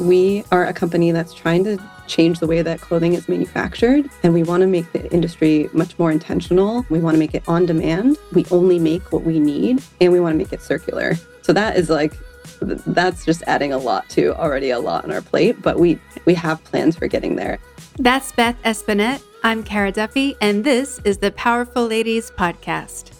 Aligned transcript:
We 0.00 0.44
are 0.50 0.66
a 0.66 0.72
company 0.72 1.12
that's 1.12 1.32
trying 1.32 1.64
to 1.64 1.78
change 2.06 2.40
the 2.40 2.46
way 2.46 2.62
that 2.62 2.80
clothing 2.80 3.14
is 3.14 3.28
manufactured, 3.28 4.10
and 4.22 4.34
we 4.34 4.42
want 4.42 4.60
to 4.62 4.66
make 4.66 4.92
the 4.92 5.10
industry 5.12 5.70
much 5.72 5.98
more 5.98 6.10
intentional. 6.10 6.84
We 6.90 7.00
want 7.00 7.14
to 7.14 7.18
make 7.18 7.34
it 7.34 7.42
on 7.46 7.66
demand. 7.66 8.18
We 8.32 8.44
only 8.50 8.78
make 8.78 9.12
what 9.12 9.22
we 9.22 9.38
need, 9.38 9.82
and 10.00 10.12
we 10.12 10.20
want 10.20 10.34
to 10.34 10.38
make 10.38 10.52
it 10.52 10.62
circular. 10.62 11.14
So 11.42 11.52
that 11.52 11.76
is 11.76 11.90
like 11.90 12.16
that's 12.60 13.24
just 13.24 13.42
adding 13.46 13.72
a 13.72 13.78
lot 13.78 14.08
to 14.10 14.34
already 14.34 14.70
a 14.70 14.78
lot 14.78 15.04
on 15.04 15.12
our 15.12 15.22
plate, 15.22 15.62
but 15.62 15.78
we 15.78 15.98
we 16.24 16.34
have 16.34 16.62
plans 16.64 16.96
for 16.96 17.06
getting 17.06 17.36
there. 17.36 17.58
That's 17.98 18.32
Beth 18.32 18.60
Esponnette. 18.64 19.22
I'm 19.44 19.62
Kara 19.62 19.92
Duffy, 19.92 20.36
and 20.40 20.64
this 20.64 21.00
is 21.04 21.18
the 21.18 21.30
Powerful 21.32 21.86
Ladies 21.86 22.30
podcast. 22.30 23.13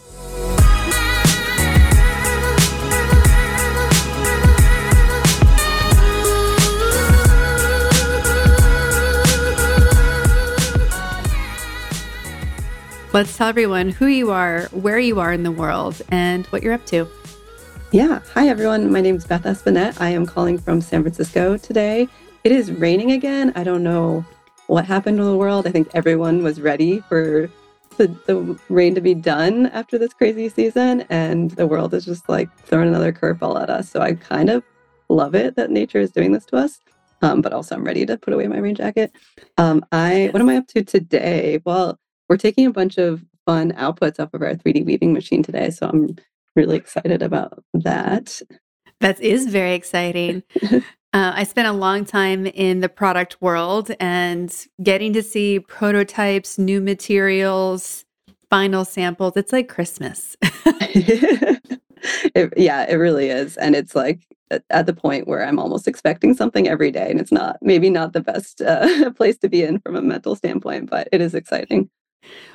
Let's 13.14 13.36
tell 13.36 13.46
everyone 13.46 13.91
who 13.91 14.06
you 14.06 14.32
are, 14.32 14.62
where 14.73 14.98
you 14.98 15.20
are 15.20 15.32
in 15.32 15.45
the 15.45 15.52
world, 15.52 16.02
and 16.09 16.45
what 16.46 16.64
you're 16.64 16.73
up 16.73 16.84
to. 16.86 17.09
Yeah. 17.92 18.18
Hi, 18.32 18.48
everyone. 18.48 18.90
My 18.90 19.00
name 19.00 19.14
is 19.14 19.24
Beth 19.24 19.45
Esponnette. 19.45 20.00
I 20.00 20.09
am 20.09 20.27
calling 20.27 20.59
from 20.59 20.80
San 20.80 21.02
Francisco 21.02 21.56
today. 21.56 22.09
It 22.42 22.50
is 22.50 22.73
raining 22.73 23.12
again. 23.12 23.52
I 23.54 23.62
don't 23.62 23.84
know 23.84 24.24
what 24.66 24.84
happened 24.84 25.18
to 25.18 25.24
the 25.24 25.37
world. 25.37 25.64
I 25.64 25.70
think 25.70 25.90
everyone 25.95 26.42
was 26.42 26.60
ready 26.60 26.98
for 27.09 27.48
the, 27.98 28.09
the 28.27 28.59
rain 28.68 28.96
to 28.96 29.00
be 29.00 29.15
done 29.15 29.66
after 29.66 29.96
this 29.96 30.12
crazy 30.12 30.48
season, 30.48 31.02
and 31.02 31.52
the 31.52 31.68
world 31.68 31.95
is 31.95 32.04
just 32.04 32.28
like 32.28 32.52
throwing 32.66 32.88
another 32.88 33.12
curveball 33.12 33.62
at 33.62 33.70
us. 33.70 33.88
So 33.88 34.01
I 34.01 34.15
kind 34.15 34.51
of 34.51 34.65
love 35.09 35.37
it 35.37 35.54
that 35.54 35.70
nature 35.70 36.01
is 36.01 36.10
doing 36.10 36.32
this 36.32 36.46
to 36.46 36.56
us. 36.56 36.80
Um, 37.23 37.42
but 37.42 37.52
also, 37.52 37.76
I'm 37.76 37.84
ready 37.84 38.04
to 38.06 38.18
put 38.18 38.34
away 38.34 38.49
my 38.49 38.59
rain 38.59 38.74
jacket. 38.74 39.12
Um, 39.56 39.87
I 39.93 40.30
what 40.32 40.43
am 40.43 40.49
I 40.49 40.56
up 40.56 40.66
to 40.66 40.82
today? 40.82 41.60
Well, 41.65 41.96
we're 42.35 42.38
taking 42.38 42.66
a 42.66 42.73
bunch 42.73 42.99
of 42.99 43.24
fun 43.46 43.71
outputs 43.74 44.18
off 44.18 44.35
of 44.35 44.43
our 44.43 44.57
3D 44.57 44.85
weaving 44.85 45.13
machine 45.13 45.40
today. 45.40 45.71
So 45.71 45.87
I'm 45.87 46.16
really 46.57 46.77
excited 46.77 47.23
about 47.23 47.63
that. 47.74 48.43
That 48.99 49.21
is 49.21 49.46
very 49.46 49.74
exciting. 49.74 50.43
uh, 50.73 50.80
I 51.12 51.45
spent 51.45 51.68
a 51.68 51.73
long 51.73 52.05
time 52.05 52.46
in 52.46 52.80
the 52.80 52.88
product 52.88 53.40
world 53.40 53.93
and 54.01 54.52
getting 54.82 55.12
to 55.12 55.23
see 55.23 55.60
prototypes, 55.60 56.59
new 56.59 56.80
materials, 56.80 58.05
final 58.51 58.85
samples. 58.85 59.35
It's 59.37 59.52
like 59.52 59.68
Christmas. 59.68 60.37
it, 60.43 62.52
yeah, 62.57 62.85
it 62.90 62.96
really 62.96 63.29
is. 63.29 63.57
And 63.59 63.77
it's 63.77 63.95
like 63.95 64.27
at 64.71 64.87
the 64.87 64.93
point 64.93 65.28
where 65.28 65.47
I'm 65.47 65.60
almost 65.60 65.87
expecting 65.87 66.34
something 66.34 66.66
every 66.66 66.91
day. 66.91 67.12
And 67.12 67.21
it's 67.21 67.31
not, 67.31 67.59
maybe 67.62 67.91
not 67.91 68.12
the 68.12 68.22
best 68.22 68.60
uh, 68.60 69.12
place 69.12 69.38
to 69.38 69.49
be 69.49 69.62
in 69.62 69.78
from 69.78 69.94
a 69.94 70.03
mental 70.03 70.34
standpoint, 70.34 70.91
but 70.91 71.09
it 71.12 71.21
is 71.21 71.32
exciting. 71.32 71.88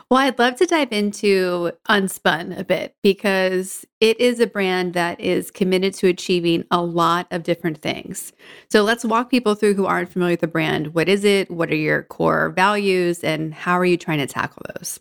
Well, 0.10 0.20
I'd 0.20 0.40
love 0.40 0.56
to 0.56 0.66
dive 0.66 0.92
into 0.92 1.72
Unspun 1.88 2.58
a 2.58 2.64
bit 2.64 2.96
because 3.04 3.86
it 4.00 4.20
is 4.20 4.40
a 4.40 4.48
brand 4.48 4.96
that 4.96 5.20
is 5.20 5.52
committed 5.52 5.94
to 5.96 6.08
achieving 6.08 6.64
a 6.72 6.82
lot 6.82 7.28
of 7.30 7.44
different 7.44 7.78
things. 7.80 8.34
So 8.72 8.82
let's 8.82 9.06
walk 9.06 9.30
people 9.30 9.54
through 9.54 9.76
who 9.76 9.86
aren't 9.86 10.12
familiar 10.12 10.34
with 10.34 10.42
the 10.42 10.48
brand. 10.48 10.96
What 10.96 11.10
is 11.10 11.24
it? 11.24 11.52
What 11.52 11.70
are 11.70 11.76
your 11.76 12.04
core 12.04 12.50
values? 12.50 13.24
And 13.24 13.54
how 13.54 13.74
are 13.74 13.86
you 13.86 13.98
trying 13.98 14.18
to 14.18 14.26
tackle 14.26 14.64
those? 14.76 15.00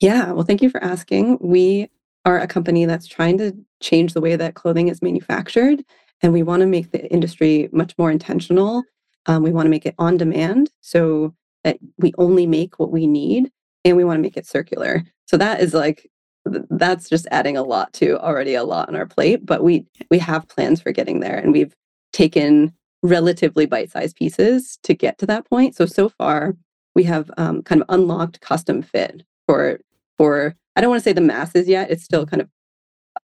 Yeah, 0.00 0.32
well, 0.32 0.44
thank 0.44 0.62
you 0.62 0.70
for 0.70 0.82
asking. 0.82 1.38
We 1.40 1.90
are 2.24 2.40
a 2.40 2.46
company 2.46 2.86
that's 2.86 3.06
trying 3.06 3.36
to 3.38 3.54
change 3.80 4.14
the 4.14 4.20
way 4.20 4.36
that 4.36 4.54
clothing 4.54 4.88
is 4.88 5.02
manufactured, 5.02 5.84
and 6.22 6.32
we 6.32 6.42
want 6.42 6.60
to 6.60 6.66
make 6.66 6.90
the 6.92 7.06
industry 7.12 7.68
much 7.72 7.94
more 7.98 8.10
intentional. 8.10 8.82
Um, 9.26 9.42
we 9.42 9.52
want 9.52 9.66
to 9.66 9.70
make 9.70 9.86
it 9.86 9.94
on 9.98 10.16
demand 10.16 10.70
so 10.80 11.34
that 11.62 11.78
we 11.98 12.12
only 12.18 12.46
make 12.46 12.78
what 12.78 12.90
we 12.90 13.06
need 13.06 13.50
and 13.84 13.96
we 13.96 14.04
want 14.04 14.18
to 14.18 14.22
make 14.22 14.36
it 14.36 14.46
circular. 14.46 15.04
So 15.26 15.36
that 15.36 15.60
is 15.60 15.74
like 15.74 16.08
that's 16.44 17.08
just 17.08 17.26
adding 17.30 17.56
a 17.56 17.62
lot 17.62 17.92
to 17.94 18.18
already 18.18 18.54
a 18.54 18.64
lot 18.64 18.88
on 18.88 18.96
our 18.96 19.06
plate, 19.06 19.46
but 19.46 19.62
we 19.62 19.86
we 20.10 20.18
have 20.18 20.48
plans 20.48 20.80
for 20.80 20.92
getting 20.92 21.20
there 21.20 21.38
and 21.38 21.52
we've 21.52 21.74
taken 22.12 22.72
relatively 23.02 23.66
bite-sized 23.66 24.16
pieces 24.16 24.78
to 24.82 24.94
get 24.94 25.18
to 25.18 25.26
that 25.26 25.48
point. 25.48 25.74
So 25.74 25.86
so 25.86 26.08
far 26.08 26.54
we 26.94 27.04
have 27.04 27.30
um, 27.36 27.62
kind 27.62 27.80
of 27.82 27.86
unlocked 27.88 28.40
custom 28.40 28.82
fit 28.82 29.22
for 29.46 29.80
for 30.18 30.54
I 30.76 30.80
don't 30.80 30.90
want 30.90 31.00
to 31.00 31.04
say 31.04 31.12
the 31.12 31.20
masses 31.20 31.68
yet. 31.68 31.90
It's 31.90 32.04
still 32.04 32.26
kind 32.26 32.42
of 32.42 32.48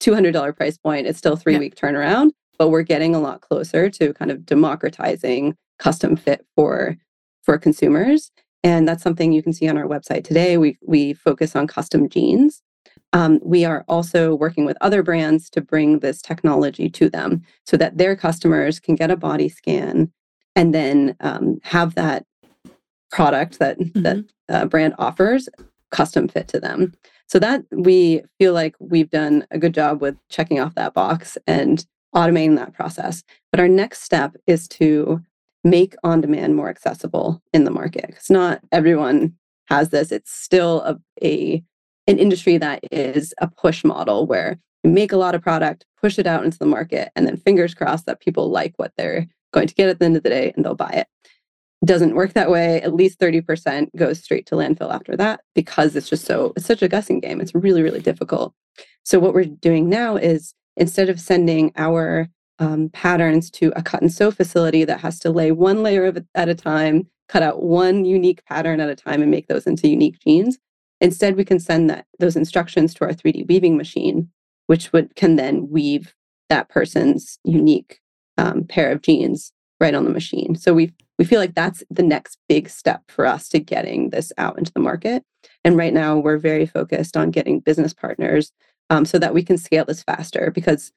$200 0.00 0.56
price 0.56 0.78
point. 0.78 1.06
It's 1.06 1.18
still 1.18 1.36
3 1.36 1.58
week 1.58 1.74
turnaround, 1.74 2.30
but 2.58 2.68
we're 2.68 2.82
getting 2.82 3.14
a 3.14 3.20
lot 3.20 3.40
closer 3.40 3.90
to 3.90 4.12
kind 4.14 4.30
of 4.30 4.46
democratizing 4.46 5.56
custom 5.78 6.16
fit 6.16 6.46
for 6.54 6.96
for 7.42 7.58
consumers 7.58 8.30
and 8.62 8.86
that's 8.86 9.02
something 9.02 9.32
you 9.32 9.42
can 9.42 9.52
see 9.52 9.68
on 9.68 9.76
our 9.76 9.86
website 9.86 10.24
today. 10.24 10.58
We, 10.58 10.78
we 10.82 11.14
focus 11.14 11.56
on 11.56 11.66
custom 11.66 12.08
jeans. 12.08 12.62
Um, 13.12 13.40
we 13.42 13.64
are 13.64 13.84
also 13.88 14.34
working 14.34 14.64
with 14.64 14.76
other 14.80 15.02
brands 15.02 15.50
to 15.50 15.60
bring 15.60 15.98
this 15.98 16.22
technology 16.22 16.88
to 16.90 17.10
them 17.10 17.42
so 17.64 17.76
that 17.76 17.98
their 17.98 18.14
customers 18.14 18.78
can 18.78 18.94
get 18.94 19.10
a 19.10 19.16
body 19.16 19.48
scan 19.48 20.12
and 20.54 20.74
then 20.74 21.16
um, 21.20 21.58
have 21.62 21.94
that 21.94 22.24
product 23.10 23.58
that 23.58 23.78
mm-hmm. 23.78 24.02
that 24.02 24.24
uh, 24.48 24.64
brand 24.66 24.94
offers 24.98 25.48
custom 25.90 26.28
fit 26.28 26.48
to 26.48 26.60
them. 26.60 26.92
So 27.26 27.38
that 27.38 27.62
we 27.70 28.22
feel 28.38 28.52
like 28.52 28.74
we've 28.78 29.10
done 29.10 29.46
a 29.50 29.58
good 29.58 29.74
job 29.74 30.00
with 30.00 30.16
checking 30.28 30.60
off 30.60 30.74
that 30.74 30.94
box 30.94 31.38
and 31.46 31.84
automating 32.14 32.56
that 32.56 32.74
process. 32.74 33.22
But 33.50 33.60
our 33.60 33.68
next 33.68 34.02
step 34.02 34.36
is 34.46 34.66
to 34.68 35.20
make 35.64 35.94
on 36.02 36.20
demand 36.20 36.56
more 36.56 36.68
accessible 36.68 37.42
in 37.52 37.64
the 37.64 37.70
market. 37.70 38.06
Because 38.06 38.30
not 38.30 38.60
everyone 38.72 39.34
has 39.68 39.90
this. 39.90 40.12
It's 40.12 40.32
still 40.32 40.80
a, 40.82 40.98
a 41.22 41.62
an 42.06 42.18
industry 42.18 42.58
that 42.58 42.80
is 42.90 43.32
a 43.38 43.48
push 43.48 43.84
model 43.84 44.26
where 44.26 44.58
you 44.82 44.90
make 44.90 45.12
a 45.12 45.16
lot 45.16 45.34
of 45.34 45.42
product, 45.42 45.86
push 46.00 46.18
it 46.18 46.26
out 46.26 46.44
into 46.44 46.58
the 46.58 46.66
market, 46.66 47.10
and 47.14 47.26
then 47.26 47.36
fingers 47.36 47.74
crossed 47.74 48.06
that 48.06 48.20
people 48.20 48.50
like 48.50 48.74
what 48.76 48.92
they're 48.96 49.26
going 49.52 49.68
to 49.68 49.74
get 49.74 49.88
at 49.88 49.98
the 49.98 50.04
end 50.04 50.16
of 50.16 50.22
the 50.22 50.30
day 50.30 50.52
and 50.56 50.64
they'll 50.64 50.74
buy 50.74 50.90
it. 50.90 51.06
doesn't 51.84 52.14
work 52.14 52.32
that 52.32 52.50
way. 52.50 52.80
At 52.82 52.94
least 52.94 53.18
30% 53.20 53.88
goes 53.96 54.22
straight 54.22 54.46
to 54.46 54.54
landfill 54.54 54.92
after 54.92 55.16
that 55.16 55.40
because 55.54 55.94
it's 55.96 56.08
just 56.08 56.24
so 56.24 56.52
it's 56.56 56.66
such 56.66 56.82
a 56.82 56.88
guessing 56.88 57.20
game. 57.20 57.40
It's 57.40 57.54
really, 57.54 57.82
really 57.82 58.00
difficult. 58.00 58.54
So 59.04 59.18
what 59.18 59.34
we're 59.34 59.44
doing 59.44 59.88
now 59.88 60.16
is 60.16 60.54
instead 60.76 61.08
of 61.08 61.20
sending 61.20 61.72
our 61.76 62.28
um, 62.60 62.90
patterns 62.90 63.50
to 63.50 63.72
a 63.74 63.82
cut 63.82 64.02
and 64.02 64.12
sew 64.12 64.30
facility 64.30 64.84
that 64.84 65.00
has 65.00 65.18
to 65.20 65.30
lay 65.30 65.50
one 65.50 65.82
layer 65.82 66.04
of, 66.04 66.24
at 66.34 66.48
a 66.48 66.54
time, 66.54 67.08
cut 67.28 67.42
out 67.42 67.62
one 67.62 68.04
unique 68.04 68.44
pattern 68.44 68.80
at 68.80 68.90
a 68.90 68.94
time, 68.94 69.22
and 69.22 69.30
make 69.30 69.48
those 69.48 69.66
into 69.66 69.88
unique 69.88 70.20
jeans. 70.20 70.58
Instead, 71.00 71.36
we 71.36 71.44
can 71.44 71.58
send 71.58 71.88
that 71.88 72.06
those 72.18 72.36
instructions 72.36 72.92
to 72.94 73.04
our 73.04 73.12
3D 73.12 73.48
weaving 73.48 73.76
machine, 73.76 74.28
which 74.66 74.92
would 74.92 75.16
can 75.16 75.36
then 75.36 75.68
weave 75.70 76.14
that 76.50 76.68
person's 76.68 77.38
unique 77.44 78.00
um, 78.36 78.64
pair 78.64 78.92
of 78.92 79.00
jeans 79.00 79.52
right 79.80 79.94
on 79.94 80.04
the 80.04 80.10
machine. 80.10 80.54
So 80.54 80.74
we 80.74 80.92
we 81.18 81.24
feel 81.24 81.40
like 81.40 81.54
that's 81.54 81.82
the 81.90 82.02
next 82.02 82.38
big 82.48 82.68
step 82.68 83.02
for 83.08 83.26
us 83.26 83.48
to 83.50 83.58
getting 83.58 84.10
this 84.10 84.32
out 84.38 84.58
into 84.58 84.72
the 84.72 84.80
market. 84.80 85.22
And 85.64 85.76
right 85.76 85.92
now, 85.92 86.18
we're 86.18 86.38
very 86.38 86.66
focused 86.66 87.16
on 87.16 87.30
getting 87.30 87.60
business 87.60 87.94
partners 87.94 88.52
um, 88.90 89.04
so 89.04 89.18
that 89.18 89.34
we 89.34 89.42
can 89.42 89.56
scale 89.56 89.84
this 89.84 90.02
faster 90.02 90.50
because 90.54 90.92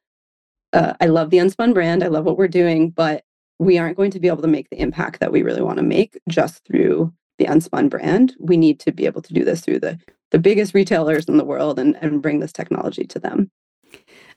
uh, 0.73 0.93
I 0.99 1.05
love 1.05 1.29
the 1.29 1.37
Unspun 1.37 1.73
brand. 1.73 2.03
I 2.03 2.07
love 2.07 2.25
what 2.25 2.37
we're 2.37 2.47
doing, 2.47 2.89
but 2.89 3.23
we 3.59 3.77
aren't 3.77 3.97
going 3.97 4.11
to 4.11 4.19
be 4.19 4.27
able 4.27 4.41
to 4.41 4.47
make 4.47 4.69
the 4.69 4.81
impact 4.81 5.19
that 5.19 5.31
we 5.31 5.43
really 5.43 5.61
want 5.61 5.77
to 5.77 5.83
make 5.83 6.19
just 6.27 6.65
through 6.65 7.13
the 7.37 7.45
Unspun 7.45 7.89
brand. 7.89 8.35
We 8.39 8.57
need 8.57 8.79
to 8.81 8.91
be 8.91 9.05
able 9.05 9.21
to 9.21 9.33
do 9.33 9.43
this 9.43 9.61
through 9.61 9.79
the 9.79 9.99
the 10.31 10.39
biggest 10.39 10.73
retailers 10.73 11.25
in 11.25 11.37
the 11.37 11.45
world 11.45 11.77
and, 11.77 11.95
and 12.01 12.19
bring 12.19 12.39
this 12.39 12.51
technology 12.51 13.05
to 13.05 13.19
them. 13.19 13.51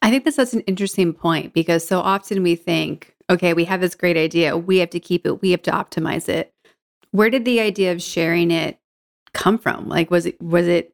I 0.03 0.11
think 0.11 0.25
that's 0.25 0.37
such 0.37 0.53
an 0.53 0.61
interesting 0.61 1.15
point 1.15 1.55
because 1.55 1.89
so 1.89 2.01
often 2.01 2.43
we 2.43 2.55
think, 2.55 3.15
okay, 3.31 3.55
we 3.55 3.65
have 3.65 3.81
this 3.81 3.95
great 3.95 4.19
idea, 4.19 4.59
we 4.59 4.77
have 4.77 4.91
to 4.91 5.01
keep 5.01 5.27
it, 5.27 5.41
we 5.41 5.53
have 5.53 5.63
to 5.63 5.71
optimize 5.71 6.29
it. 6.29 6.53
Where 7.13 7.31
did 7.31 7.47
the 7.47 7.61
idea 7.61 7.93
of 7.93 8.03
sharing 8.03 8.51
it 8.51 8.79
come 9.33 9.57
from? 9.57 9.89
Like 9.89 10.11
was 10.11 10.27
it 10.27 10.41
was 10.41 10.69
it 10.69 10.93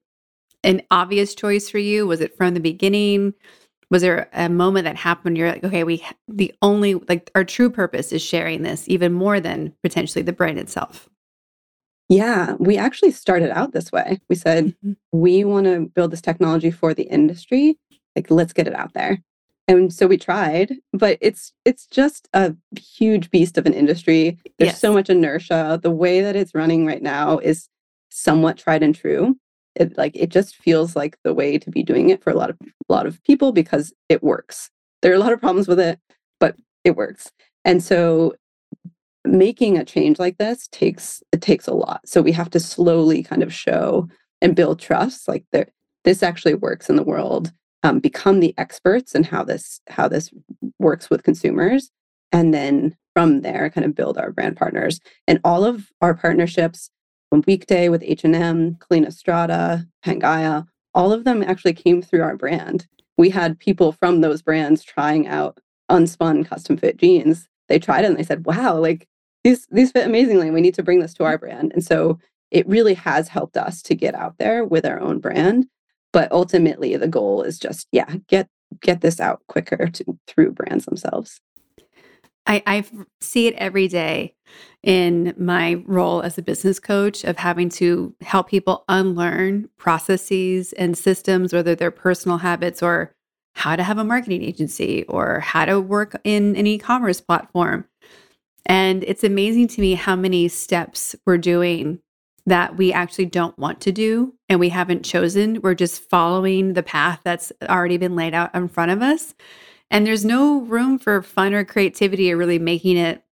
an 0.63 0.83
obvious 0.93 1.35
choice 1.35 1.69
for 1.69 1.79
you? 1.79 2.07
Was 2.07 2.21
it 2.21 2.37
from 2.37 2.55
the 2.55 2.61
beginning? 2.61 3.35
Was 3.93 4.03
there 4.03 4.29
a 4.33 4.49
moment 4.49 4.85
that 4.85 4.97
happened 4.97 5.39
you're 5.39 5.53
like 5.53 5.63
okay 5.63 5.85
we 5.85 6.05
the 6.27 6.53
only 6.63 6.95
like 6.95 7.31
our 7.37 7.45
true 7.45 7.71
purpose 7.71 8.11
is 8.11 8.21
sharing 8.21 8.63
this 8.63 8.89
even 8.89 9.13
more 9.13 9.39
than 9.39 9.73
potentially 9.85 10.23
the 10.23 10.33
brand 10.33 10.59
itself 10.59 11.09
yeah 12.09 12.55
we 12.59 12.77
actually 12.77 13.11
started 13.11 13.51
out 13.51 13.73
this 13.73 13.91
way. 13.91 14.21
We 14.29 14.37
said 14.37 14.67
mm-hmm. 14.67 14.93
we 15.13 15.45
want 15.45 15.67
to 15.67 15.91
build 15.95 16.11
this 16.11 16.21
technology 16.21 16.71
for 16.71 16.95
the 16.95 17.05
industry. 17.05 17.79
Like 18.17 18.31
let's 18.31 18.53
get 18.53 18.67
it 18.67 18.75
out 18.75 18.93
there. 18.95 19.23
And 19.69 19.93
so 19.93 20.07
we 20.07 20.19
tried 20.19 20.75
but 20.93 21.19
it's 21.21 21.53
it's 21.65 21.87
just 21.87 22.29
a 22.35 22.55
huge 22.79 23.31
beast 23.31 23.57
of 23.57 23.67
an 23.67 23.75
industry. 23.75 24.39
There's 24.59 24.73
yes. 24.73 24.81
so 24.81 24.93
much 24.93 25.09
inertia. 25.09 25.81
The 25.83 25.91
way 25.91 26.21
that 26.21 26.37
it's 26.37 26.55
running 26.55 26.87
right 26.87 27.03
now 27.03 27.39
is 27.39 27.69
somewhat 28.11 28.59
tried 28.59 28.83
and 28.83 28.95
true 28.95 29.37
it 29.75 29.97
like 29.97 30.15
it 30.17 30.29
just 30.29 30.57
feels 30.57 30.95
like 30.95 31.17
the 31.25 31.35
way 31.35 31.59
to 31.59 31.71
be 31.71 31.83
doing 31.83 32.11
it 32.11 32.23
for 32.23 32.31
a 32.31 32.37
lot 32.37 32.51
of 32.51 32.59
a 32.61 32.93
lot 32.93 33.07
of 33.07 33.23
people 33.25 33.53
because 33.53 33.93
it 34.09 34.23
works 34.23 34.71
there 35.01 35.13
are 35.13 35.17
a 35.17 35.19
lot 35.19 35.33
of 35.33 35.41
problems 35.41 35.69
with 35.69 35.81
it 35.81 35.99
but 36.41 36.57
it 36.85 36.97
works 36.97 37.31
and 37.65 37.83
so 37.83 38.35
making 39.25 39.79
a 39.79 39.85
change 39.85 40.19
like 40.19 40.39
this 40.39 40.69
takes 40.69 41.23
it 41.33 41.41
takes 41.41 41.67
a 41.67 41.75
lot. 41.75 42.01
So 42.07 42.23
we 42.23 42.33
have 42.33 42.51
to 42.51 42.61
slowly 42.61 43.23
kind 43.23 43.43
of 43.43 43.55
show 43.55 44.09
and 44.41 44.57
build 44.57 44.81
trust 44.81 45.29
like 45.29 45.45
there 45.53 45.69
this 46.05 46.23
actually 46.23 46.55
works 46.55 46.91
in 46.91 46.97
the 46.97 47.03
world. 47.03 47.53
Um, 47.85 47.99
become 47.99 48.39
the 48.39 48.55
experts 48.59 49.13
in 49.13 49.25
how 49.25 49.43
this 49.43 49.81
how 49.89 50.07
this 50.07 50.31
works 50.79 51.11
with 51.11 51.25
consumers 51.25 51.91
and 52.31 52.55
then 52.55 52.97
from 53.13 53.41
there 53.41 53.71
kind 53.71 53.85
of 53.85 53.95
build 53.95 54.19
our 54.19 54.31
brand 54.31 54.57
partners 54.57 55.01
and 55.27 55.41
all 55.43 55.65
of 55.65 55.89
our 56.01 56.15
partnerships 56.15 56.91
weekday 57.41 57.89
with 57.89 58.03
h&m 58.03 58.75
Collina 58.77 59.13
Strada 59.13 59.87
pangaia 60.05 60.67
all 60.95 61.13
of 61.13 61.25
them 61.25 61.43
actually 61.43 61.73
came 61.73 62.03
through 62.03 62.23
our 62.23 62.37
brand. 62.37 62.87
We 63.17 63.31
had 63.31 63.59
people 63.59 63.93
from 63.93 64.21
those 64.21 64.43
brands 64.43 64.83
trying 64.83 65.27
out 65.27 65.59
unspun 65.91 66.47
custom 66.47 66.77
fit 66.77 66.97
jeans. 66.97 67.49
They 67.69 67.79
tried 67.79 68.05
it 68.05 68.09
and 68.09 68.17
they 68.17 68.23
said 68.23 68.47
wow 68.47 68.79
like 68.79 69.09
these 69.45 69.67
these 69.71 69.93
fit 69.93 70.07
amazingly. 70.07 70.51
We 70.51 70.61
need 70.61 70.75
to 70.75 70.83
bring 70.83 71.01
this 71.01 71.15
to 71.15 71.25
our 71.25 71.39
brand. 71.39 71.73
And 71.73 71.85
so 71.85 72.19
it 72.51 72.69
really 72.69 72.95
has 72.95 73.29
helped 73.29 73.57
us 73.57 73.83
to 73.83 73.95
get 73.95 74.15
out 74.15 74.37
there 74.39 74.65
with 74.65 74.85
our 74.85 75.01
own 75.01 75.19
brand. 75.19 75.67
But 76.13 76.31
ultimately 76.31 76.97
the 76.97 77.09
goal 77.09 77.43
is 77.43 77.59
just 77.59 77.89
yeah 77.93 78.17
get 78.29 78.49
get 78.81 79.01
this 79.03 79.21
out 79.21 79.43
quicker 79.49 79.89
to, 79.89 80.19
through 80.27 80.53
brands 80.53 80.87
themselves 80.87 81.41
I, 82.47 82.63
I 82.67 82.85
see 83.21 83.47
it 83.47 83.55
every 83.55 83.89
day 83.89 84.35
in 84.83 85.35
my 85.39 85.75
role 85.87 86.23
as 86.23 86.39
a 86.39 86.43
business 86.43 86.81
coach 86.81 87.25
of 87.25 87.37
having 87.37 87.69
to 87.69 88.15
help 88.21 88.49
people 88.49 88.85
unlearn 88.89 89.69
processes 89.79 90.73
and 90.73 90.99
systems, 90.99 91.53
whether 91.53 91.75
they're 91.75 91.91
personal 91.91 92.39
habits 92.39 92.83
or 92.83 93.15
how 93.55 93.77
to 93.77 93.83
have 93.83 93.99
a 93.99 94.05
marketing 94.05 94.43
agency 94.43 95.05
or 95.05 95.41
how 95.41 95.65
to 95.65 95.81
work 95.81 96.21
in 96.25 96.57
an 96.57 96.67
e 96.67 96.79
commerce 96.79 97.21
platform. 97.21 97.85
And 98.67 99.05
it's 99.05 99.25
amazing 99.25 99.69
to 99.69 99.81
me 99.81 99.95
how 99.95 100.17
many 100.17 100.49
steps 100.49 101.15
we're 101.27 101.39
doing 101.39 102.01
that 102.47 102.77
we 102.77 102.93
actually 102.93 103.27
don't 103.27 103.57
want 103.59 103.81
to 103.83 103.93
do 103.93 104.35
and 104.49 104.59
we 104.59 104.69
haven't 104.69 105.05
chosen. 105.05 105.61
We're 105.63 105.75
just 105.75 106.09
following 106.11 106.73
the 106.73 106.83
path 106.83 107.21
that's 107.23 107.53
already 107.69 107.99
been 107.99 108.17
laid 108.17 108.35
out 108.35 108.55
in 108.55 108.69
front 108.69 108.91
of 108.91 109.01
us. 109.03 109.35
And 109.93 110.07
there's 110.07 110.25
no 110.25 110.63
room 110.63 110.99
for 110.99 111.23
fun 111.23 111.53
or 111.53 111.67
creativity 111.67 112.33
or 112.33 112.37
really 112.39 112.59
making 112.59 112.97
it 112.97 113.23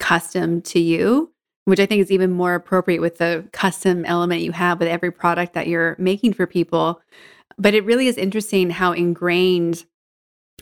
custom 0.00 0.62
to 0.62 0.80
you, 0.80 1.30
which 1.66 1.78
I 1.78 1.84
think 1.84 2.00
is 2.00 2.10
even 2.10 2.30
more 2.32 2.54
appropriate 2.54 3.02
with 3.02 3.18
the 3.18 3.46
custom 3.52 4.02
element 4.06 4.40
you 4.40 4.52
have 4.52 4.80
with 4.80 4.88
every 4.88 5.12
product 5.12 5.52
that 5.52 5.68
you're 5.68 5.94
making 5.98 6.32
for 6.32 6.46
people. 6.46 7.02
But 7.58 7.74
it 7.74 7.84
really 7.84 8.06
is 8.06 8.16
interesting 8.16 8.70
how 8.70 8.92
ingrained 8.92 9.84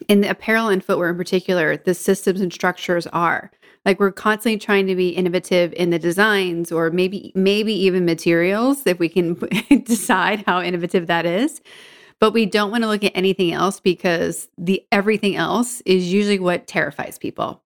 in 0.09 0.25
apparel 0.25 0.69
and 0.69 0.85
footwear 0.85 1.11
in 1.11 1.17
particular, 1.17 1.77
the 1.77 1.95
systems 1.95 2.41
and 2.41 2.53
structures 2.53 3.07
are. 3.09 3.53
Like 3.85 4.01
we're 4.01 4.11
constantly 4.11 4.59
trying 4.59 4.89
to 4.89 4.97
be 4.97 5.11
innovative 5.11 5.73
in 5.75 5.91
the 5.91 6.01
designs 6.01 6.73
or 6.73 6.91
maybe 6.91 7.31
maybe 7.37 7.73
even 7.73 8.05
materials 8.05 8.85
if 8.87 8.99
we 8.99 9.09
can 9.09 9.35
decide 9.85 10.43
how 10.47 10.61
innovative 10.61 11.07
that 11.07 11.27
is. 11.27 11.61
But 12.21 12.33
we 12.33 12.47
don't 12.47 12.71
want 12.71 12.83
to 12.85 12.89
look 12.89 13.05
at 13.05 13.13
anything 13.15 13.53
else 13.53 13.81
because 13.81 14.49
the 14.57 14.85
everything 14.93 15.37
else 15.37 15.83
is 15.83 16.13
usually 16.13 16.39
what 16.39 16.67
terrifies 16.67 17.19
people. 17.19 17.63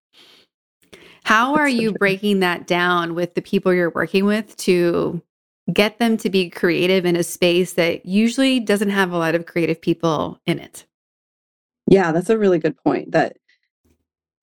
How 1.25 1.57
are 1.57 1.69
you 1.69 1.93
breaking 1.93 2.41
that 2.41 2.67
down 2.67 3.15
with 3.15 3.35
the 3.35 3.43
people 3.43 3.75
you're 3.75 3.91
working 3.91 4.25
with 4.25 4.57
to 4.59 5.23
get 5.73 5.99
them 5.99 6.17
to 6.17 6.31
be 6.31 6.49
creative 6.49 7.05
in 7.05 7.17
a 7.17 7.23
space 7.23 7.75
that 7.75 8.07
usually 8.07 8.61
doesn't 8.61 8.89
have 8.89 9.13
a 9.13 9.19
lot 9.19 9.35
of 9.35 9.45
creative 9.45 9.81
people 9.81 10.41
in 10.47 10.59
it? 10.59 10.87
Yeah, 11.87 12.13
that's 12.13 12.31
a 12.31 12.39
really 12.39 12.59
good 12.59 12.77
point 12.77 13.13
that 13.13 13.37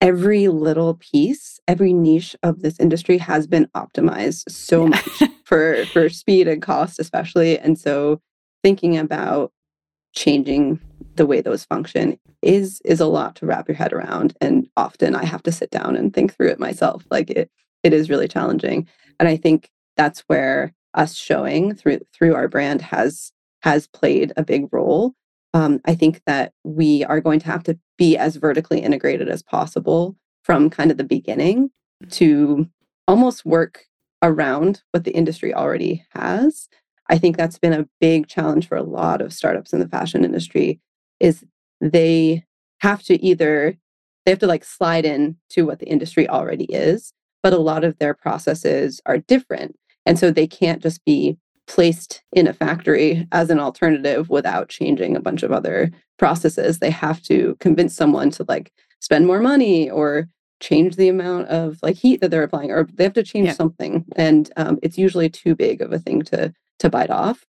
every 0.00 0.48
little 0.48 0.94
piece, 0.94 1.58
every 1.66 1.92
niche 1.92 2.36
of 2.42 2.62
this 2.62 2.78
industry 2.78 3.18
has 3.18 3.46
been 3.46 3.66
optimized 3.74 4.50
so 4.50 4.84
yeah. 4.84 4.88
much 4.90 5.22
for 5.44 5.84
for 5.86 6.08
speed 6.08 6.48
and 6.48 6.62
cost 6.62 6.98
especially. 6.98 7.58
And 7.58 7.78
so 7.78 8.20
thinking 8.62 8.96
about 8.96 9.52
changing 10.16 10.80
the 11.14 11.26
way 11.26 11.40
those 11.40 11.64
function 11.64 12.18
is 12.42 12.80
is 12.84 13.00
a 13.00 13.06
lot 13.06 13.36
to 13.36 13.46
wrap 13.46 13.68
your 13.68 13.76
head 13.76 13.92
around 13.92 14.36
and 14.40 14.68
often 14.76 15.14
I 15.14 15.24
have 15.24 15.42
to 15.44 15.52
sit 15.52 15.70
down 15.70 15.96
and 15.96 16.12
think 16.12 16.34
through 16.34 16.48
it 16.48 16.58
myself. 16.58 17.04
Like 17.10 17.30
it 17.30 17.50
it 17.84 17.92
is 17.92 18.10
really 18.10 18.28
challenging. 18.28 18.88
And 19.20 19.28
I 19.28 19.36
think 19.36 19.70
that's 19.96 20.20
where 20.26 20.74
us 20.94 21.14
showing 21.14 21.74
through 21.74 22.00
through 22.12 22.34
our 22.34 22.48
brand 22.48 22.82
has 22.82 23.32
has 23.62 23.86
played 23.86 24.32
a 24.36 24.44
big 24.44 24.66
role 24.72 25.14
um, 25.56 25.80
I 25.86 25.94
think 25.94 26.20
that 26.26 26.52
we 26.64 27.02
are 27.04 27.18
going 27.18 27.40
to 27.40 27.46
have 27.46 27.62
to 27.64 27.78
be 27.96 28.14
as 28.18 28.36
vertically 28.36 28.80
integrated 28.80 29.30
as 29.30 29.42
possible 29.42 30.14
from 30.42 30.68
kind 30.68 30.90
of 30.90 30.98
the 30.98 31.04
beginning 31.04 31.70
to 32.10 32.68
almost 33.08 33.46
work 33.46 33.86
around 34.22 34.82
what 34.90 35.04
the 35.04 35.12
industry 35.12 35.54
already 35.54 36.04
has. 36.10 36.68
I 37.08 37.18
think 37.18 37.36
that's 37.36 37.58
been 37.58 37.72
a 37.72 37.88
big 38.00 38.26
challenge 38.26 38.68
for 38.68 38.76
a 38.76 38.82
lot 38.82 39.20
of 39.20 39.32
startups 39.32 39.72
in 39.72 39.80
the 39.80 39.88
fashion 39.88 40.24
industry 40.24 40.80
is 41.20 41.44
they 41.80 42.44
have 42.80 43.02
to 43.04 43.22
either 43.24 43.76
they 44.24 44.32
have 44.32 44.40
to 44.40 44.46
like 44.46 44.64
slide 44.64 45.04
in 45.04 45.36
to 45.50 45.62
what 45.62 45.78
the 45.78 45.86
industry 45.86 46.28
already 46.28 46.64
is, 46.64 47.12
but 47.44 47.52
a 47.52 47.58
lot 47.58 47.84
of 47.84 47.96
their 47.98 48.12
processes 48.12 49.00
are 49.06 49.18
different. 49.18 49.76
And 50.04 50.18
so 50.18 50.30
they 50.30 50.48
can't 50.48 50.82
just 50.82 51.04
be 51.04 51.38
placed 51.68 52.22
in 52.32 52.48
a 52.48 52.52
factory 52.52 53.26
as 53.30 53.50
an 53.50 53.60
alternative 53.60 54.28
without 54.28 54.68
changing 54.68 55.14
a 55.16 55.20
bunch 55.20 55.44
of 55.44 55.52
other 55.52 55.92
processes. 56.18 56.80
They 56.80 56.90
have 56.90 57.22
to 57.22 57.56
convince 57.60 57.94
someone 57.94 58.30
to 58.32 58.44
like 58.48 58.72
spend 59.00 59.26
more 59.26 59.40
money 59.40 59.88
or 59.88 60.28
change 60.60 60.96
the 60.96 61.08
amount 61.08 61.48
of 61.48 61.78
like 61.82 61.96
heat 61.96 62.20
that 62.20 62.30
they're 62.30 62.42
applying 62.42 62.70
or 62.70 62.88
they 62.94 63.04
have 63.04 63.12
to 63.12 63.22
change 63.22 63.48
yeah. 63.48 63.52
something 63.52 64.06
and 64.16 64.50
um, 64.56 64.78
it's 64.82 64.96
usually 64.96 65.28
too 65.28 65.54
big 65.54 65.82
of 65.82 65.92
a 65.92 65.98
thing 65.98 66.22
to 66.22 66.50
to 66.78 66.88
bite 66.88 67.10
off 67.10 67.46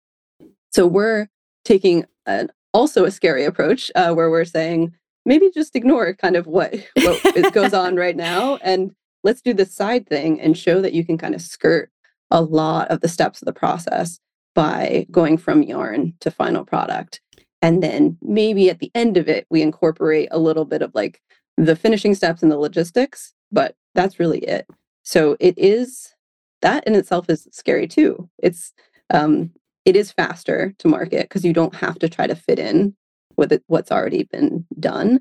so 0.72 0.86
we're 0.86 1.28
taking 1.64 2.06
an 2.26 2.50
also 2.74 3.06
a 3.06 3.12
scary 3.12 3.46
approach 3.46 3.92
uh, 3.96 4.14
where 4.14 4.30
we're 4.30 4.46
saying 4.46 4.94
maybe 5.26 5.50
just 5.54 5.76
ignore 5.76 6.14
kind 6.14 6.36
of 6.36 6.46
what 6.48 6.76
what 6.96 7.54
goes 7.54 7.74
on 7.74 7.96
right 7.96 8.16
now 8.16 8.58
and 8.58 8.94
let's 9.24 9.42
do 9.42 9.54
this 9.54 9.74
side 9.74 10.08
thing 10.08 10.40
and 10.40 10.58
show 10.58 10.80
that 10.80 10.94
you 10.94 11.04
can 11.04 11.18
kind 11.18 11.34
of 11.34 11.42
skirt 11.42 11.90
a 12.32 12.42
lot 12.42 12.88
of 12.90 13.02
the 13.02 13.08
steps 13.08 13.42
of 13.42 13.46
the 13.46 13.54
process 13.54 14.20
by 14.54 15.06
going 15.12 15.38
from 15.38 15.64
yarn 15.64 16.14
to 16.22 16.32
final 16.32 16.64
product. 16.64 17.22
And 17.62 17.84
then 17.84 18.18
maybe 18.22 18.70
at 18.70 18.80
the 18.80 18.92
end 18.96 19.18
of 19.18 19.28
it, 19.28 19.48
we 19.50 19.62
incorporate 19.62 20.30
a 20.32 20.40
little 20.40 20.66
bit 20.66 20.82
of 20.82 20.94
like 20.94 21.22
the 21.58 21.76
finishing 21.76 22.14
steps 22.14 22.44
and 22.44 22.52
the 22.52 22.58
logistics, 22.58 23.34
but 23.52 23.76
that's 23.96 24.20
really 24.20 24.40
it. 24.40 24.68
So 25.04 25.36
it 25.40 25.58
is 25.58 26.14
that 26.62 26.86
in 26.88 26.96
itself 26.96 27.30
is 27.30 27.48
scary 27.52 27.88
too. 27.88 28.30
It's 28.42 28.74
um 29.14 29.52
it 29.86 29.96
is 29.96 30.12
faster 30.12 30.74
to 30.80 30.88
market 30.88 31.24
because 31.24 31.46
you 31.46 31.54
don't 31.54 31.76
have 31.76 32.00
to 32.00 32.10
try 32.10 32.26
to 32.26 32.36
fit 32.36 32.58
in 32.58 32.96
with 33.38 33.52
it, 33.52 33.64
what's 33.68 33.92
already 33.92 34.24
been 34.24 34.66
done. 34.80 35.20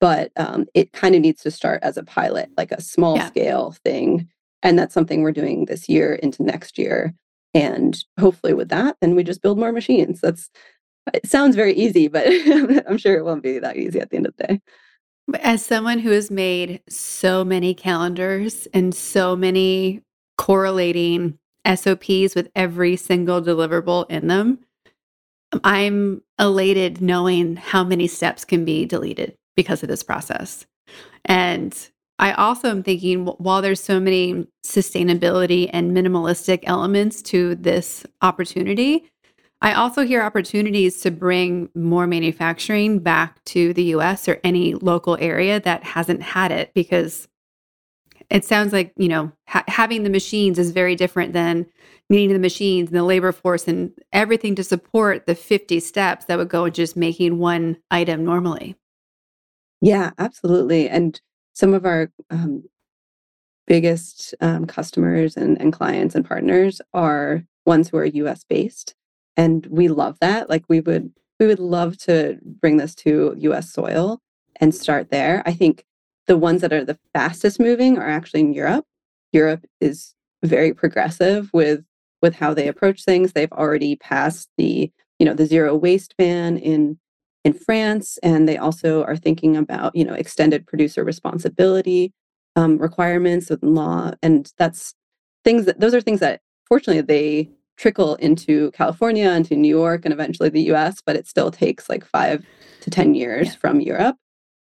But 0.00 0.32
um, 0.36 0.66
it 0.74 0.92
kind 0.92 1.14
of 1.14 1.20
needs 1.20 1.42
to 1.42 1.50
start 1.50 1.80
as 1.82 1.96
a 1.96 2.02
pilot, 2.02 2.48
like 2.56 2.72
a 2.72 2.80
small 2.80 3.16
yeah. 3.16 3.28
scale 3.28 3.76
thing 3.84 4.28
and 4.62 4.78
that's 4.78 4.94
something 4.94 5.22
we're 5.22 5.32
doing 5.32 5.64
this 5.64 5.88
year 5.88 6.14
into 6.14 6.42
next 6.42 6.78
year. 6.78 7.14
And 7.54 8.02
hopefully, 8.18 8.54
with 8.54 8.68
that, 8.68 8.96
then 9.00 9.16
we 9.16 9.24
just 9.24 9.42
build 9.42 9.58
more 9.58 9.72
machines. 9.72 10.20
That's 10.20 10.50
it 11.14 11.26
sounds 11.26 11.56
very 11.56 11.74
easy, 11.74 12.08
but 12.08 12.26
I'm 12.86 12.98
sure 12.98 13.16
it 13.16 13.24
won't 13.24 13.42
be 13.42 13.58
that 13.58 13.76
easy 13.76 14.00
at 14.00 14.10
the 14.10 14.16
end 14.16 14.26
of 14.26 14.34
the 14.36 14.46
day. 14.46 14.60
As 15.40 15.64
someone 15.64 15.98
who 15.98 16.10
has 16.10 16.30
made 16.30 16.80
so 16.88 17.44
many 17.44 17.74
calendars 17.74 18.68
and 18.72 18.94
so 18.94 19.34
many 19.34 20.02
correlating 20.38 21.38
SOPs 21.66 22.34
with 22.34 22.50
every 22.54 22.96
single 22.96 23.42
deliverable 23.42 24.10
in 24.10 24.26
them, 24.26 24.60
I'm 25.64 26.22
elated 26.38 27.00
knowing 27.00 27.56
how 27.56 27.84
many 27.84 28.06
steps 28.06 28.44
can 28.44 28.64
be 28.64 28.84
deleted 28.84 29.36
because 29.56 29.82
of 29.82 29.88
this 29.88 30.02
process. 30.02 30.66
And 31.24 31.76
I 32.18 32.32
also 32.32 32.68
am 32.68 32.82
thinking 32.82 33.26
while 33.26 33.62
there's 33.62 33.80
so 33.80 33.98
many 33.98 34.46
sustainability 34.64 35.70
and 35.72 35.96
minimalistic 35.96 36.60
elements 36.64 37.22
to 37.22 37.54
this 37.56 38.04
opportunity, 38.22 39.10
I 39.62 39.74
also 39.74 40.06
hear 40.06 40.22
opportunities 40.22 41.00
to 41.02 41.10
bring 41.10 41.68
more 41.74 42.06
manufacturing 42.06 42.98
back 43.00 43.42
to 43.46 43.74
the 43.74 43.84
US 43.94 44.28
or 44.28 44.40
any 44.44 44.74
local 44.74 45.16
area 45.20 45.60
that 45.60 45.84
hasn't 45.84 46.22
had 46.22 46.52
it 46.52 46.72
because 46.74 47.28
it 48.30 48.44
sounds 48.44 48.72
like, 48.72 48.92
you 48.96 49.08
know, 49.08 49.32
ha- 49.46 49.64
having 49.66 50.04
the 50.04 50.10
machines 50.10 50.58
is 50.58 50.70
very 50.70 50.94
different 50.94 51.32
than 51.32 51.66
needing 52.08 52.32
the 52.32 52.38
machines 52.40 52.88
and 52.88 52.96
the 52.96 53.04
labor 53.04 53.32
force 53.32 53.66
and 53.68 53.92
everything 54.12 54.54
to 54.54 54.64
support 54.64 55.26
the 55.26 55.34
50 55.34 55.80
steps 55.80 56.24
that 56.24 56.38
would 56.38 56.48
go 56.48 56.64
into 56.64 56.76
just 56.76 56.96
making 56.96 57.38
one 57.38 57.76
item 57.90 58.24
normally. 58.24 58.76
Yeah, 59.80 60.10
absolutely. 60.18 60.88
And 60.88 61.20
some 61.54 61.74
of 61.74 61.84
our 61.84 62.10
um, 62.30 62.64
biggest 63.66 64.34
um, 64.40 64.66
customers 64.66 65.36
and, 65.36 65.60
and 65.60 65.72
clients 65.72 66.14
and 66.14 66.24
partners 66.24 66.80
are 66.94 67.44
ones 67.66 67.88
who 67.88 67.96
are 67.96 68.04
US 68.04 68.44
based. 68.44 68.94
And 69.36 69.66
we 69.66 69.88
love 69.88 70.18
that. 70.20 70.48
Like 70.48 70.64
we 70.68 70.80
would 70.80 71.12
we 71.38 71.46
would 71.46 71.58
love 71.58 71.96
to 71.98 72.38
bring 72.42 72.76
this 72.76 72.94
to 72.96 73.34
US 73.38 73.72
soil 73.72 74.20
and 74.56 74.74
start 74.74 75.10
there. 75.10 75.42
I 75.46 75.54
think 75.54 75.84
the 76.30 76.36
ones 76.36 76.60
that 76.60 76.72
are 76.72 76.84
the 76.84 76.96
fastest 77.12 77.58
moving 77.58 77.98
are 77.98 78.08
actually 78.08 78.38
in 78.38 78.54
Europe. 78.54 78.86
Europe 79.32 79.66
is 79.80 80.14
very 80.44 80.72
progressive 80.72 81.50
with 81.52 81.84
with 82.22 82.36
how 82.36 82.54
they 82.54 82.68
approach 82.68 83.04
things. 83.04 83.32
They've 83.32 83.50
already 83.50 83.96
passed 83.96 84.48
the 84.56 84.92
you 85.18 85.26
know 85.26 85.34
the 85.34 85.44
zero 85.44 85.74
waste 85.74 86.16
ban 86.16 86.56
in 86.56 87.00
in 87.44 87.52
France, 87.52 88.16
and 88.22 88.48
they 88.48 88.56
also 88.56 89.02
are 89.02 89.16
thinking 89.16 89.56
about 89.56 89.96
you 89.96 90.04
know 90.04 90.14
extended 90.14 90.68
producer 90.68 91.02
responsibility 91.02 92.12
um, 92.54 92.78
requirements 92.78 93.50
and 93.50 93.74
law, 93.74 94.12
and 94.22 94.52
that's 94.56 94.94
things 95.42 95.64
that 95.64 95.80
those 95.80 95.94
are 95.94 96.00
things 96.00 96.20
that 96.20 96.42
fortunately 96.68 97.02
they 97.02 97.50
trickle 97.76 98.14
into 98.16 98.70
California, 98.70 99.30
into 99.30 99.56
New 99.56 99.76
York, 99.76 100.04
and 100.04 100.14
eventually 100.14 100.48
the 100.48 100.70
US, 100.74 101.02
but 101.04 101.16
it 101.16 101.26
still 101.26 101.50
takes 101.50 101.88
like 101.88 102.04
five 102.04 102.46
to 102.82 102.90
10 102.90 103.16
years 103.16 103.48
yeah. 103.48 103.54
from 103.54 103.80
Europe. 103.80 104.16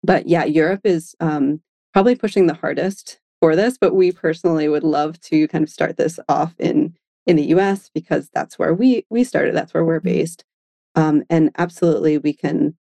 But 0.04 0.28
yeah, 0.28 0.44
Europe 0.46 0.82
is 0.84 1.16
um, 1.20 1.62
probably 1.94 2.16
pushing 2.16 2.48
the 2.48 2.54
hardest 2.54 3.20
for 3.40 3.56
this, 3.56 3.78
but 3.78 3.96
we 3.96 4.12
personally 4.12 4.68
would 4.68 4.84
love 4.84 5.20
to 5.22 5.48
kind 5.48 5.64
of 5.64 5.70
start 5.70 5.98
this 5.98 6.20
off 6.30 6.54
in 6.60 6.96
in 7.26 7.38
the 7.38 7.46
US 7.56 7.90
because 7.94 8.30
that's 8.34 8.60
where 8.60 8.74
we 8.74 9.06
we 9.10 9.24
started, 9.24 9.56
that's 9.56 9.74
where 9.74 9.86
we're 9.86 10.00
mm-hmm. 10.00 10.20
based. 10.20 10.46
Um, 10.96 11.24
and 11.30 11.52
absolutely 11.58 12.18
we 12.18 12.34
can 12.34 12.76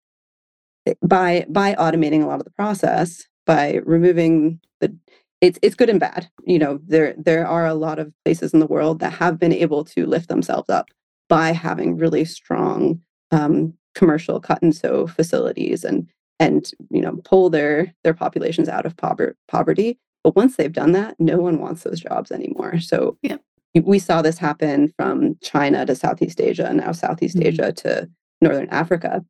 eh, 0.85 0.93
by 1.05 1.45
by 1.49 1.75
automating 1.75 2.23
a 2.23 2.25
lot 2.27 2.39
of 2.39 2.45
the 2.45 2.51
process, 2.51 3.27
by 3.45 3.81
removing 3.85 4.59
the 4.79 4.95
it's 5.41 5.59
it's 5.61 5.75
good 5.75 5.89
and 5.89 5.99
bad. 5.99 6.29
You 6.45 6.59
know, 6.59 6.79
there 6.85 7.15
there 7.17 7.47
are 7.47 7.65
a 7.65 7.73
lot 7.73 7.99
of 7.99 8.13
places 8.25 8.53
in 8.53 8.59
the 8.59 8.67
world 8.67 8.99
that 8.99 9.13
have 9.13 9.39
been 9.39 9.53
able 9.53 9.83
to 9.85 10.05
lift 10.05 10.29
themselves 10.29 10.69
up 10.69 10.89
by 11.29 11.51
having 11.51 11.97
really 11.97 12.25
strong 12.25 13.01
um, 13.31 13.73
commercial 13.95 14.39
cut 14.39 14.61
and 14.61 14.75
sew 14.75 15.07
facilities 15.07 15.83
and 15.83 16.07
and 16.41 16.71
you 16.89 17.01
know 17.01 17.17
pull 17.23 17.49
their 17.49 17.93
their 18.03 18.15
populations 18.15 18.67
out 18.67 18.85
of 18.85 18.97
pover- 18.97 19.37
poverty. 19.47 19.97
But 20.23 20.35
once 20.35 20.55
they've 20.55 20.73
done 20.73 20.91
that, 20.91 21.15
no 21.19 21.37
one 21.37 21.59
wants 21.59 21.83
those 21.83 22.01
jobs 22.01 22.31
anymore. 22.31 22.79
So 22.79 23.17
yeah. 23.21 23.37
we 23.81 23.97
saw 23.97 24.21
this 24.21 24.37
happen 24.37 24.93
from 24.97 25.37
China 25.41 25.85
to 25.85 25.95
Southeast 25.95 26.41
Asia, 26.41 26.67
and 26.67 26.77
now 26.77 26.91
Southeast 26.91 27.37
mm-hmm. 27.37 27.47
Asia 27.47 27.71
to 27.71 28.09
Northern 28.41 28.69
Africa. 28.69 29.23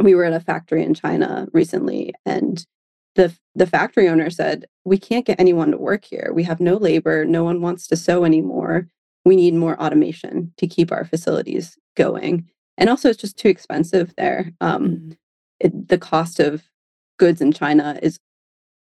We 0.00 0.14
were 0.14 0.24
at 0.24 0.32
a 0.32 0.40
factory 0.40 0.82
in 0.84 0.94
China 0.94 1.48
recently, 1.52 2.12
and 2.26 2.64
the 3.14 3.36
the 3.54 3.66
factory 3.66 4.08
owner 4.08 4.30
said, 4.30 4.66
"We 4.84 4.98
can't 4.98 5.26
get 5.26 5.40
anyone 5.40 5.70
to 5.70 5.78
work 5.78 6.04
here. 6.04 6.32
We 6.34 6.42
have 6.42 6.60
no 6.60 6.76
labor. 6.76 7.24
No 7.24 7.44
one 7.44 7.60
wants 7.60 7.86
to 7.88 7.96
sew 7.96 8.24
anymore. 8.24 8.88
We 9.24 9.36
need 9.36 9.54
more 9.54 9.80
automation 9.80 10.52
to 10.56 10.66
keep 10.66 10.90
our 10.90 11.04
facilities 11.04 11.78
going." 11.96 12.48
And 12.76 12.88
also, 12.88 13.08
it's 13.08 13.20
just 13.20 13.36
too 13.36 13.48
expensive 13.48 14.14
there. 14.16 14.52
Um, 14.60 14.88
mm-hmm. 14.88 15.12
It, 15.60 15.88
the 15.88 15.98
cost 15.98 16.40
of 16.40 16.64
goods 17.18 17.40
in 17.40 17.52
China 17.52 17.98
is 18.02 18.18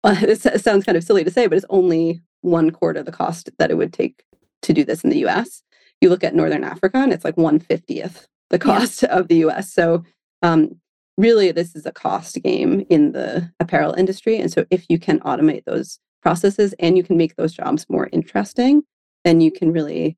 uh, 0.03 0.17
it 0.23 0.61
sounds 0.63 0.85
kind 0.85 0.97
of 0.97 1.05
silly 1.05 1.25
to 1.25 1.31
say, 1.31 1.47
but 1.47 1.57
it's 1.57 1.67
only 1.71 2.23
one 2.43 2.71
quarter 2.71 3.03
the 3.03 3.13
cost 3.13 3.51
that 3.59 3.71
it 3.71 3.77
would 3.77 3.93
take 3.93 4.23
to 4.63 4.73
do 4.73 4.85
this 4.85 5.05
in 5.05 5.11
the 5.11 5.19
U.S. 5.21 5.63
You 6.01 6.11
look 6.11 6.25
at 6.25 6.35
Northern 6.35 6.65
Africa, 6.65 6.99
and 6.99 7.13
it's 7.13 7.25
like 7.25 7.37
one 7.37 7.59
fiftieth 7.59 8.27
the 8.51 8.59
cost 8.59 9.03
yeah. 9.03 9.09
of 9.19 9.29
the 9.29 9.37
U.S. 9.37 9.73
So 9.73 10.05
um, 10.43 10.77
really 11.17 11.53
this 11.53 11.75
is 11.75 11.87
a 11.87 11.93
cost 11.93 12.37
game 12.43 12.85
in 12.91 13.13
the 13.13 13.51
apparel 13.61 13.95
industry 13.95 14.39
and 14.39 14.53
so 14.53 14.65
if 14.71 14.85
you 14.89 14.99
can 14.99 15.21
automate 15.21 15.65
those 15.65 15.99
processes 16.23 16.75
and 16.79 16.97
you 16.97 17.05
can 17.05 17.17
make 17.17 17.37
those 17.37 17.53
jobs 17.53 17.87
more 17.89 18.09
interesting 18.13 18.83
then 19.25 19.41
you 19.41 19.53
can 19.53 19.73
really 19.73 20.17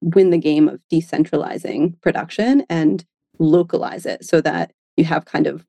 win 0.00 0.30
the 0.30 0.38
game 0.38 0.68
of 0.68 0.80
decentralizing 0.92 2.00
production 2.00 2.64
and 2.68 3.04
localize 3.38 4.06
it 4.06 4.24
so 4.24 4.40
that 4.40 4.72
you 4.96 5.04
have 5.04 5.24
kind 5.24 5.46
of 5.46 5.66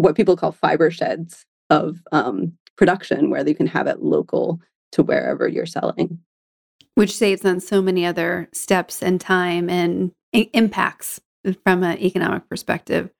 what 0.00 0.16
people 0.16 0.36
call 0.36 0.52
fiber 0.52 0.90
sheds 0.90 1.44
of 1.70 2.02
um, 2.12 2.52
production 2.76 3.30
where 3.30 3.46
you 3.46 3.54
can 3.54 3.66
have 3.66 3.86
it 3.86 4.02
local 4.02 4.60
to 4.92 5.02
wherever 5.02 5.46
you're 5.46 5.66
selling 5.66 6.18
which 6.94 7.16
saves 7.16 7.44
on 7.44 7.60
so 7.60 7.80
many 7.80 8.04
other 8.04 8.48
steps 8.52 9.02
and 9.02 9.20
time 9.20 9.70
and 9.70 10.10
I- 10.34 10.50
impacts 10.52 11.20
from 11.64 11.84
an 11.84 11.98
economic 11.98 12.48
perspective 12.48 13.10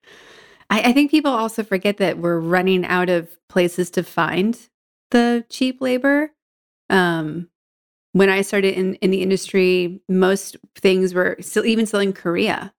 I, 0.71 0.81
I 0.81 0.93
think 0.93 1.11
people 1.11 1.33
also 1.33 1.63
forget 1.63 1.99
that 1.99 2.19
we're 2.19 2.39
running 2.39 2.85
out 2.85 3.09
of 3.09 3.29
places 3.49 3.91
to 3.91 4.03
find 4.03 4.59
the 5.11 5.45
cheap 5.49 5.81
labor. 5.81 6.33
Um, 6.91 7.49
when 8.13 8.29
I 8.29 8.43
started 8.43 8.75
in, 8.75 8.95
in 8.97 9.11
the 9.11 9.23
industry, 9.23 10.01
most 10.09 10.57
things 10.77 11.15
were 11.15 11.37
still 11.41 11.65
even 11.67 11.87
still 11.87 12.01
in 12.01 12.13
Korea. 12.13 12.73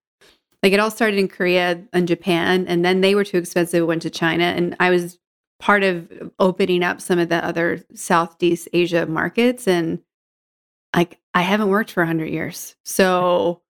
Like 0.61 0.73
it 0.73 0.79
all 0.79 0.91
started 0.91 1.19
in 1.19 1.27
Korea 1.27 1.81
and 1.93 2.07
Japan, 2.07 2.65
and 2.67 2.83
then 2.83 3.01
they 3.01 3.15
were 3.15 3.23
too 3.23 3.37
expensive, 3.37 3.87
went 3.87 4.01
to 4.01 4.09
China. 4.09 4.43
And 4.43 4.75
I 4.79 4.89
was 4.89 5.17
part 5.59 5.83
of 5.83 6.31
opening 6.39 6.83
up 6.83 7.01
some 7.01 7.19
of 7.19 7.29
the 7.29 7.43
other 7.43 7.83
Southeast 7.93 8.67
Asia 8.73 9.05
markets. 9.05 9.67
And 9.67 9.99
like 10.95 11.19
I 11.33 11.41
haven't 11.41 11.69
worked 11.69 11.91
for 11.91 12.01
100 12.01 12.25
years. 12.27 12.75
So 12.83 13.61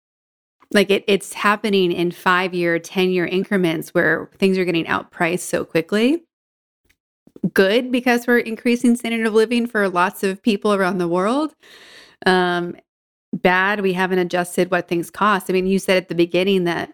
like 0.72 0.92
it, 0.92 1.04
it's 1.08 1.34
happening 1.34 1.92
in 1.92 2.12
five 2.12 2.54
year, 2.54 2.78
10 2.80 3.10
year 3.10 3.26
increments 3.26 3.94
where 3.94 4.30
things 4.38 4.58
are 4.58 4.66
getting 4.66 4.86
outpriced 4.86 5.40
so 5.40 5.66
quickly. 5.66 6.24
Good 7.54 7.92
because 7.92 8.28
we're 8.28 8.40
increasing 8.40 8.96
standard 8.96 9.26
of 9.26 9.34
living 9.34 9.66
for 9.66 9.88
lots 9.90 10.24
of 10.24 10.44
people 10.44 10.74
around 10.74 10.98
the 10.98 11.08
world. 11.08 11.56
Um, 12.26 12.76
bad, 13.34 13.82
we 13.82 13.94
haven't 13.94 14.20
adjusted 14.20 14.72
what 14.72 14.88
things 14.88 15.10
cost. 15.10 15.50
I 15.50 15.54
mean, 15.54 15.68
you 15.68 15.80
said 15.80 15.98
at 15.98 16.10
the 16.10 16.16
beginning 16.16 16.64
that 16.66 16.94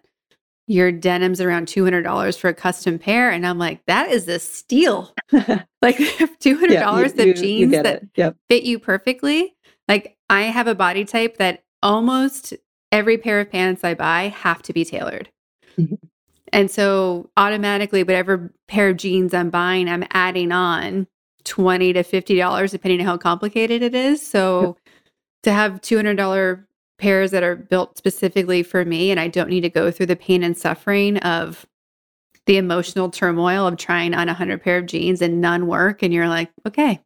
your 0.68 0.92
denim's 0.92 1.39
around 1.39 1.68
$200 1.68 2.39
for 2.39 2.48
a 2.48 2.54
custom 2.54 2.98
pair. 2.98 3.30
And 3.30 3.46
I'm 3.46 3.60
like, 3.60 3.86
that 3.86 4.10
is 4.10 4.27
a 4.27 4.39
steal. 4.39 5.13
like 5.32 5.98
$200 5.98 6.70
yeah, 6.70 7.24
you, 7.24 7.32
of 7.32 7.38
jeans 7.38 7.72
that 7.72 8.04
yep. 8.15 8.36
fit 8.50 8.63
you 8.63 8.80
perfectly. 8.80 9.56
Like 9.88 10.18
I 10.30 10.44
have 10.44 10.68
a 10.68 10.75
body 10.75 11.06
type 11.06 11.38
that 11.38 11.63
almost 11.84 12.54
every 12.92 13.18
pair 13.18 13.39
of 13.39 13.51
pants 13.51 13.84
I 13.84 13.94
buy 13.94 14.30
have 14.30 14.62
to 14.63 14.74
be 14.74 14.84
tailored. 14.84 15.30
Mm-hmm. 15.77 15.96
And 16.54 16.72
so 16.72 17.30
automatically, 17.38 18.04
whatever 18.04 18.54
pair 18.68 18.89
of 18.89 18.98
jeans 18.98 19.34
I'm 19.34 19.50
buying, 19.50 19.89
I'm 19.89 20.06
adding 20.12 20.51
on 20.51 21.08
20 21.44 21.94
to 21.94 22.04
$50, 22.04 22.72
depending 22.72 23.01
on 23.01 23.06
how 23.06 23.18
complicated 23.18 23.82
it 23.82 23.94
is. 23.94 24.25
So 24.25 24.62
yep. 24.85 24.85
To 25.46 25.54
have 25.54 25.80
$200 25.82 26.66
pairs 26.98 27.30
that 27.32 27.44
are 27.44 27.56
built 27.56 27.98
specifically 27.98 28.64
for 28.64 28.84
me, 28.84 29.12
and 29.12 29.20
I 29.20 29.28
don't 29.28 29.50
need 29.50 29.62
to 29.62 29.70
go 29.70 29.92
through 29.92 30.08
the 30.08 30.16
pain 30.16 30.44
and 30.44 30.58
suffering 30.58 31.18
of 31.20 31.68
the 32.48 32.58
emotional 32.58 33.10
turmoil 33.12 33.68
of 33.68 33.78
trying 33.78 34.16
on 34.16 34.28
a 34.28 34.32
100 34.32 34.64
pair 34.64 34.80
of 34.80 34.88
jeans 34.88 35.22
and 35.22 35.42
none 35.42 35.68
work. 35.68 36.02
And 36.02 36.12
you're 36.12 36.28
like, 36.28 36.50
okay, 36.68 37.00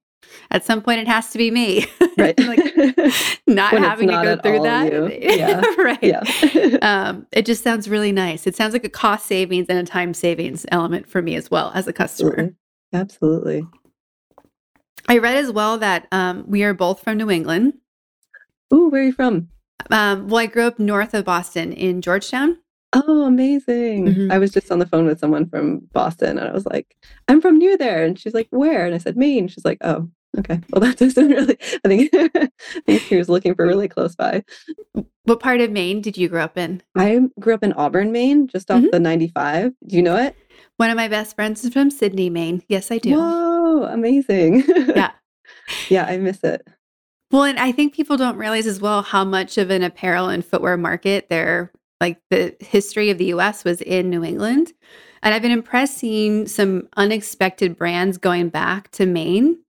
at 0.52 0.64
some 0.64 0.82
point 0.82 1.02
it 1.02 1.08
has 1.08 1.32
to 1.32 1.38
be 1.38 1.52
me. 1.52 1.86
Right. 2.18 2.38
Like 2.38 2.60
not 3.48 3.72
having 3.72 4.08
not 4.08 4.24
to 4.24 4.36
go 4.36 4.42
through 4.42 4.64
that. 4.64 5.22
yeah. 5.22 5.62
Right. 5.78 6.04
Yeah. 6.04 6.78
um, 6.82 7.26
it 7.32 7.46
just 7.46 7.64
sounds 7.64 7.88
really 7.88 8.12
nice. 8.12 8.46
It 8.46 8.58
sounds 8.58 8.74
like 8.74 8.84
a 8.84 8.90
cost 8.90 9.26
savings 9.26 9.68
and 9.70 9.80
a 9.80 9.90
time 9.90 10.14
savings 10.14 10.66
element 10.70 11.08
for 11.08 11.22
me 11.22 11.36
as 11.36 11.50
well 11.50 11.72
as 11.74 11.88
a 11.88 11.94
customer. 11.94 12.54
Absolutely, 12.92 13.60
absolutely. 13.62 13.68
i 15.08 15.18
read 15.18 15.38
as 15.38 15.50
well 15.50 15.78
that 15.78 16.08
um, 16.12 16.44
we 16.46 16.62
are 16.62 16.74
both 16.74 17.02
from 17.02 17.18
new 17.18 17.32
england 17.32 17.79
Ooh, 18.74 18.90
where 18.90 19.02
are 19.02 19.06
you 19.06 19.14
from 19.14 19.50
um, 19.90 20.28
well 20.28 20.40
i 20.40 20.46
grew 20.46 20.64
up 20.64 20.80
north 20.80 21.14
of 21.14 21.26
boston 21.26 21.72
in 21.74 22.02
georgetown 22.02 22.58
Oh, 22.92 23.26
amazing. 23.26 24.08
Mm-hmm. 24.08 24.32
I 24.32 24.40
was 24.40 24.52
just 24.52 24.72
on 24.72 24.80
the 24.80 24.86
phone 24.86 25.06
with 25.06 25.20
someone 25.20 25.48
from 25.48 25.82
Boston 25.94 26.40
and 26.40 26.48
I 26.48 26.52
was 26.52 26.66
like, 26.66 26.96
I'm 27.28 27.40
from 27.40 27.60
near 27.60 27.78
there. 27.78 28.04
And 28.04 28.18
she's 28.18 28.34
like, 28.34 28.48
Where? 28.50 28.86
And 28.86 28.96
I 28.96 28.98
said, 28.98 29.16
Maine. 29.16 29.48
She's 29.48 29.64
like, 29.64 29.78
Oh, 29.82 30.10
okay. 30.40 30.60
Well, 30.72 30.82
that 30.88 30.98
doesn't 30.98 31.30
really, 31.30 31.58
I 31.86 31.88
think, 31.88 32.10
I 32.16 32.50
think 32.86 33.02
she 33.04 33.16
was 33.16 33.30
looking 33.30 33.54
for 33.54 33.68
really 33.68 33.88
close 33.88 34.16
by. 34.16 34.44
What 35.24 35.40
part 35.40 35.62
of 35.62 35.70
Maine 35.72 36.02
did 36.02 36.18
you 36.18 36.28
grow 36.30 36.44
up 36.44 36.58
in? 36.58 36.82
I 36.96 37.22
grew 37.40 37.54
up 37.54 37.64
in 37.64 37.74
Auburn, 37.74 38.12
Maine, 38.12 38.48
just 38.48 38.72
off 38.72 38.82
mm-hmm. 38.82 38.90
the 38.92 39.00
95. 39.00 39.74
Do 39.86 39.96
you 39.96 40.02
know 40.02 40.18
it? 40.18 40.36
One 40.78 40.90
of 40.90 40.96
my 40.96 41.08
best 41.08 41.36
friends 41.36 41.64
is 41.64 41.72
from 41.72 41.92
Sidney, 41.92 42.32
Maine. 42.32 42.64
Yes, 42.68 42.90
I 42.90 42.98
do. 42.98 43.16
Whoa, 43.16 43.84
amazing. 43.84 44.64
Yeah. 44.96 45.12
yeah, 45.90 46.06
I 46.06 46.18
miss 46.18 46.44
it. 46.44 46.68
Well, 47.32 47.44
and 47.44 47.60
I 47.60 47.72
think 47.72 47.94
people 47.94 48.18
don't 48.18 48.38
realize 48.38 48.66
as 48.66 48.82
well 48.82 49.04
how 49.04 49.24
much 49.24 49.58
of 49.58 49.70
an 49.70 49.84
apparel 49.84 50.30
and 50.30 50.44
footwear 50.44 50.78
market 50.78 51.30
there 51.30 51.72
like 52.02 52.20
the 52.30 52.56
history 52.60 53.10
of 53.10 53.18
the 53.18 53.26
US 53.26 53.64
was 53.64 53.82
in 53.82 54.10
New 54.10 54.24
England. 54.24 54.74
And 55.22 55.34
I've 55.34 55.42
been 55.42 55.52
impressed 55.52 55.98
seeing 55.98 56.48
some 56.48 56.88
unexpected 56.96 57.78
brands 57.78 58.18
going 58.18 58.50
back 58.50 58.90
to 58.92 59.06
Maine 59.06 59.60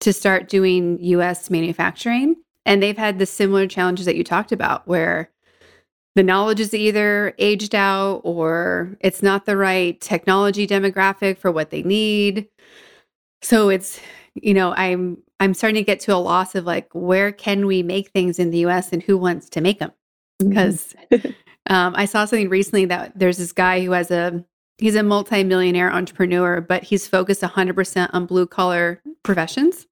to 0.00 0.12
start 0.12 0.48
doing 0.48 0.98
US 1.00 1.48
manufacturing. 1.48 2.36
And 2.66 2.82
they've 2.82 2.98
had 2.98 3.18
the 3.18 3.26
similar 3.26 3.66
challenges 3.66 4.06
that 4.06 4.16
you 4.16 4.24
talked 4.24 4.52
about, 4.52 4.86
where 4.86 5.30
the 6.14 6.22
knowledge 6.22 6.60
is 6.60 6.74
either 6.74 7.34
aged 7.38 7.74
out 7.74 8.20
or 8.24 8.96
it's 9.00 9.22
not 9.22 9.46
the 9.46 9.56
right 9.56 10.00
technology 10.00 10.66
demographic 10.66 11.38
for 11.38 11.50
what 11.50 11.70
they 11.70 11.82
need. 11.82 12.46
So 13.42 13.68
it's, 13.68 14.00
you 14.34 14.54
know, 14.54 14.74
I'm 14.74 15.18
I'm 15.40 15.54
starting 15.54 15.80
to 15.80 15.86
get 15.86 16.00
to 16.00 16.14
a 16.14 16.16
loss 16.16 16.54
of 16.54 16.64
like 16.64 16.88
where 16.92 17.32
can 17.32 17.66
we 17.66 17.82
make 17.82 18.10
things 18.10 18.38
in 18.38 18.50
the 18.50 18.58
US 18.66 18.92
and 18.92 19.02
who 19.02 19.18
wants 19.18 19.48
to 19.50 19.60
make 19.60 19.78
them? 19.78 19.92
Because 20.38 20.94
mm-hmm. 21.12 21.30
Um, 21.66 21.94
I 21.96 22.04
saw 22.04 22.24
something 22.26 22.50
recently 22.50 22.84
that 22.86 23.18
there's 23.18 23.38
this 23.38 23.52
guy 23.52 23.82
who 23.82 23.92
has 23.92 24.10
a 24.10 24.44
he's 24.78 24.96
a 24.96 25.02
multimillionaire 25.02 25.92
entrepreneur, 25.92 26.60
but 26.60 26.82
he's 26.82 27.08
focused 27.08 27.42
100% 27.42 28.10
on 28.12 28.26
blue 28.26 28.46
collar 28.46 29.00
professions. 29.22 29.86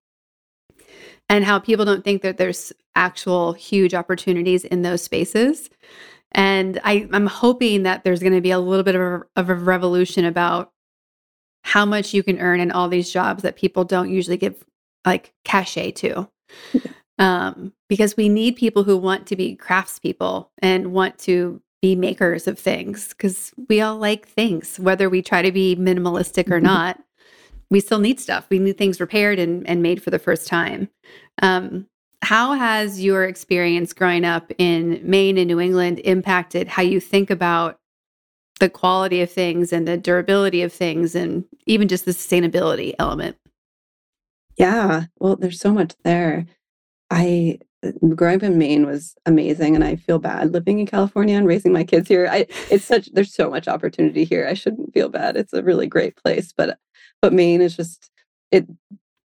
and 1.29 1.45
how 1.45 1.59
people 1.59 1.85
don't 1.85 2.05
think 2.05 2.23
that 2.23 2.37
there's 2.37 2.73
actual 2.95 3.55
huge 3.55 3.95
opportunities 3.95 4.65
in 4.65 4.83
those 4.83 5.03
spaces. 5.03 5.71
And 6.33 6.81
I, 6.85 7.09
I'm 7.13 7.27
hoping 7.27 7.85
that 7.85 8.05
there's 8.05 8.21
going 8.21 8.35
to 8.35 8.41
be 8.41 8.51
a 8.51 8.59
little 8.59 8.83
bit 8.83 8.95
of 8.97 9.01
a, 9.01 9.23
of 9.37 9.49
a 9.49 9.55
revolution 9.55 10.25
about 10.25 10.72
how 11.63 11.85
much 11.85 12.13
you 12.13 12.23
can 12.23 12.39
earn 12.39 12.61
in 12.61 12.71
all 12.71 12.89
these 12.89 13.13
jobs 13.13 13.43
that 13.43 13.57
people 13.57 13.85
don't 13.85 14.11
usually 14.11 14.37
give 14.37 14.65
like 15.05 15.33
cachet 15.45 15.93
to. 15.93 16.29
Um, 17.19 17.73
because 17.89 18.17
we 18.17 18.29
need 18.29 18.57
people 18.57 18.83
who 18.83 18.97
want 18.97 19.27
to 19.29 19.37
be 19.37 19.55
craftspeople 19.55 20.49
and 20.61 20.93
want 20.93 21.19
to 21.21 21.61
be 21.81 21.95
makers 21.95 22.49
of 22.49 22.59
things 22.59 23.09
because 23.09 23.53
we 23.69 23.81
all 23.81 23.97
like 23.97 24.27
things, 24.27 24.81
whether 24.81 25.11
we 25.11 25.23
try 25.23 25.43
to 25.43 25.53
be 25.53 25.77
minimalistic 25.77 26.49
or 26.49 26.57
mm-hmm. 26.57 26.67
not. 26.67 27.03
We 27.71 27.81
still 27.81 28.01
need 28.01 28.19
stuff. 28.19 28.47
We 28.51 28.59
need 28.59 28.77
things 28.77 28.99
repaired 29.01 29.39
and, 29.39 29.65
and 29.69 29.83
made 29.83 30.03
for 30.03 30.11
the 30.11 30.19
first 30.19 30.47
time. 30.49 30.89
Um, 31.43 31.87
how 32.23 32.55
has 32.55 33.03
your 33.03 33.25
experience 33.25 33.93
growing 33.93 34.25
up 34.25 34.51
in 34.59 35.01
Maine 35.03 35.39
and 35.39 35.49
New 35.49 35.61
England 35.61 36.01
impacted 36.05 36.69
how 36.69 36.83
you 36.83 37.01
think 37.01 37.31
about 37.31 37.79
the 38.63 38.71
quality 38.71 39.21
of 39.21 39.29
things 39.29 39.73
and 39.73 39.89
the 39.89 39.97
durability 39.97 40.63
of 40.63 40.73
things 40.73 41.17
and 41.17 41.45
even 41.67 41.89
just 41.89 42.05
the 42.05 42.13
sustainability 42.13 42.95
element? 43.01 43.37
Yeah, 44.57 45.07
well, 45.19 45.35
there's 45.35 45.59
so 45.59 45.73
much 45.73 45.95
there. 46.05 46.47
I 47.11 47.59
growing 48.15 48.37
up 48.37 48.45
in 48.45 48.59
Maine 48.59 48.87
was 48.87 49.17
amazing, 49.27 49.75
and 49.75 49.83
I 49.83 49.97
feel 49.97 50.21
bad 50.21 50.53
living 50.53 50.79
in 50.79 50.87
California 50.87 51.37
and 51.37 51.49
raising 51.49 51.73
my 51.73 51.83
kids 51.83 52.07
here. 52.07 52.29
I 52.31 52.47
it's 52.71 52.85
such 52.85 53.09
there's 53.13 53.35
so 53.35 53.51
much 53.51 53.67
opportunity 53.67 54.23
here. 54.23 54.47
I 54.47 54.55
shouldn't 54.55 54.95
feel 54.95 55.09
bad. 55.09 55.37
It's 55.37 55.53
a 55.53 55.65
really 55.65 55.89
great 55.89 56.15
place, 56.15 56.53
but 56.57 56.79
but 57.21 57.33
Maine 57.33 57.63
is 57.63 57.77
just 57.77 58.13
it 58.53 58.69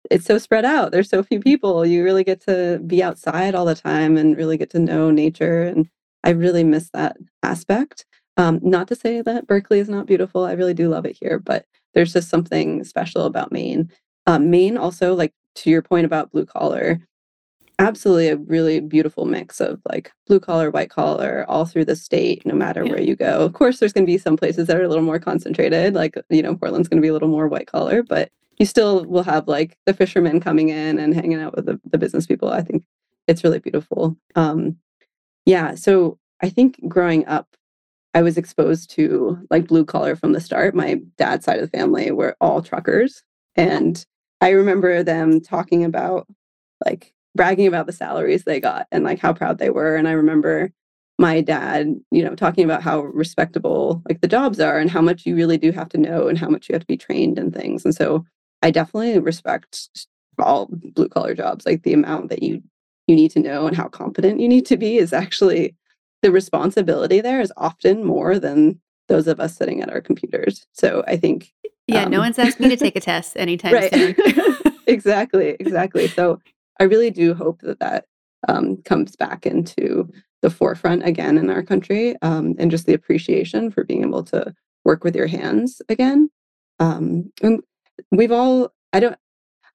it's 0.10 0.26
so 0.26 0.40
spread 0.40 0.66
out. 0.66 0.92
There's 0.92 1.12
so 1.12 1.22
few 1.22 1.40
people. 1.40 1.86
You 1.86 2.04
really 2.04 2.24
get 2.24 2.42
to 2.48 2.82
be 2.88 3.04
outside 3.04 3.54
all 3.54 3.66
the 3.66 3.76
time 3.76 4.18
and 4.18 4.36
really 4.36 4.58
get 4.58 4.72
to 4.72 4.80
know 4.80 5.12
nature. 5.12 5.62
And 5.62 5.88
I 6.24 6.32
really 6.32 6.64
miss 6.64 6.90
that 6.94 7.18
aspect. 7.44 8.06
Um, 8.38 8.60
not 8.62 8.88
to 8.90 8.96
say 8.96 9.22
that 9.22 9.48
Berkeley 9.48 9.80
is 9.80 9.90
not 9.90 10.06
beautiful. 10.06 10.46
I 10.46 10.54
really 10.54 10.76
do 10.76 10.90
love 10.90 11.06
it 11.06 11.18
here, 11.20 11.40
but 11.40 11.66
there's 11.94 12.14
just 12.14 12.30
something 12.30 12.84
special 12.84 13.26
about 13.26 13.52
Maine. 13.52 13.92
Um, 14.28 14.50
Maine 14.50 14.78
also, 14.78 15.16
like 15.16 15.34
to 15.56 15.70
your 15.70 15.82
point 15.82 16.06
about 16.06 16.32
blue 16.32 16.46
collar, 16.46 17.00
absolutely 17.80 18.28
a 18.30 18.38
really 18.38 18.80
beautiful 18.80 19.26
mix 19.26 19.60
of 19.60 19.82
like 19.90 20.12
blue 20.28 20.40
collar, 20.40 20.70
white 20.70 20.90
collar, 20.90 21.46
all 21.48 21.66
through 21.66 21.86
the 21.86 21.96
state, 21.96 22.46
no 22.46 22.54
matter 22.54 22.84
yeah. 22.84 22.92
where 22.92 23.02
you 23.02 23.16
go. 23.16 23.42
Of 23.42 23.54
course, 23.54 23.80
there's 23.80 23.94
going 23.94 24.06
to 24.06 24.12
be 24.12 24.18
some 24.18 24.38
places 24.38 24.68
that 24.68 24.78
are 24.78 24.84
a 24.84 24.88
little 24.88 25.04
more 25.04 25.20
concentrated, 25.20 25.94
like, 25.94 26.16
you 26.30 26.42
know, 26.42 26.56
Portland's 26.56 26.88
going 26.88 27.02
to 27.02 27.06
be 27.06 27.10
a 27.10 27.14
little 27.14 27.28
more 27.28 27.48
white 27.48 27.68
collar, 27.68 28.04
but 28.04 28.32
you 28.58 28.66
still 28.66 29.06
will 29.06 29.24
have 29.24 29.48
like 29.48 29.78
the 29.86 29.94
fishermen 29.94 30.40
coming 30.40 30.70
in 30.70 30.98
and 30.98 31.14
hanging 31.14 31.40
out 31.40 31.56
with 31.56 31.66
the, 31.66 31.80
the 31.92 31.98
business 31.98 32.26
people. 32.26 32.50
I 32.50 32.62
think 32.62 32.84
it's 33.28 33.44
really 33.44 33.60
beautiful. 33.60 34.18
Um, 34.36 34.78
yeah. 35.46 35.76
So 35.76 36.18
I 36.42 36.50
think 36.50 36.80
growing 36.88 37.28
up, 37.28 37.48
I 38.18 38.24
was 38.24 38.36
exposed 38.36 38.90
to 38.96 39.38
like 39.52 39.68
blue 39.68 39.86
collar 39.86 40.16
from 40.16 40.32
the 40.32 40.42
start. 40.42 40.74
My 40.74 41.00
dad's 41.20 41.46
side 41.46 41.60
of 41.60 41.70
the 41.70 41.78
family 41.78 42.10
were 42.10 42.36
all 42.42 42.64
truckers. 42.64 43.22
And 43.56 44.04
I 44.42 44.50
remember 44.50 45.04
them 45.04 45.40
talking 45.40 45.84
about 45.84 46.26
like 46.84 47.14
bragging 47.36 47.68
about 47.68 47.86
the 47.86 47.94
salaries 47.94 48.44
they 48.44 48.60
got 48.60 48.88
and 48.92 49.04
like 49.04 49.20
how 49.20 49.34
proud 49.34 49.60
they 49.60 49.70
were. 49.70 49.96
And 49.96 50.08
I 50.08 50.14
remember 50.14 50.72
my 51.20 51.42
dad, 51.42 51.94
you 52.10 52.24
know, 52.24 52.34
talking 52.34 52.66
about 52.66 52.82
how 52.82 53.02
respectable 53.02 54.02
like 54.10 54.22
the 54.22 54.28
jobs 54.28 54.60
are 54.60 54.80
and 54.80 54.90
how 54.90 55.02
much 55.02 55.28
you 55.28 55.36
really 55.36 55.60
do 55.60 55.72
have 55.72 55.90
to 55.90 56.00
know 56.00 56.28
and 56.28 56.40
how 56.40 56.50
much 56.50 56.68
you 56.68 56.74
have 56.74 56.82
to 56.82 56.88
be 56.88 56.98
trained 56.98 57.38
and 57.38 57.54
things. 57.54 57.86
And 57.86 57.94
so 57.94 58.26
I 58.64 58.72
definitely 58.72 59.20
respect 59.20 59.90
all 60.40 60.70
blue 60.72 61.10
collar 61.10 61.36
jobs. 61.36 61.68
Like 61.68 61.84
the 61.84 61.94
amount 61.94 62.30
that 62.30 62.42
you 62.42 62.64
you 63.06 63.16
need 63.16 63.30
to 63.32 63.40
know 63.40 63.68
and 63.68 63.78
how 63.78 63.90
competent 63.90 64.40
you 64.40 64.48
need 64.48 64.66
to 64.66 64.76
be 64.76 64.98
is 64.98 65.14
actually 65.14 65.76
the 66.22 66.32
responsibility 66.32 67.22
there 67.22 67.42
is 67.42 67.54
often 67.58 68.04
more 68.04 68.40
than 68.40 68.80
those 69.08 69.28
of 69.28 69.40
us 69.40 69.56
sitting 69.56 69.82
at 69.82 69.90
our 69.90 70.02
computers. 70.02 70.66
So 70.74 71.04
I 71.08 71.18
think 71.18 71.54
Yeah, 71.88 72.04
um, 72.04 72.12
no 72.12 72.20
one's 72.20 72.40
asked 72.40 72.60
me 72.60 72.70
to 72.70 72.78
take 72.78 72.96
a 72.96 73.00
test 73.12 73.38
anytime 73.38 73.74
right. 73.74 73.94
soon. 73.94 74.16
exactly, 74.88 75.56
exactly. 75.60 76.08
So 76.10 76.42
I 76.80 76.84
really 76.84 77.12
do 77.12 77.34
hope 77.34 77.62
that 77.62 77.80
that 77.80 78.06
um, 78.48 78.78
comes 78.84 79.16
back 79.16 79.46
into 79.46 80.10
the 80.42 80.50
forefront 80.50 81.06
again 81.06 81.38
in 81.38 81.50
our 81.50 81.64
country 81.64 82.16
um, 82.22 82.56
and 82.60 82.70
just 82.70 82.86
the 82.86 82.94
appreciation 82.94 83.72
for 83.72 83.84
being 83.84 84.04
able 84.04 84.24
to 84.24 84.54
work 84.86 85.04
with 85.04 85.16
your 85.16 85.28
hands 85.28 85.82
again. 85.90 86.30
Um, 86.80 87.32
and 87.42 87.62
we've 88.12 88.32
all 88.32 88.74
i 88.94 89.00
don't 89.00 89.18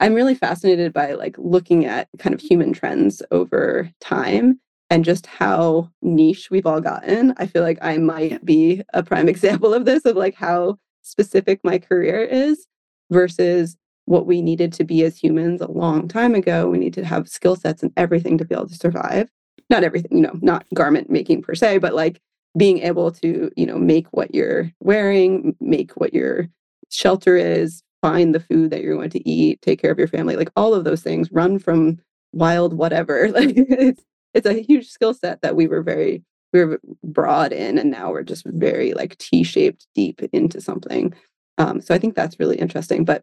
i'm 0.01 0.15
really 0.15 0.35
fascinated 0.35 0.93
by 0.93 1.13
like 1.13 1.37
looking 1.39 1.85
at 1.85 2.09
kind 2.19 2.35
of 2.35 2.41
human 2.41 2.73
trends 2.73 3.23
over 3.31 3.91
time 4.01 4.61
and 4.93 5.05
just 5.07 5.27
how 5.27 5.91
niche 6.03 6.51
we've 6.51 6.67
all 6.67 6.81
gotten 6.81 7.33
i 7.39 7.47
feel 7.47 7.63
like 7.63 7.79
i 7.81 7.97
might 7.97 8.45
be 8.45 8.83
a 8.93 9.03
prime 9.03 9.29
example 9.35 9.73
of 9.73 9.85
this 9.87 10.05
of 10.05 10.17
like 10.17 10.35
how 10.35 10.77
specific 11.03 11.61
my 11.65 11.79
career 11.79 12.23
is 12.23 12.67
versus 13.11 13.77
what 14.07 14.27
we 14.27 14.43
needed 14.43 14.73
to 14.73 14.85
be 14.85 15.05
as 15.05 15.17
humans 15.17 15.61
a 15.61 15.71
long 15.71 16.09
time 16.09 16.35
ago. 16.35 16.69
We 16.69 16.79
need 16.79 16.95
to 16.95 17.05
have 17.05 17.29
skill 17.29 17.55
sets 17.57 17.83
and 17.83 17.93
everything 17.97 18.37
to 18.39 18.45
be 18.45 18.55
able 18.55 18.69
to 18.69 18.75
survive. 18.75 19.31
Not 19.71 19.85
everything 19.85 20.17
you 20.17 20.23
know 20.23 20.39
not 20.43 20.67
garment 20.75 21.09
making 21.09 21.43
per 21.43 21.55
se 21.55 21.79
but 21.79 21.95
like 21.95 22.21
being 22.59 22.81
able 22.81 23.11
to 23.13 23.51
you 23.57 23.65
know 23.65 23.79
make 23.79 24.07
what 24.11 24.35
you're 24.35 24.71
wearing 24.81 25.57
make 25.61 25.93
what 25.93 26.13
your 26.13 26.49
shelter 26.91 27.37
is 27.37 27.83
find 28.03 28.35
the 28.35 28.41
food 28.41 28.71
that 28.71 28.83
you're 28.83 28.97
going 28.97 29.09
to 29.11 29.29
eat, 29.29 29.63
take 29.63 29.81
care 29.81 29.93
of 29.93 29.99
your 29.99 30.09
family, 30.09 30.37
like 30.37 30.51
all 30.57 30.75
of 30.75 30.85
those 30.85 31.03
things, 31.03 31.31
run 31.31 31.59
from 31.59 31.99
wild 32.33 32.75
whatever. 32.75 33.29
Like 33.33 33.55
it's 33.57 34.03
it's 34.35 34.47
a 34.47 34.63
huge 34.63 34.89
skill 34.89 35.15
set 35.15 35.43
that 35.43 35.57
we 35.57 35.67
were 35.67 35.83
very 35.83 36.23
we 36.53 36.65
were 36.65 36.81
broad 37.03 37.53
in 37.53 37.79
and 37.79 37.91
now 37.91 38.11
we're 38.11 38.23
just 38.23 38.45
very 38.47 38.93
like 38.93 39.17
T-shaped 39.19 39.87
deep 39.95 40.21
into 40.33 40.61
something. 40.61 41.15
Um, 41.59 41.81
so 41.81 41.95
I 41.95 41.99
think 41.99 42.15
that's 42.15 42.39
really 42.39 42.59
interesting. 42.59 43.05
But 43.05 43.23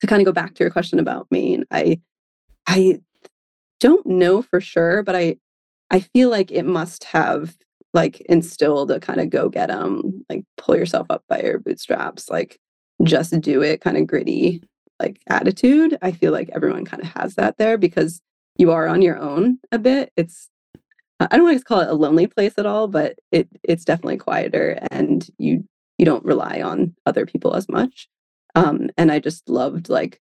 to 0.00 0.06
kind 0.06 0.20
of 0.20 0.26
go 0.26 0.32
back 0.32 0.54
to 0.54 0.64
your 0.64 0.70
question 0.70 0.98
about 0.98 1.26
Maine, 1.30 1.64
I 1.70 2.00
I 2.66 3.00
don't 3.80 4.06
know 4.06 4.42
for 4.42 4.60
sure, 4.60 5.02
but 5.02 5.16
I 5.16 5.36
I 5.90 6.00
feel 6.00 6.30
like 6.30 6.50
it 6.50 6.64
must 6.64 7.04
have 7.04 7.56
like 7.94 8.20
instilled 8.22 8.90
a 8.90 9.00
kind 9.00 9.20
of 9.20 9.30
go 9.30 9.48
get 9.48 9.68
them, 9.68 10.24
like 10.30 10.44
pull 10.56 10.76
yourself 10.76 11.06
up 11.10 11.22
by 11.28 11.42
your 11.42 11.58
bootstraps, 11.58 12.30
like 12.30 12.58
just 13.02 13.38
do 13.40 13.62
it 13.62 13.80
kind 13.80 13.96
of 13.96 14.06
gritty 14.06 14.62
like 15.00 15.20
attitude. 15.28 15.98
I 16.02 16.12
feel 16.12 16.32
like 16.32 16.50
everyone 16.54 16.84
kind 16.84 17.02
of 17.02 17.08
has 17.10 17.34
that 17.34 17.58
there 17.58 17.76
because 17.76 18.22
you 18.56 18.70
are 18.70 18.88
on 18.88 19.02
your 19.02 19.18
own 19.18 19.58
a 19.70 19.78
bit. 19.78 20.12
It's 20.16 20.48
I 21.20 21.36
don't 21.36 21.44
want 21.44 21.58
to 21.58 21.64
call 21.64 21.80
it 21.80 21.88
a 21.88 21.94
lonely 21.94 22.26
place 22.26 22.54
at 22.58 22.66
all, 22.66 22.88
but 22.88 23.18
it 23.30 23.48
it's 23.62 23.84
definitely 23.84 24.18
quieter 24.18 24.78
and 24.90 25.28
you 25.38 25.64
you 25.98 26.04
don't 26.04 26.24
rely 26.24 26.60
on 26.60 26.94
other 27.06 27.26
people 27.26 27.54
as 27.54 27.68
much. 27.68 28.08
Um, 28.54 28.90
and 28.96 29.12
I 29.12 29.18
just 29.18 29.48
loved 29.48 29.88
like 29.88 30.20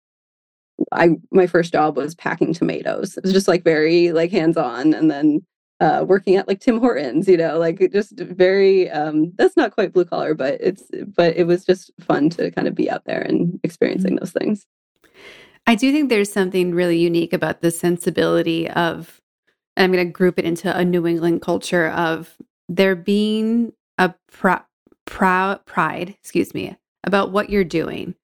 I 0.93 1.11
my 1.31 1.47
first 1.47 1.73
job 1.73 1.97
was 1.97 2.14
packing 2.14 2.53
tomatoes. 2.53 3.17
It 3.17 3.25
was 3.25 3.33
just 3.33 3.49
like 3.49 3.64
very 3.64 4.12
like 4.12 4.31
hands 4.31 4.57
on, 4.57 4.95
and 4.95 5.11
then 5.11 5.41
uh, 5.81 6.05
working 6.07 6.37
at 6.37 6.49
like 6.49 6.61
Tim 6.61 6.81
Hortons, 6.81 7.29
you 7.29 7.37
know, 7.37 7.59
like 7.59 7.91
just 7.93 8.19
very 8.19 8.91
um, 8.91 9.33
that's 9.37 9.57
not 9.57 9.73
quite 9.75 9.93
blue 9.93 10.05
collar, 10.05 10.35
but 10.35 10.59
it's 10.61 10.85
but 11.17 11.37
it 11.37 11.45
was 11.47 11.64
just 11.64 11.91
fun 12.01 12.31
to 12.31 12.51
kind 12.51 12.69
of 12.69 12.75
be 12.75 12.91
out 12.91 13.05
there 13.07 13.23
and 13.23 13.59
experiencing 13.64 14.12
mm-hmm. 14.12 14.25
those 14.25 14.33
things. 14.33 14.67
I 15.69 15.75
do 15.75 15.93
think 15.93 16.09
there's 16.09 16.33
something 16.33 16.75
really 16.75 16.97
unique 16.97 17.35
about 17.35 17.61
the 17.61 17.71
sensibility 17.71 18.71
of 18.71 19.21
I'm 19.77 19.93
going 19.93 20.05
to 20.05 20.11
group 20.11 20.39
it 20.39 20.47
into 20.47 20.75
a 20.75 20.83
New 20.83 21.07
England 21.07 21.43
culture 21.43 21.89
of 21.89 22.39
there 22.71 22.97
being 22.97 23.75
a 23.99 24.15
pr- 24.33 24.65
proud 25.05 25.67
pride, 25.67 26.17
excuse 26.23 26.55
me, 26.55 26.75
about 27.05 27.33
what 27.33 27.51
you're 27.51 27.65
doing, 27.65 28.15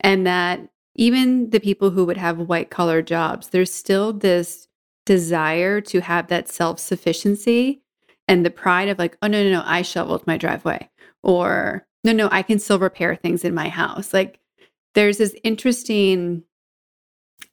and 0.00 0.26
that 0.26 0.66
even 0.96 1.50
the 1.50 1.60
people 1.60 1.90
who 1.90 2.06
would 2.06 2.16
have 2.16 2.38
white 2.38 2.70
collar 2.70 3.02
jobs, 3.02 3.48
there's 3.48 3.70
still 3.70 4.14
this 4.14 4.66
desire 5.04 5.82
to 5.82 6.00
have 6.00 6.28
that 6.28 6.48
self 6.48 6.80
sufficiency 6.80 7.82
and 8.28 8.46
the 8.46 8.50
pride 8.50 8.88
of 8.88 8.98
like, 8.98 9.18
oh, 9.20 9.26
no, 9.26 9.44
no, 9.44 9.50
no, 9.50 9.62
I 9.66 9.82
shoveled 9.82 10.26
my 10.26 10.38
driveway. 10.38 10.88
Or 11.22 11.86
no, 12.02 12.12
no, 12.12 12.30
I 12.32 12.40
can 12.40 12.58
still 12.58 12.78
repair 12.78 13.14
things 13.14 13.44
in 13.44 13.52
my 13.52 13.68
house. 13.68 14.14
Like 14.14 14.40
there's 14.94 15.18
this 15.18 15.36
interesting, 15.44 16.44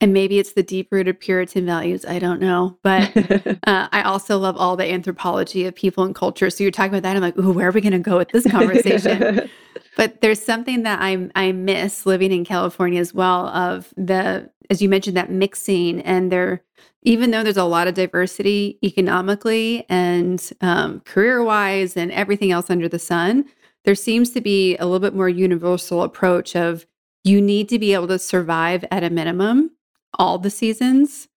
and 0.01 0.13
maybe 0.13 0.39
it's 0.39 0.53
the 0.53 0.63
deep 0.63 0.91
rooted 0.91 1.19
Puritan 1.19 1.65
values. 1.65 2.05
I 2.05 2.17
don't 2.17 2.41
know. 2.41 2.79
But 2.81 3.15
uh, 3.67 3.87
I 3.91 4.01
also 4.01 4.37
love 4.39 4.57
all 4.57 4.75
the 4.75 4.91
anthropology 4.91 5.65
of 5.65 5.75
people 5.75 6.03
and 6.03 6.15
culture. 6.15 6.49
So 6.49 6.63
you're 6.63 6.71
talking 6.71 6.91
about 6.91 7.03
that. 7.03 7.15
I'm 7.15 7.21
like, 7.21 7.37
ooh, 7.37 7.51
where 7.51 7.69
are 7.69 7.71
we 7.71 7.81
going 7.81 7.91
to 7.93 7.99
go 7.99 8.17
with 8.17 8.29
this 8.29 8.49
conversation? 8.49 9.47
but 9.97 10.21
there's 10.21 10.41
something 10.41 10.83
that 10.83 10.99
I 11.01 11.29
I 11.35 11.51
miss 11.51 12.05
living 12.05 12.31
in 12.31 12.43
California 12.43 12.99
as 12.99 13.13
well 13.13 13.47
of 13.47 13.93
the 13.95 14.49
as 14.71 14.81
you 14.81 14.89
mentioned 14.89 15.17
that 15.17 15.29
mixing 15.29 16.01
and 16.01 16.31
there 16.31 16.63
even 17.03 17.31
though 17.31 17.43
there's 17.43 17.57
a 17.57 17.63
lot 17.63 17.87
of 17.87 17.93
diversity 17.93 18.79
economically 18.83 19.85
and 19.89 20.51
um, 20.61 21.01
career 21.01 21.43
wise 21.43 21.97
and 21.97 22.11
everything 22.11 22.51
else 22.51 22.69
under 22.69 22.87
the 22.87 22.99
sun 22.99 23.45
there 23.83 23.95
seems 23.95 24.29
to 24.31 24.41
be 24.41 24.77
a 24.77 24.85
little 24.85 24.99
bit 24.99 25.15
more 25.15 25.29
universal 25.29 26.03
approach 26.03 26.55
of 26.55 26.85
you 27.23 27.41
need 27.41 27.69
to 27.69 27.79
be 27.79 27.93
able 27.93 28.07
to 28.07 28.19
survive 28.19 28.85
at 28.91 29.03
a 29.03 29.09
minimum 29.09 29.71
all 30.17 30.37
the 30.37 30.49
seasons 30.49 31.27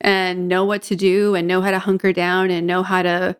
and 0.00 0.48
know 0.48 0.64
what 0.64 0.82
to 0.82 0.96
do 0.96 1.34
and 1.34 1.46
know 1.46 1.60
how 1.60 1.70
to 1.70 1.78
hunker 1.78 2.12
down 2.12 2.50
and 2.50 2.66
know 2.66 2.82
how 2.82 3.02
to 3.02 3.36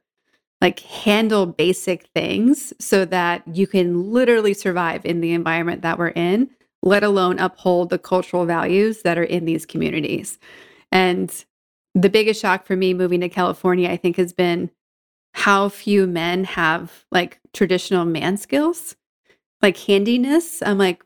like 0.61 0.81
handle 0.81 1.47
basic 1.47 2.07
things 2.15 2.73
so 2.79 3.05
that 3.05 3.43
you 3.47 3.67
can 3.67 4.13
literally 4.13 4.55
survive 4.55 5.05
in 5.05 5.21
the 5.21 5.33
environment 5.33 5.83
that 5.83 5.99
we're 5.99 6.09
in, 6.09 6.49
let 6.83 7.03
alone 7.03 7.39
uphold 7.39 7.91
the 7.91 7.99
cultural 7.99 8.47
values 8.47 9.03
that 9.03 9.19
are 9.19 9.25
in 9.25 9.45
these 9.45 9.67
communities. 9.67 10.39
And 10.91 11.45
the 11.95 12.09
biggest 12.09 12.41
shock 12.41 12.65
for 12.65 12.77
me 12.77 12.95
moving 12.95 13.21
to 13.21 13.29
California, 13.29 13.91
I 13.91 13.97
think, 13.97 14.17
has 14.17 14.33
been 14.33 14.71
how 15.33 15.69
few 15.69 16.07
men 16.07 16.45
have 16.45 17.05
like 17.11 17.41
traditional 17.53 18.05
man 18.05 18.37
skills, 18.37 18.97
like 19.61 19.77
handiness. 19.77 20.63
I'm 20.63 20.79
like, 20.79 21.05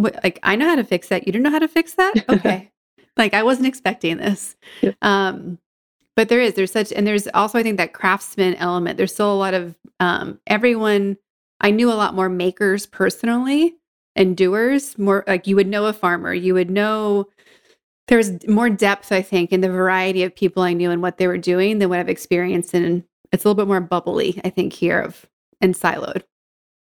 what, 0.00 0.22
like 0.22 0.38
I 0.42 0.56
know 0.56 0.66
how 0.66 0.76
to 0.76 0.84
fix 0.84 1.08
that. 1.08 1.26
You 1.26 1.32
don't 1.32 1.42
know 1.42 1.50
how 1.50 1.58
to 1.58 1.68
fix 1.68 1.94
that? 1.94 2.14
Okay. 2.28 2.70
like 3.16 3.34
I 3.34 3.42
wasn't 3.42 3.66
expecting 3.66 4.16
this. 4.16 4.56
Yep. 4.82 4.96
Um, 5.02 5.58
but 6.16 6.28
there 6.28 6.40
is 6.40 6.54
there's 6.54 6.72
such 6.72 6.92
and 6.92 7.06
there's 7.06 7.28
also 7.28 7.58
I 7.58 7.62
think 7.62 7.76
that 7.78 7.92
craftsman 7.92 8.54
element. 8.56 8.96
There's 8.96 9.12
still 9.12 9.32
a 9.32 9.36
lot 9.36 9.54
of 9.54 9.76
um, 10.00 10.40
everyone. 10.46 11.16
I 11.60 11.70
knew 11.70 11.90
a 11.90 11.94
lot 11.94 12.14
more 12.14 12.28
makers 12.28 12.86
personally 12.86 13.74
and 14.16 14.36
doers. 14.36 14.98
More 14.98 15.24
like 15.26 15.46
you 15.46 15.56
would 15.56 15.66
know 15.66 15.86
a 15.86 15.92
farmer. 15.92 16.32
You 16.32 16.54
would 16.54 16.70
know 16.70 17.28
there's 18.08 18.46
more 18.48 18.68
depth, 18.68 19.12
I 19.12 19.22
think, 19.22 19.52
in 19.52 19.60
the 19.60 19.70
variety 19.70 20.24
of 20.24 20.34
people 20.34 20.64
I 20.64 20.72
knew 20.72 20.90
and 20.90 21.00
what 21.00 21.18
they 21.18 21.28
were 21.28 21.38
doing 21.38 21.78
than 21.78 21.88
what 21.88 22.00
I've 22.00 22.08
experienced. 22.08 22.74
And 22.74 23.04
it's 23.30 23.44
a 23.44 23.48
little 23.48 23.62
bit 23.62 23.68
more 23.68 23.80
bubbly, 23.80 24.40
I 24.44 24.50
think, 24.50 24.72
here 24.72 25.00
of 25.00 25.26
and 25.60 25.74
siloed. 25.74 26.22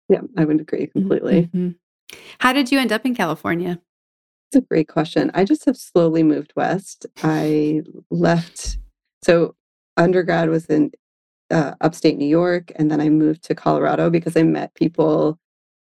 Yeah, 0.09 0.21
I 0.37 0.43
would 0.43 0.59
agree 0.59 0.87
completely. 0.87 1.43
Mm-hmm. 1.43 1.69
How 2.39 2.53
did 2.53 2.71
you 2.71 2.79
end 2.79 2.91
up 2.91 3.05
in 3.05 3.15
California? 3.15 3.79
It's 4.49 4.63
a 4.63 4.67
great 4.67 4.87
question. 4.87 5.31
I 5.33 5.45
just 5.45 5.65
have 5.65 5.77
slowly 5.77 6.23
moved 6.23 6.53
west. 6.55 7.05
I 7.23 7.81
left, 8.11 8.77
so 9.23 9.55
undergrad 9.97 10.49
was 10.49 10.65
in 10.67 10.91
uh, 11.49 11.73
upstate 11.81 12.17
New 12.17 12.27
York, 12.27 12.71
and 12.75 12.91
then 12.91 13.01
I 13.01 13.09
moved 13.09 13.43
to 13.45 13.55
Colorado 13.55 14.09
because 14.09 14.37
I 14.37 14.43
met 14.43 14.73
people 14.75 15.39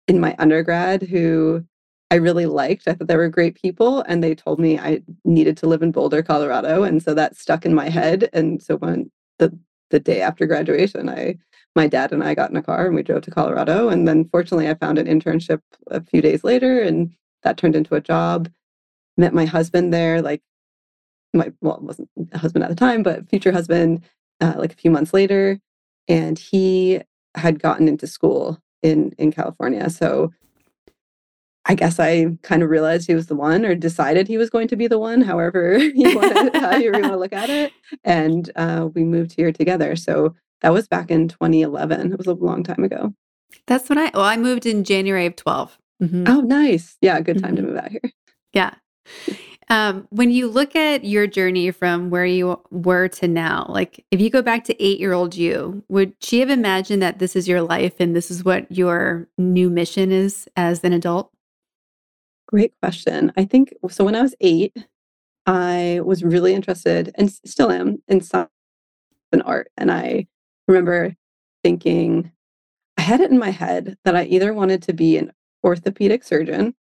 in 0.08 0.20
my 0.20 0.36
undergrad 0.40 1.04
who 1.04 1.64
I 2.10 2.16
really 2.16 2.46
liked. 2.46 2.88
I 2.88 2.94
thought 2.94 3.08
they 3.08 3.18
were 3.18 3.30
great 3.30 3.56
people, 3.56 4.02
and 4.08 4.24
they 4.24 4.34
told 4.34 4.60
me 4.60 4.80
I 4.80 5.02
needed 5.26 5.58
to 5.58 5.68
live 5.68 5.82
in 5.82 5.92
Boulder, 5.92 6.24
Colorado, 6.24 6.84
and 6.84 7.04
so 7.04 7.14
that 7.14 7.36
stuck 7.36 7.66
in 7.66 7.74
my 7.74 7.90
head. 7.90 8.30
And 8.34 8.62
so 8.62 8.78
when 8.78 9.12
the 9.40 9.58
the 9.90 10.00
day 10.00 10.22
after 10.22 10.46
graduation, 10.46 11.10
I 11.10 11.38
my 11.76 11.88
dad 11.88 12.12
and 12.12 12.24
I 12.24 12.34
got 12.34 12.50
in 12.50 12.58
a 12.58 12.64
car 12.64 12.88
and 12.88 12.96
we 12.96 13.04
drove 13.04 13.22
to 13.24 13.32
Colorado. 13.32 13.90
And 13.90 14.08
then 14.08 14.28
fortunately, 14.30 14.70
I 14.70 14.74
found 14.74 14.98
an 14.98 15.08
internship 15.08 15.62
a 15.92 16.02
few 16.02 16.22
days 16.22 16.44
later, 16.44 16.82
and 16.82 17.12
that 17.44 17.58
turned 17.58 17.76
into 17.76 17.96
a 17.96 18.02
job. 18.02 18.50
Met 19.18 19.34
my 19.34 19.46
husband 19.46 19.94
there, 19.94 20.22
like 20.22 20.42
my 21.34 21.52
well, 21.62 21.80
wasn't 21.82 22.10
a 22.32 22.38
husband 22.38 22.64
at 22.64 22.70
the 22.70 22.76
time, 22.76 23.04
but 23.04 23.30
future 23.30 23.52
husband, 23.52 24.04
uh, 24.42 24.54
like 24.58 24.74
a 24.74 24.78
few 24.78 24.92
months 24.92 25.14
later, 25.14 25.60
and 26.08 26.38
he 26.38 27.02
had 27.36 27.60
gotten 27.60 27.88
into 27.88 28.08
school 28.08 28.60
in 28.84 29.14
in 29.18 29.32
California, 29.32 29.90
so 29.90 30.32
I 31.70 31.76
guess 31.76 32.00
I 32.00 32.38
kind 32.44 32.64
of 32.64 32.70
realized 32.70 33.08
he 33.08 33.16
was 33.16 33.28
the 33.28 33.36
one 33.36 33.66
or 33.66 33.76
decided 33.76 34.28
he 34.28 34.38
was 34.38 34.50
going 34.50 34.70
to 34.70 34.78
be 34.78 34.88
the 34.88 34.98
one, 34.98 35.22
however 35.22 35.78
you 35.78 36.16
want 36.16 36.54
to, 36.54 36.82
you 36.82 36.92
want 36.92 37.06
to 37.06 37.18
look 37.18 37.34
at 37.34 37.50
it. 37.50 37.74
And 38.06 38.50
uh, 38.56 38.88
we 38.94 39.04
moved 39.04 39.34
here 39.34 39.52
together. 39.52 39.98
So 39.98 40.34
that 40.62 40.74
was 40.74 40.88
back 40.88 41.12
in 41.12 41.28
2011. 41.28 42.14
It 42.14 42.18
was 42.18 42.28
a 42.28 42.34
long 42.34 42.64
time 42.64 42.84
ago. 42.84 43.14
That's 43.66 43.90
when 43.90 43.98
I, 43.98 44.12
well, 44.14 44.24
I 44.24 44.38
moved 44.38 44.66
in 44.66 44.84
January 44.84 45.26
of 45.26 45.36
12. 45.36 45.78
Mm-hmm. 46.04 46.24
Oh, 46.28 46.42
nice. 46.42 46.98
Yeah, 47.02 47.20
good 47.22 47.42
time 47.42 47.56
mm-hmm. 47.56 47.66
to 47.66 47.72
move 47.72 47.78
out 47.78 47.92
here. 47.92 48.12
Yeah. 48.54 48.74
Um, 49.70 50.08
when 50.12 50.32
you 50.32 50.48
look 50.48 50.76
at 50.76 51.04
your 51.04 51.28
journey 51.28 51.72
from 51.72 52.10
where 52.10 52.26
you 52.26 52.62
were 52.72 53.10
to 53.10 53.28
now, 53.28 53.66
like 53.68 54.06
if 54.12 54.22
you 54.22 54.30
go 54.30 54.42
back 54.42 54.64
to 54.66 54.84
eight 54.84 55.00
year 55.00 55.12
old 55.12 55.36
you, 55.36 55.84
would 55.90 56.14
she 56.22 56.40
have 56.40 56.50
imagined 56.50 57.02
that 57.02 57.20
this 57.20 57.36
is 57.36 57.48
your 57.48 57.62
life 57.62 57.96
and 58.00 58.16
this 58.16 58.32
is 58.32 58.46
what 58.46 58.72
your 58.72 59.28
new 59.38 59.70
mission 59.70 60.12
is 60.12 60.48
as 60.56 60.84
an 60.84 60.94
adult? 60.94 61.32
Great 62.48 62.74
question. 62.82 63.34
I 63.36 63.44
think 63.44 63.74
so. 63.90 64.06
When 64.06 64.16
I 64.16 64.22
was 64.22 64.36
eight, 64.40 64.74
I 65.46 66.00
was 66.04 66.24
really 66.24 66.54
interested 66.54 67.12
and 67.16 67.30
still 67.30 67.70
am 67.70 68.02
in 68.08 68.22
science 68.22 68.50
and 69.34 69.44
art. 69.44 69.70
And 69.78 69.92
I 69.92 70.28
remember 70.68 71.16
thinking, 71.64 72.32
I 72.98 73.02
had 73.02 73.22
it 73.22 73.32
in 73.32 73.40
my 73.40 73.50
head 73.50 73.98
that 74.04 74.16
I 74.16 74.24
either 74.26 74.54
wanted 74.54 74.82
to 74.84 74.94
be 74.94 75.18
an 75.18 75.32
orthopedic 75.64 76.24
surgeon. 76.24 76.76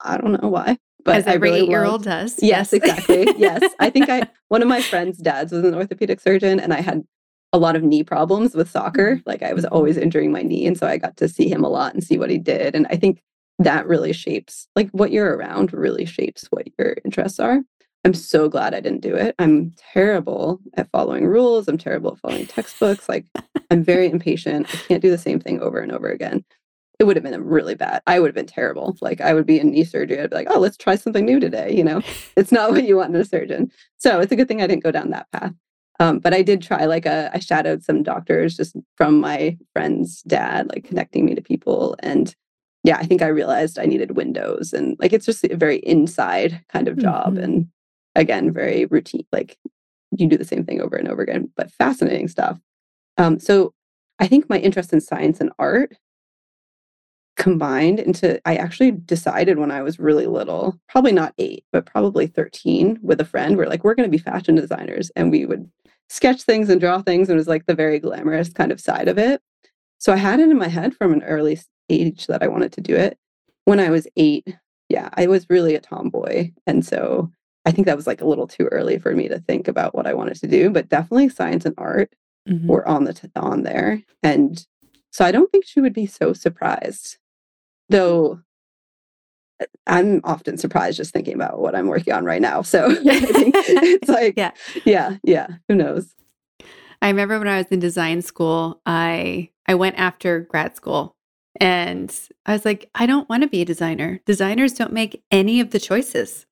I 0.00 0.18
don't 0.18 0.40
know 0.40 0.48
why, 0.48 0.78
but 1.04 1.16
As 1.16 1.26
every 1.26 1.50
really 1.50 1.60
eight 1.62 1.68
year 1.68 1.84
old 1.84 2.04
does. 2.04 2.42
Yes, 2.42 2.72
exactly. 2.72 3.26
yes. 3.36 3.62
I 3.78 3.90
think 3.90 4.08
I, 4.08 4.28
one 4.48 4.62
of 4.62 4.68
my 4.68 4.80
friends' 4.82 5.18
dads 5.18 5.52
was 5.52 5.64
an 5.64 5.74
orthopedic 5.74 6.20
surgeon, 6.20 6.60
and 6.60 6.72
I 6.72 6.80
had 6.80 7.04
a 7.52 7.58
lot 7.58 7.76
of 7.76 7.82
knee 7.82 8.02
problems 8.02 8.54
with 8.54 8.70
soccer. 8.70 9.16
Mm-hmm. 9.16 9.28
Like 9.28 9.42
I 9.42 9.52
was 9.52 9.64
always 9.64 9.96
injuring 9.96 10.32
my 10.32 10.42
knee. 10.42 10.66
And 10.66 10.78
so 10.78 10.86
I 10.86 10.98
got 10.98 11.16
to 11.18 11.28
see 11.28 11.48
him 11.48 11.64
a 11.64 11.68
lot 11.68 11.94
and 11.94 12.04
see 12.04 12.18
what 12.18 12.30
he 12.30 12.38
did. 12.38 12.74
And 12.74 12.86
I 12.90 12.96
think 12.96 13.22
that 13.58 13.86
really 13.86 14.12
shapes 14.12 14.68
like 14.76 14.90
what 14.90 15.10
you're 15.10 15.34
around 15.36 15.72
really 15.72 16.04
shapes 16.04 16.46
what 16.50 16.66
your 16.78 16.96
interests 17.04 17.40
are. 17.40 17.62
I'm 18.06 18.14
so 18.14 18.48
glad 18.48 18.72
I 18.72 18.78
didn't 18.78 19.00
do 19.00 19.16
it. 19.16 19.34
I'm 19.40 19.72
terrible 19.92 20.60
at 20.74 20.88
following 20.92 21.26
rules. 21.26 21.66
I'm 21.66 21.76
terrible 21.76 22.12
at 22.12 22.18
following 22.20 22.46
textbooks. 22.46 23.08
Like 23.08 23.26
I'm 23.68 23.82
very 23.82 24.08
impatient. 24.08 24.72
I 24.72 24.76
can't 24.86 25.02
do 25.02 25.10
the 25.10 25.18
same 25.18 25.40
thing 25.40 25.60
over 25.60 25.80
and 25.80 25.90
over 25.90 26.08
again. 26.08 26.44
It 27.00 27.04
would 27.04 27.16
have 27.16 27.24
been 27.24 27.44
really 27.44 27.74
bad. 27.74 28.02
I 28.06 28.20
would 28.20 28.28
have 28.28 28.36
been 28.36 28.46
terrible. 28.46 28.96
Like 29.00 29.20
I 29.20 29.34
would 29.34 29.44
be 29.44 29.58
in 29.58 29.72
knee 29.72 29.82
surgery. 29.82 30.20
I'd 30.20 30.30
be 30.30 30.36
like, 30.36 30.46
oh, 30.48 30.60
let's 30.60 30.76
try 30.76 30.94
something 30.94 31.24
new 31.24 31.40
today. 31.40 31.74
You 31.74 31.82
know, 31.82 32.00
it's 32.36 32.52
not 32.52 32.70
what 32.70 32.84
you 32.84 32.96
want 32.96 33.12
in 33.12 33.20
a 33.20 33.24
surgeon. 33.24 33.72
So 33.98 34.20
it's 34.20 34.30
a 34.30 34.36
good 34.36 34.46
thing 34.46 34.62
I 34.62 34.68
didn't 34.68 34.84
go 34.84 34.92
down 34.92 35.10
that 35.10 35.26
path. 35.32 35.54
Um, 35.98 36.20
but 36.20 36.32
I 36.32 36.42
did 36.42 36.62
try, 36.62 36.84
like, 36.84 37.06
a, 37.06 37.30
I 37.34 37.40
shadowed 37.40 37.82
some 37.82 38.04
doctors 38.04 38.56
just 38.56 38.76
from 38.96 39.18
my 39.18 39.58
friend's 39.72 40.22
dad, 40.22 40.68
like 40.68 40.84
connecting 40.84 41.24
me 41.24 41.34
to 41.34 41.42
people. 41.42 41.96
And 42.00 42.36
yeah, 42.84 42.98
I 42.98 43.06
think 43.06 43.20
I 43.20 43.26
realized 43.26 43.80
I 43.80 43.86
needed 43.86 44.16
windows 44.16 44.72
and 44.72 44.96
like 45.00 45.12
it's 45.12 45.26
just 45.26 45.42
a 45.42 45.56
very 45.56 45.78
inside 45.78 46.62
kind 46.72 46.86
of 46.86 46.98
job. 46.98 47.34
Mm-hmm. 47.34 47.42
And 47.42 47.68
again, 48.16 48.52
very 48.52 48.86
routine, 48.86 49.26
like 49.32 49.56
you 50.16 50.26
do 50.26 50.36
the 50.36 50.44
same 50.44 50.64
thing 50.64 50.80
over 50.80 50.96
and 50.96 51.08
over 51.08 51.22
again, 51.22 51.50
but 51.56 51.70
fascinating 51.70 52.28
stuff. 52.28 52.58
Um, 53.18 53.38
so 53.38 53.72
I 54.18 54.26
think 54.26 54.48
my 54.48 54.58
interest 54.58 54.92
in 54.92 55.00
science 55.00 55.40
and 55.40 55.52
art 55.58 55.96
combined 57.36 58.00
into 58.00 58.40
I 58.48 58.56
actually 58.56 58.92
decided 58.92 59.58
when 59.58 59.70
I 59.70 59.82
was 59.82 59.98
really 59.98 60.26
little, 60.26 60.78
probably 60.88 61.12
not 61.12 61.34
eight, 61.38 61.64
but 61.70 61.86
probably 61.86 62.26
13 62.26 62.98
with 63.02 63.20
a 63.20 63.26
friend. 63.26 63.56
We're 63.56 63.66
like, 63.66 63.84
we're 63.84 63.94
going 63.94 64.10
to 64.10 64.16
be 64.16 64.22
fashion 64.22 64.54
designers. 64.54 65.10
And 65.16 65.30
we 65.30 65.44
would 65.44 65.70
sketch 66.08 66.42
things 66.42 66.70
and 66.70 66.80
draw 66.80 67.02
things. 67.02 67.28
And 67.28 67.36
it 67.36 67.40
was 67.40 67.48
like 67.48 67.66
the 67.66 67.74
very 67.74 67.98
glamorous 67.98 68.52
kind 68.52 68.72
of 68.72 68.80
side 68.80 69.08
of 69.08 69.18
it. 69.18 69.42
So 69.98 70.12
I 70.12 70.16
had 70.16 70.40
it 70.40 70.48
in 70.48 70.58
my 70.58 70.68
head 70.68 70.94
from 70.94 71.12
an 71.12 71.22
early 71.24 71.58
age 71.90 72.26
that 72.26 72.42
I 72.42 72.48
wanted 72.48 72.72
to 72.72 72.80
do 72.80 72.94
it. 72.94 73.18
When 73.64 73.80
I 73.80 73.90
was 73.90 74.06
eight, 74.16 74.46
yeah, 74.88 75.10
I 75.14 75.26
was 75.26 75.50
really 75.50 75.74
a 75.74 75.80
tomboy. 75.80 76.52
And 76.66 76.84
so 76.84 77.30
I 77.66 77.72
think 77.72 77.86
that 77.86 77.96
was 77.96 78.06
like 78.06 78.20
a 78.20 78.26
little 78.26 78.46
too 78.46 78.66
early 78.66 78.98
for 78.98 79.12
me 79.12 79.26
to 79.28 79.40
think 79.40 79.66
about 79.66 79.94
what 79.94 80.06
I 80.06 80.14
wanted 80.14 80.36
to 80.36 80.46
do, 80.46 80.70
but 80.70 80.88
definitely 80.88 81.28
science 81.28 81.66
and 81.66 81.74
art 81.76 82.14
mm-hmm. 82.48 82.68
were 82.68 82.86
on 82.86 83.04
the 83.04 83.12
t- 83.12 83.28
on 83.34 83.64
there. 83.64 84.02
And 84.22 84.64
so 85.10 85.24
I 85.24 85.32
don't 85.32 85.50
think 85.50 85.66
she 85.66 85.80
would 85.80 85.92
be 85.92 86.06
so 86.06 86.32
surprised. 86.32 87.18
Though 87.88 88.40
uh, 89.60 89.66
I'm 89.88 90.20
often 90.22 90.58
surprised 90.58 90.96
just 90.96 91.12
thinking 91.12 91.34
about 91.34 91.58
what 91.58 91.74
I'm 91.74 91.88
working 91.88 92.14
on 92.14 92.24
right 92.24 92.40
now. 92.40 92.62
So 92.62 92.86
it's 92.90 94.08
like, 94.08 94.34
yeah, 94.36 94.52
yeah, 94.84 95.16
yeah. 95.24 95.48
Who 95.68 95.74
knows? 95.74 96.14
I 97.02 97.08
remember 97.08 97.38
when 97.38 97.48
I 97.48 97.58
was 97.58 97.66
in 97.66 97.80
design 97.80 98.22
school, 98.22 98.80
I 98.86 99.50
I 99.66 99.74
went 99.74 99.98
after 99.98 100.40
grad 100.40 100.76
school 100.76 101.16
and 101.60 102.14
I 102.46 102.52
was 102.52 102.64
like, 102.64 102.88
I 102.94 103.06
don't 103.06 103.28
want 103.28 103.42
to 103.42 103.48
be 103.48 103.62
a 103.62 103.64
designer. 103.66 104.20
Designers 104.24 104.72
don't 104.72 104.92
make 104.92 105.24
any 105.32 105.60
of 105.60 105.70
the 105.70 105.80
choices. 105.80 106.46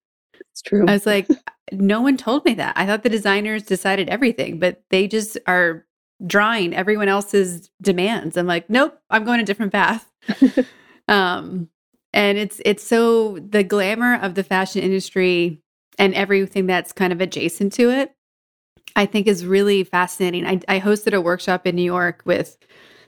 It's 0.53 0.63
true. 0.63 0.85
I 0.87 0.93
was 0.93 1.07
like, 1.07 1.29
no 1.73 2.01
one 2.01 2.17
told 2.17 2.45
me 2.45 2.55
that. 2.55 2.75
I 2.77 2.87
thought 2.87 3.03
the 3.03 3.09
designers 3.09 3.63
decided 3.65 4.09
everything, 4.09 4.59
but 4.59 4.83
they 4.91 5.09
just 5.09 5.39
are 5.47 5.85
drawing 6.27 6.75
everyone 6.75 7.09
else's 7.09 7.71
demands. 7.83 8.37
I'm 8.37 8.47
like, 8.47 8.71
nope, 8.71 8.99
I'm 9.11 9.25
going 9.25 9.41
a 9.41 9.45
different 9.45 9.73
path. 9.73 10.11
um, 11.09 11.69
and 12.13 12.39
it's 12.39 12.61
it's 12.65 12.85
so 12.85 13.39
the 13.41 13.65
glamour 13.65 14.15
of 14.17 14.35
the 14.37 14.45
fashion 14.45 14.83
industry 14.83 15.61
and 15.99 16.15
everything 16.15 16.67
that's 16.67 16.93
kind 16.93 17.13
of 17.13 17.21
adjacent 17.21 17.73
to 17.75 17.91
it, 17.91 18.15
I 18.97 19.07
think 19.07 19.27
is 19.27 19.45
really 19.45 19.85
fascinating. 19.85 20.47
I, 20.47 20.61
I 20.69 20.81
hosted 20.81 21.15
a 21.15 21.21
workshop 21.21 21.67
in 21.67 21.77
New 21.77 21.83
York 21.83 22.23
with 22.25 22.57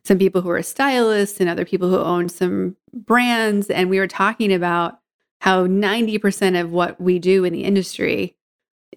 some 0.04 0.18
people 0.18 0.42
who 0.42 0.50
are 0.50 0.62
stylists 0.62 1.40
and 1.40 1.48
other 1.48 1.64
people 1.64 1.88
who 1.88 1.98
own 1.98 2.28
some 2.28 2.76
brands. 2.92 3.70
And 3.70 3.90
we 3.90 3.98
were 3.98 4.06
talking 4.06 4.52
about 4.52 5.00
how 5.46 5.64
90% 5.64 6.60
of 6.60 6.72
what 6.72 7.00
we 7.00 7.20
do 7.20 7.44
in 7.44 7.52
the 7.52 7.62
industry 7.62 8.36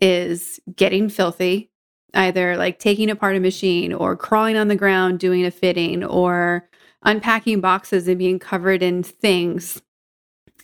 is 0.02 0.60
getting 0.76 1.08
filthy, 1.08 1.70
either 2.16 2.58
like 2.58 2.80
taking 2.80 3.12
apart 3.12 3.36
a 3.36 3.40
machine 3.40 3.94
or 3.94 4.18
crawling 4.18 4.58
on 4.58 4.68
the 4.68 4.76
ground 4.76 5.20
doing 5.20 5.46
a 5.46 5.52
fitting 5.52 6.04
or 6.04 6.68
unpacking 7.04 7.62
boxes 7.62 8.08
and 8.08 8.18
being 8.18 8.40
covered 8.40 8.82
in 8.82 9.04
things. 9.04 9.80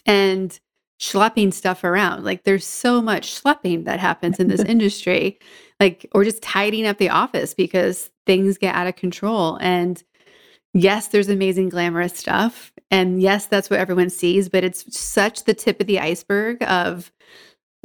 And 0.08 0.60
schlepping 1.00 1.54
stuff 1.54 1.84
around. 1.84 2.24
Like 2.24 2.45
there's 2.45 2.65
so 2.65 3.00
much 3.00 3.39
schlepping 3.39 3.86
that 3.86 4.00
happens 4.00 4.39
in 4.39 4.48
this 4.48 4.62
industry, 4.67 5.38
like, 5.80 6.08
or 6.13 6.24
just 6.24 6.41
tidying 6.41 6.88
up 6.88 6.98
the 6.98 7.10
office 7.10 7.54
because 7.54 8.10
things 8.26 8.58
get 8.58 8.74
out 8.74 8.88
of 8.88 8.95
control. 8.95 9.60
And 9.62 10.02
yes, 10.76 11.08
there's 11.08 11.30
amazing, 11.30 11.70
glamorous 11.70 12.14
stuff. 12.14 12.72
And 12.92 13.22
yes, 13.22 13.48
that's 13.48 13.70
what 13.70 13.80
everyone 13.80 14.10
sees, 14.10 14.50
but 14.50 14.64
it's 14.64 14.96
such 14.96 15.46
the 15.46 15.54
tip 15.54 15.80
of 15.80 15.88
the 15.88 16.00
iceberg 16.00 16.62
of 16.64 17.12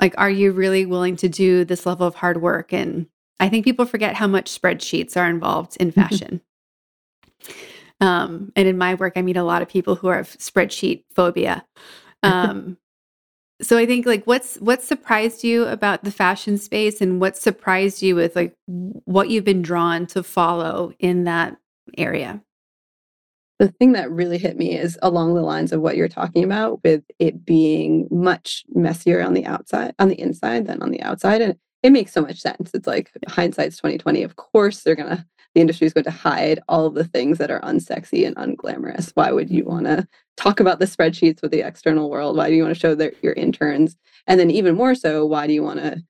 like, 0.00 0.14
are 0.18 0.30
you 0.30 0.52
really 0.52 0.84
willing 0.84 1.16
to 1.16 1.28
do 1.28 1.64
this 1.64 1.86
level 1.86 2.06
of 2.06 2.16
hard 2.16 2.42
work? 2.42 2.72
And 2.72 3.06
I 3.38 3.48
think 3.48 3.64
people 3.64 3.86
forget 3.86 4.16
how 4.16 4.26
much 4.26 4.60
spreadsheets 4.60 5.16
are 5.16 5.30
involved 5.30 5.76
in 5.78 5.92
mm-hmm. 5.92 6.00
fashion. 6.00 6.40
um, 8.00 8.52
and 8.56 8.66
in 8.66 8.76
my 8.76 8.94
work, 8.94 9.14
I 9.16 9.22
meet 9.22 9.36
a 9.36 9.44
lot 9.44 9.62
of 9.62 9.68
people 9.68 9.94
who 9.94 10.08
have 10.08 10.28
spreadsheet 10.38 11.04
phobia. 11.14 11.64
Um, 12.22 12.76
so 13.62 13.78
I 13.78 13.86
think 13.86 14.04
like 14.04 14.24
what's 14.24 14.56
what 14.56 14.82
surprised 14.82 15.44
you 15.44 15.64
about 15.66 16.02
the 16.02 16.10
fashion 16.10 16.56
space 16.58 17.00
and 17.00 17.20
what 17.20 17.36
surprised 17.36 18.02
you 18.02 18.16
with 18.16 18.34
like 18.34 18.54
what 18.66 19.28
you've 19.28 19.44
been 19.44 19.62
drawn 19.62 20.06
to 20.08 20.22
follow 20.22 20.92
in 20.98 21.24
that 21.24 21.56
area? 21.96 22.42
The 23.60 23.68
thing 23.68 23.92
that 23.92 24.10
really 24.10 24.38
hit 24.38 24.56
me 24.56 24.76
is 24.76 24.98
along 25.02 25.34
the 25.34 25.42
lines 25.42 25.70
of 25.70 25.80
what 25.80 25.96
you're 25.96 26.08
talking 26.08 26.42
about 26.42 26.82
with 26.82 27.04
it 27.20 27.44
being 27.44 28.08
much 28.10 28.64
messier 28.74 29.22
on 29.22 29.34
the 29.34 29.46
outside 29.46 29.94
on 30.00 30.08
the 30.08 30.20
inside 30.20 30.66
than 30.66 30.82
on 30.82 30.90
the 30.90 31.02
outside 31.02 31.40
and 31.40 31.56
it 31.82 31.92
makes 31.92 32.12
so 32.12 32.20
much 32.20 32.40
sense. 32.40 32.72
It's 32.74 32.86
like 32.86 33.10
hindsight's 33.28 33.76
2020. 33.76 34.22
Of 34.22 34.36
course 34.36 34.82
they're 34.82 34.96
to 34.96 35.24
the 35.54 35.60
industry 35.60 35.86
is 35.86 35.92
going 35.92 36.04
to 36.04 36.10
hide 36.10 36.60
all 36.68 36.86
of 36.86 36.94
the 36.94 37.04
things 37.04 37.38
that 37.38 37.50
are 37.50 37.60
unsexy 37.60 38.26
and 38.26 38.36
unglamorous. 38.36 39.10
Why 39.14 39.32
would 39.32 39.50
you 39.50 39.64
want 39.64 39.86
to 39.86 40.06
talk 40.36 40.60
about 40.60 40.78
the 40.78 40.86
spreadsheets 40.86 41.42
with 41.42 41.50
the 41.50 41.66
external 41.66 42.08
world? 42.08 42.36
Why 42.36 42.48
do 42.48 42.54
you 42.54 42.62
want 42.62 42.74
to 42.74 42.80
show 42.80 42.94
their, 42.94 43.12
your 43.22 43.32
interns? 43.32 43.96
And 44.26 44.38
then 44.38 44.50
even 44.50 44.76
more 44.76 44.94
so, 44.94 45.26
why 45.26 45.46
do 45.46 45.52
you 45.52 45.62
want 45.62 45.80
to 45.80 46.02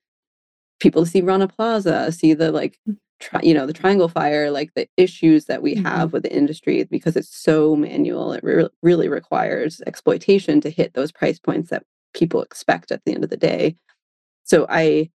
people 0.79 1.05
to 1.05 1.09
see 1.09 1.21
Rana 1.21 1.47
Plaza, 1.47 2.11
see 2.11 2.33
the 2.33 2.51
like, 2.51 2.77
mm. 2.87 2.97
Tri- 3.21 3.41
you 3.43 3.53
know, 3.53 3.65
the 3.65 3.73
Triangle 3.73 4.09
Fire, 4.09 4.51
like 4.51 4.73
the 4.73 4.87
issues 4.97 5.45
that 5.45 5.61
we 5.61 5.75
mm-hmm. 5.75 5.85
have 5.85 6.11
with 6.13 6.23
the 6.23 6.35
industry 6.35 6.83
because 6.83 7.15
it's 7.15 7.35
so 7.35 7.75
manual. 7.75 8.33
It 8.33 8.43
re- 8.43 8.69
really 8.81 9.07
requires 9.07 9.81
exploitation 9.87 10.59
to 10.61 10.69
hit 10.69 10.93
those 10.93 11.11
price 11.11 11.39
points 11.39 11.69
that 11.69 11.83
people 12.13 12.41
expect 12.41 12.91
at 12.91 13.01
the 13.05 13.13
end 13.13 13.23
of 13.23 13.29
the 13.29 13.37
day. 13.37 13.77
So 14.43 14.65
I 14.69 15.09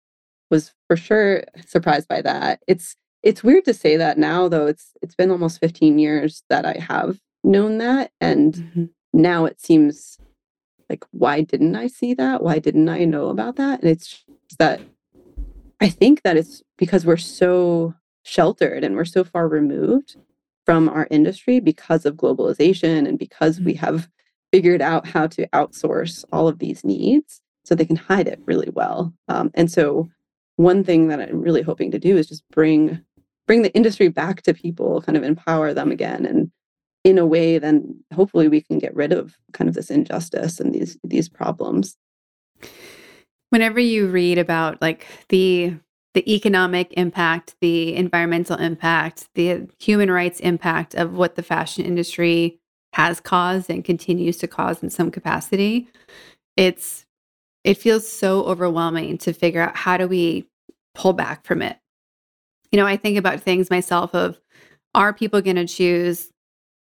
was 0.49 0.73
for 0.87 0.95
sure 0.95 1.43
surprised 1.65 2.07
by 2.07 2.21
that. 2.21 2.61
It's 2.67 2.95
it's 3.25 3.43
weird 3.43 3.65
to 3.65 3.73
say 3.73 3.97
that 3.97 4.17
now 4.17 4.47
though 4.47 4.67
it's 4.67 4.91
it's 5.01 5.15
been 5.15 5.31
almost 5.31 5.59
15 5.59 5.99
years 5.99 6.43
that 6.49 6.63
i 6.63 6.73
have 6.73 7.19
known 7.43 7.79
that 7.79 8.11
and 8.21 8.53
mm-hmm. 8.53 8.85
now 9.11 9.45
it 9.45 9.59
seems 9.59 10.17
like 10.89 11.03
why 11.11 11.41
didn't 11.41 11.75
i 11.75 11.87
see 11.87 12.13
that 12.13 12.43
why 12.43 12.59
didn't 12.59 12.87
i 12.87 13.03
know 13.03 13.27
about 13.29 13.57
that 13.57 13.81
and 13.81 13.89
it's 13.89 14.23
that 14.59 14.79
i 15.81 15.89
think 15.89 16.21
that 16.23 16.37
it's 16.37 16.61
because 16.77 17.05
we're 17.05 17.17
so 17.17 17.93
sheltered 18.23 18.83
and 18.83 18.95
we're 18.95 19.05
so 19.05 19.23
far 19.23 19.47
removed 19.47 20.17
from 20.65 20.89
our 20.89 21.07
industry 21.11 21.59
because 21.59 22.05
of 22.05 22.15
globalization 22.15 23.07
and 23.07 23.19
because 23.19 23.59
we 23.61 23.73
mm-hmm. 23.73 23.85
have 23.85 24.09
figured 24.51 24.81
out 24.81 25.07
how 25.07 25.27
to 25.27 25.47
outsource 25.49 26.23
all 26.31 26.47
of 26.47 26.59
these 26.59 26.83
needs 26.83 27.41
so 27.63 27.75
they 27.75 27.85
can 27.85 27.95
hide 27.95 28.27
it 28.27 28.39
really 28.45 28.69
well 28.73 29.13
um, 29.27 29.51
and 29.53 29.71
so 29.71 30.09
one 30.55 30.83
thing 30.83 31.07
that 31.07 31.19
i'm 31.19 31.41
really 31.41 31.61
hoping 31.61 31.91
to 31.91 31.99
do 31.99 32.17
is 32.17 32.27
just 32.27 32.43
bring 32.51 33.03
bring 33.47 33.61
the 33.61 33.73
industry 33.73 34.07
back 34.07 34.41
to 34.43 34.53
people, 34.53 35.01
kind 35.01 35.17
of 35.17 35.23
empower 35.23 35.73
them 35.73 35.91
again. 35.91 36.25
And 36.25 36.51
in 37.03 37.17
a 37.17 37.25
way, 37.25 37.57
then 37.57 38.03
hopefully 38.13 38.47
we 38.47 38.61
can 38.61 38.79
get 38.79 38.95
rid 38.95 39.11
of 39.13 39.35
kind 39.53 39.67
of 39.67 39.75
this 39.75 39.91
injustice 39.91 40.59
and 40.59 40.73
these 40.73 40.97
these 41.03 41.29
problems. 41.29 41.97
Whenever 43.55 43.79
you 43.79 44.07
read 44.07 44.37
about 44.37 44.81
like 44.81 45.07
the 45.29 45.73
the 46.13 46.35
economic 46.35 46.91
impact, 46.97 47.55
the 47.61 47.95
environmental 47.95 48.57
impact, 48.57 49.29
the 49.35 49.65
human 49.79 50.11
rights 50.11 50.41
impact 50.41 50.93
of 50.93 51.13
what 51.13 51.35
the 51.35 51.41
fashion 51.41 51.85
industry 51.85 52.59
has 52.91 53.21
caused 53.21 53.69
and 53.69 53.85
continues 53.85 54.35
to 54.39 54.47
cause 54.49 54.83
in 54.83 54.89
some 54.89 55.09
capacity, 55.09 55.87
it's 56.57 57.05
it 57.63 57.77
feels 57.77 58.05
so 58.05 58.43
overwhelming 58.43 59.17
to 59.19 59.31
figure 59.31 59.61
out 59.61 59.77
how 59.77 59.95
do 59.95 60.05
we 60.05 60.45
pull 60.93 61.13
back 61.13 61.45
from 61.45 61.61
it. 61.61 61.77
You 62.73 62.77
know, 62.77 62.85
I 62.85 62.97
think 62.97 63.17
about 63.17 63.39
things 63.39 63.69
myself 63.69 64.13
of 64.13 64.37
are 64.93 65.13
people 65.13 65.39
going 65.39 65.55
to 65.55 65.65
choose 65.65 66.29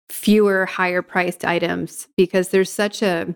fewer 0.10 0.66
higher 0.66 1.02
priced 1.02 1.44
items 1.44 2.08
because 2.16 2.48
there's 2.48 2.72
such 2.72 3.02
a 3.02 3.36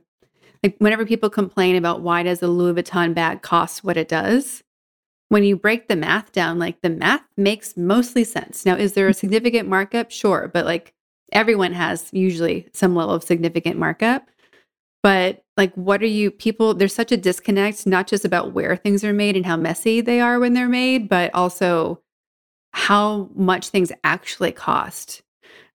like 0.63 0.75
whenever 0.79 1.05
people 1.05 1.29
complain 1.29 1.75
about 1.75 2.01
why 2.01 2.23
does 2.23 2.41
a 2.41 2.47
Louis 2.47 2.81
Vuitton 2.81 3.13
bag 3.13 3.41
cost 3.41 3.83
what 3.83 3.97
it 3.97 4.07
does, 4.07 4.63
when 5.29 5.43
you 5.43 5.55
break 5.55 5.87
the 5.87 5.95
math 5.95 6.31
down, 6.31 6.59
like 6.59 6.81
the 6.81 6.89
math 6.89 7.23
makes 7.37 7.75
mostly 7.75 8.23
sense. 8.23 8.65
Now, 8.65 8.75
is 8.75 8.93
there 8.93 9.07
a 9.07 9.11
mm-hmm. 9.11 9.19
significant 9.19 9.69
markup? 9.69 10.11
Sure, 10.11 10.49
but 10.53 10.65
like 10.65 10.93
everyone 11.31 11.73
has 11.73 12.09
usually 12.11 12.67
some 12.73 12.95
level 12.95 13.15
of 13.15 13.23
significant 13.23 13.77
markup. 13.77 14.27
But 15.01 15.43
like, 15.57 15.73
what 15.75 16.01
are 16.01 16.07
you 16.07 16.31
people? 16.31 16.73
There's 16.73 16.95
such 16.95 17.11
a 17.11 17.17
disconnect, 17.17 17.85
not 17.85 18.07
just 18.07 18.25
about 18.25 18.53
where 18.53 18.75
things 18.75 19.03
are 19.03 19.13
made 19.13 19.35
and 19.35 19.45
how 19.45 19.55
messy 19.55 20.01
they 20.01 20.19
are 20.19 20.39
when 20.39 20.53
they're 20.53 20.67
made, 20.67 21.07
but 21.09 21.33
also 21.33 22.01
how 22.71 23.29
much 23.35 23.69
things 23.69 23.91
actually 24.03 24.51
cost. 24.51 25.21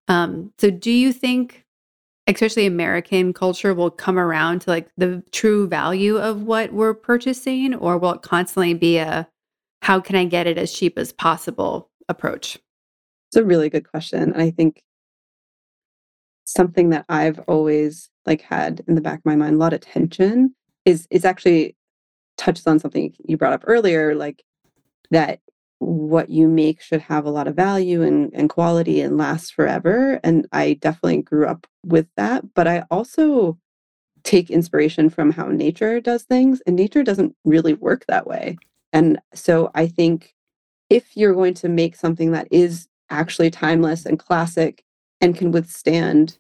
Um, 0.09 0.53
so, 0.59 0.71
do 0.71 0.91
you 0.91 1.13
think, 1.13 1.65
especially 2.37 2.67
American 2.67 3.33
culture, 3.33 3.75
will 3.75 3.91
come 3.91 4.19
around 4.19 4.61
to 4.63 4.71
like 4.71 4.89
the 4.97 5.23
true 5.33 5.67
value 5.67 6.17
of 6.19 6.43
what 6.43 6.73
we're 6.73 6.95
purchasing, 6.95 7.75
or 7.75 7.99
will 7.99 8.15
it 8.15 8.23
constantly 8.23 8.75
be 8.75 8.99
a 8.99 9.29
how 9.83 10.01
can 10.01 10.17
I 10.17 10.25
get 10.25 10.47
it 10.47 10.59
as 10.59 10.73
cheap 10.73 10.99
as 10.99 11.13
possible 11.13 11.91
approach? 12.09 12.59
It's 13.29 13.37
a 13.37 13.45
really 13.45 13.71
good 13.71 13.89
question. 13.89 14.33
And 14.33 14.43
I 14.43 14.51
think 14.51 14.83
something 16.45 16.91
that 16.91 17.05
I've 17.09 17.39
always 17.41 18.11
like 18.27 18.43
had 18.43 18.83
in 18.89 18.95
the 18.97 19.01
back 19.01 19.21
of 19.21 19.25
my 19.25 19.37
mind 19.37 19.55
a 19.55 19.59
lot 19.59 19.73
of 19.73 19.81
tension 19.81 20.55
is 20.85 21.07
is 21.11 21.25
actually 21.25 21.77
touches 22.37 22.67
on 22.67 22.79
something 22.79 23.15
you 23.25 23.37
brought 23.37 23.53
up 23.53 23.65
earlier, 23.67 24.15
like 24.15 24.43
that 25.11 25.41
what 25.81 26.29
you 26.29 26.47
make 26.47 26.81
should 26.81 27.01
have 27.01 27.25
a 27.25 27.31
lot 27.31 27.49
of 27.49 27.57
value 27.57 28.03
and, 28.03 28.31
and 28.35 28.51
quality 28.51 29.01
and 29.01 29.17
last 29.17 29.55
forever. 29.55 30.21
And 30.23 30.47
I 30.53 30.75
definitely 30.75 31.23
grew 31.23 31.47
up 31.47 31.67
with 31.85 32.07
that. 32.17 32.55
But 32.55 32.69
I 32.69 32.85
also 32.91 33.59
take 34.23 34.51
inspiration 34.51 35.09
from 35.09 35.33
how 35.33 35.47
nature 35.49 35.99
does 35.99 36.25
things, 36.25 36.61
and 36.67 36.77
nature 36.77 37.03
doesn't 37.03 37.35
really 37.45 37.73
work 37.73 38.05
that 38.07 38.27
way. 38.27 38.59
And 38.93 39.19
so 39.35 39.71
I 39.75 39.87
think 39.87 40.35
if 40.91 41.17
you're 41.17 41.35
going 41.35 41.55
to 41.55 41.69
make 41.69 41.97
something 41.97 42.33
that 42.33 42.49
is 42.51 42.87
actually 43.09 43.51
timeless 43.51 44.05
and 44.05 44.19
classic 44.19 44.85
and 45.21 45.37
can 45.37 45.51
withstand 45.51 46.39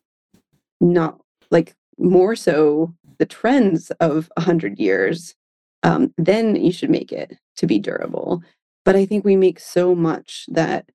not 0.81 1.19
like 1.51 1.75
more 1.99 2.37
so 2.37 2.95
the 3.19 3.27
trends 3.27 3.91
of 3.93 4.31
100 4.37 4.79
years, 4.79 5.35
um, 5.83 6.13
then 6.19 6.57
you 6.57 6.73
should 6.73 6.91
make 6.91 7.13
it 7.13 7.39
to 7.57 7.67
be 7.67 7.79
durable. 7.79 8.43
But 8.85 8.97
I 8.97 9.07
think 9.07 9.25
we 9.25 9.37
make 9.37 9.61
so 9.61 9.95
much 9.95 10.47
that 10.49 10.91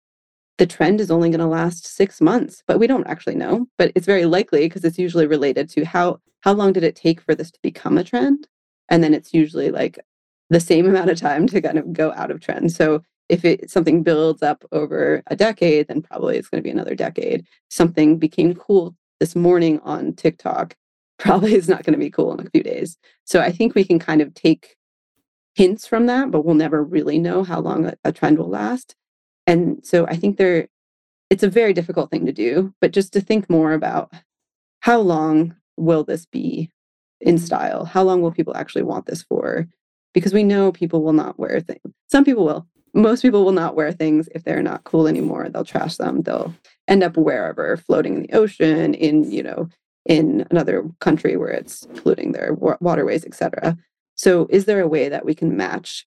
the 0.57 0.67
trend 0.67 1.01
is 1.01 1.09
only 1.09 1.29
going 1.29 1.39
to 1.39 1.47
last 1.47 1.87
six 1.87 2.21
months, 2.21 2.61
but 2.67 2.79
we 2.79 2.87
don't 2.87 3.07
actually 3.07 3.35
know. 3.35 3.67
But 3.77 3.91
it's 3.95 4.05
very 4.05 4.25
likely 4.25 4.67
because 4.67 4.83
it's 4.85 4.99
usually 4.99 5.27
related 5.27 5.69
to 5.71 5.85
how 5.85 6.19
how 6.41 6.53
long 6.53 6.73
did 6.73 6.83
it 6.83 6.95
take 6.95 7.21
for 7.21 7.35
this 7.35 7.51
to 7.51 7.59
become 7.61 7.97
a 7.97 8.03
trend, 8.03 8.47
and 8.89 9.03
then 9.03 9.13
it's 9.13 9.33
usually 9.33 9.71
like 9.71 9.99
the 10.49 10.59
same 10.59 10.85
amount 10.89 11.09
of 11.09 11.19
time 11.19 11.47
to 11.47 11.61
kind 11.61 11.77
of 11.77 11.93
go 11.93 12.13
out 12.13 12.31
of 12.31 12.41
trend. 12.41 12.71
So 12.71 13.01
if 13.29 13.45
it 13.45 13.71
something 13.71 14.03
builds 14.03 14.43
up 14.43 14.63
over 14.71 15.23
a 15.27 15.35
decade, 15.35 15.87
then 15.87 16.01
probably 16.01 16.37
it's 16.37 16.49
going 16.49 16.61
to 16.61 16.67
be 16.67 16.69
another 16.69 16.95
decade. 16.95 17.45
Something 17.69 18.17
became 18.19 18.53
cool 18.53 18.95
this 19.19 19.35
morning 19.35 19.79
on 19.83 20.13
TikTok, 20.13 20.75
probably 21.17 21.53
is 21.53 21.69
not 21.69 21.83
going 21.83 21.93
to 21.93 21.99
be 21.99 22.09
cool 22.09 22.33
in 22.33 22.45
a 22.45 22.49
few 22.49 22.61
days. 22.61 22.97
So 23.23 23.39
I 23.39 23.51
think 23.51 23.73
we 23.73 23.85
can 23.85 23.99
kind 23.99 24.21
of 24.21 24.33
take 24.33 24.75
hints 25.55 25.85
from 25.85 26.05
that, 26.07 26.31
but 26.31 26.45
we'll 26.45 26.55
never 26.55 26.83
really 26.83 27.19
know 27.19 27.43
how 27.43 27.59
long 27.59 27.85
a, 27.85 27.93
a 28.03 28.11
trend 28.11 28.37
will 28.37 28.49
last. 28.49 28.95
And 29.47 29.85
so 29.85 30.05
I 30.07 30.15
think 30.15 30.37
there, 30.37 30.67
it's 31.29 31.43
a 31.43 31.49
very 31.49 31.73
difficult 31.73 32.11
thing 32.11 32.25
to 32.25 32.31
do, 32.31 32.73
but 32.79 32.91
just 32.91 33.13
to 33.13 33.21
think 33.21 33.49
more 33.49 33.73
about 33.73 34.13
how 34.81 34.99
long 34.99 35.55
will 35.77 36.03
this 36.03 36.25
be 36.25 36.69
in 37.19 37.37
style? 37.37 37.85
How 37.85 38.03
long 38.03 38.21
will 38.21 38.31
people 38.31 38.55
actually 38.55 38.83
want 38.83 39.05
this 39.05 39.23
for? 39.23 39.67
Because 40.13 40.33
we 40.33 40.43
know 40.43 40.71
people 40.71 41.03
will 41.03 41.13
not 41.13 41.39
wear 41.39 41.59
things. 41.59 41.81
Some 42.09 42.25
people 42.25 42.45
will. 42.45 42.67
Most 42.93 43.21
people 43.21 43.45
will 43.45 43.53
not 43.53 43.75
wear 43.75 43.93
things 43.93 44.27
if 44.35 44.43
they're 44.43 44.61
not 44.61 44.83
cool 44.83 45.07
anymore. 45.07 45.47
They'll 45.47 45.63
trash 45.63 45.95
them. 45.95 46.23
They'll 46.23 46.53
end 46.89 47.03
up 47.03 47.15
wherever, 47.15 47.77
floating 47.77 48.15
in 48.15 48.21
the 48.23 48.33
ocean, 48.33 48.93
in 48.95 49.31
you 49.31 49.43
know, 49.43 49.69
in 50.05 50.45
another 50.51 50.83
country 50.99 51.37
where 51.37 51.49
it's 51.49 51.85
polluting 51.95 52.33
their 52.33 52.53
waterways, 52.53 53.23
etc. 53.23 53.77
So 54.21 54.45
is 54.51 54.65
there 54.65 54.81
a 54.81 54.87
way 54.87 55.09
that 55.09 55.25
we 55.25 55.33
can 55.33 55.57
match 55.57 56.05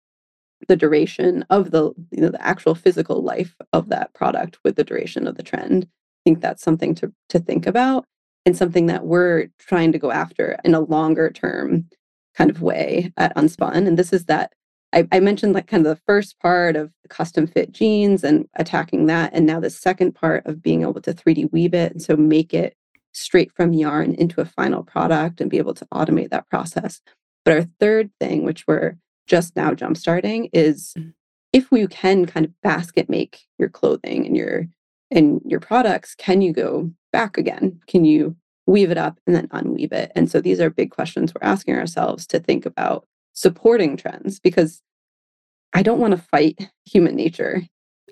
the 0.69 0.77
duration 0.77 1.47
of 1.49 1.71
the 1.71 1.93
you 2.11 2.21
know 2.21 2.29
the 2.29 2.47
actual 2.47 2.75
physical 2.75 3.23
life 3.23 3.57
of 3.73 3.89
that 3.89 4.13
product 4.13 4.59
with 4.63 4.77
the 4.77 4.85
duration 4.85 5.27
of 5.27 5.37
the 5.37 5.43
trend? 5.43 5.85
I 5.87 6.21
think 6.27 6.43
that's 6.43 6.63
something 6.63 6.95
to 6.97 7.11
to 7.31 7.39
think 7.39 7.67
about 7.67 8.05
and 8.45 8.55
something 8.55 8.85
that 8.89 9.07
we're 9.07 9.47
trying 9.59 9.93
to 9.93 9.99
go 9.99 10.13
after 10.13 10.59
in 10.63 10.75
a 10.75 10.81
longer 10.81 11.31
term 11.31 11.89
kind 12.35 12.51
of 12.51 12.61
way 12.61 13.11
at 13.17 13.35
Unspun. 13.35 13.87
And 13.87 13.99
this 13.99 14.13
is 14.13 14.27
that 14.27 14.53
I, 14.93 15.09
I, 15.11 15.21
mentioned 15.21 15.55
like 15.55 15.67
kind 15.67 15.87
of 15.87 15.97
the 15.97 16.03
first 16.07 16.39
part 16.39 16.77
of 16.77 16.93
custom 17.09 17.47
fit 17.47 17.73
jeans 17.73 18.25
and 18.25 18.47
attacking 18.57 19.07
that. 19.07 19.33
And 19.33 19.47
now 19.47 19.59
the 19.59 19.71
second 19.71 20.15
part 20.15 20.45
of 20.47 20.63
being 20.63 20.83
able 20.83 21.01
to 21.01 21.15
3D 21.15 21.51
weave 21.51 21.73
it. 21.73 21.93
And 21.93 22.03
so 22.03 22.15
make 22.17 22.53
it 22.53 22.75
straight 23.13 23.53
from 23.53 23.73
yarn 23.73 24.15
into 24.15 24.43
a 24.43 24.47
final 24.47 24.83
product 24.83 25.41
and 25.41 25.51
be 25.51 25.59
able 25.59 25.75
to 25.75 25.87
automate 25.95 26.31
that 26.31 26.49
process. 26.51 27.01
But 27.45 27.55
our 27.55 27.67
third 27.81 28.11
thing, 28.21 28.45
which 28.45 28.67
we're 28.67 28.97
just 29.27 29.57
now 29.57 29.71
jumpstarting, 29.71 30.51
is 30.53 30.95
mm. 30.97 31.13
if 31.53 31.71
we 31.71 31.87
can 31.87 32.27
kind 32.27 32.47
of 32.47 32.61
basket 32.63 33.09
make 33.09 33.43
your 33.59 33.69
clothing 33.69 34.27
and 34.27 34.37
your 34.37 34.67
and 35.11 35.43
your 35.45 35.61
products, 35.61 36.15
can 36.15 36.41
you 36.41 36.53
go 36.53 36.91
back 37.13 37.37
again? 37.37 37.81
Can 37.87 38.05
you 38.05 38.35
weave 38.67 38.91
it 38.91 38.97
up 38.97 39.19
and 39.27 39.37
then 39.37 39.49
unweave 39.49 39.93
it? 39.93 40.11
And 40.15 40.31
so 40.31 40.41
these 40.41 40.59
are 40.61 40.71
big 40.71 40.91
questions 40.91 41.35
we're 41.35 41.47
asking 41.47 41.77
ourselves 41.77 42.27
to 42.29 42.41
think 42.41 42.65
about 42.65 43.07
supporting 43.35 43.97
trends 43.97 44.41
because 44.41 44.83
I 45.75 45.83
don't 45.83 45.99
want 45.99 46.13
to 46.13 46.23
fight 46.23 46.71
human 46.85 47.15
nature. 47.15 47.63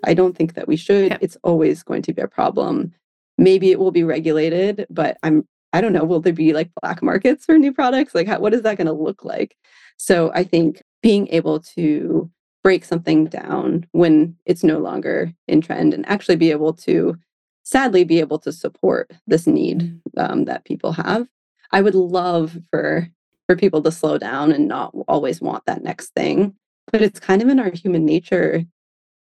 I 0.03 0.13
don't 0.13 0.35
think 0.35 0.53
that 0.55 0.67
we 0.67 0.75
should. 0.75 1.17
It's 1.21 1.37
always 1.43 1.83
going 1.83 2.01
to 2.03 2.13
be 2.13 2.21
a 2.21 2.27
problem. 2.27 2.93
Maybe 3.37 3.71
it 3.71 3.79
will 3.79 3.91
be 3.91 4.03
regulated, 4.03 4.85
but 4.89 5.17
I'm 5.23 5.47
I 5.73 5.81
don't 5.81 5.93
know, 5.93 6.03
will 6.03 6.19
there 6.19 6.33
be 6.33 6.53
like 6.53 6.69
black 6.81 7.01
markets 7.01 7.45
for 7.45 7.57
new 7.57 7.73
products? 7.73 8.13
Like 8.13 8.27
how, 8.27 8.39
what 8.39 8.53
is 8.53 8.61
that 8.63 8.77
going 8.77 8.87
to 8.87 8.93
look 8.93 9.23
like? 9.23 9.55
So 9.97 10.31
I 10.33 10.43
think 10.43 10.81
being 11.01 11.27
able 11.29 11.59
to 11.75 12.29
break 12.63 12.85
something 12.85 13.25
down 13.25 13.87
when 13.91 14.35
it's 14.45 14.63
no 14.63 14.79
longer 14.79 15.33
in 15.47 15.61
trend 15.61 15.93
and 15.93 16.07
actually 16.07 16.35
be 16.35 16.51
able 16.51 16.73
to 16.73 17.17
sadly 17.63 18.03
be 18.03 18.19
able 18.19 18.39
to 18.39 18.51
support 18.51 19.11
this 19.27 19.47
need 19.47 19.99
mm. 20.17 20.29
um, 20.29 20.45
that 20.45 20.65
people 20.65 20.91
have 20.91 21.27
i 21.71 21.81
would 21.81 21.95
love 21.95 22.57
for 22.69 23.07
for 23.47 23.55
people 23.55 23.81
to 23.81 23.91
slow 23.91 24.17
down 24.17 24.51
and 24.51 24.67
not 24.67 24.93
always 25.07 25.41
want 25.41 25.65
that 25.65 25.83
next 25.83 26.09
thing 26.09 26.53
but 26.91 27.01
it's 27.01 27.19
kind 27.19 27.41
of 27.41 27.47
in 27.47 27.59
our 27.59 27.71
human 27.71 28.05
nature 28.05 28.63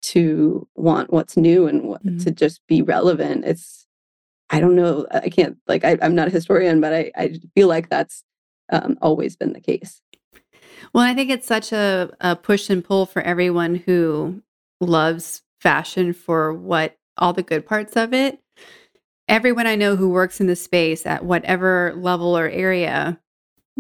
to 0.02 0.68
want 0.76 1.12
what's 1.12 1.36
new 1.36 1.68
and 1.68 1.82
mm. 1.82 2.24
to 2.24 2.32
just 2.32 2.62
be 2.68 2.82
relevant 2.82 3.46
it's 3.46 3.87
i 4.50 4.60
don't 4.60 4.76
know 4.76 5.06
i 5.12 5.30
can't 5.30 5.58
like 5.68 5.84
I, 5.84 5.98
am 6.02 6.16
not 6.16 6.28
a 6.28 6.32
historian 6.32 6.82
but 6.82 6.94
i 6.94 7.12
i 7.16 7.40
feel 7.56 7.68
like 7.68 7.90
that's 7.90 8.24
um, 8.70 8.98
always 9.02 9.36
been 9.38 9.54
the 9.54 9.62
case 9.62 10.02
well, 10.94 11.04
I 11.04 11.14
think 11.14 11.30
it's 11.30 11.48
such 11.48 11.72
a, 11.72 12.12
a 12.22 12.36
push 12.36 12.70
and 12.70 12.84
pull 12.84 13.06
for 13.06 13.22
everyone 13.22 13.76
who 13.76 14.42
loves 14.80 15.42
fashion 15.60 16.14
for 16.14 16.54
what 16.54 16.96
all 17.18 17.34
the 17.34 17.44
good 17.44 17.66
parts 17.66 17.96
of 17.96 18.14
it. 18.14 18.40
Everyone 19.28 19.68
I 19.68 19.76
know 19.76 19.96
who 19.96 20.10
works 20.10 20.40
in 20.40 20.48
the 20.48 20.56
space 20.56 21.06
at 21.06 21.26
whatever 21.26 21.94
level 21.98 22.38
or 22.38 22.48
area, 22.48 23.20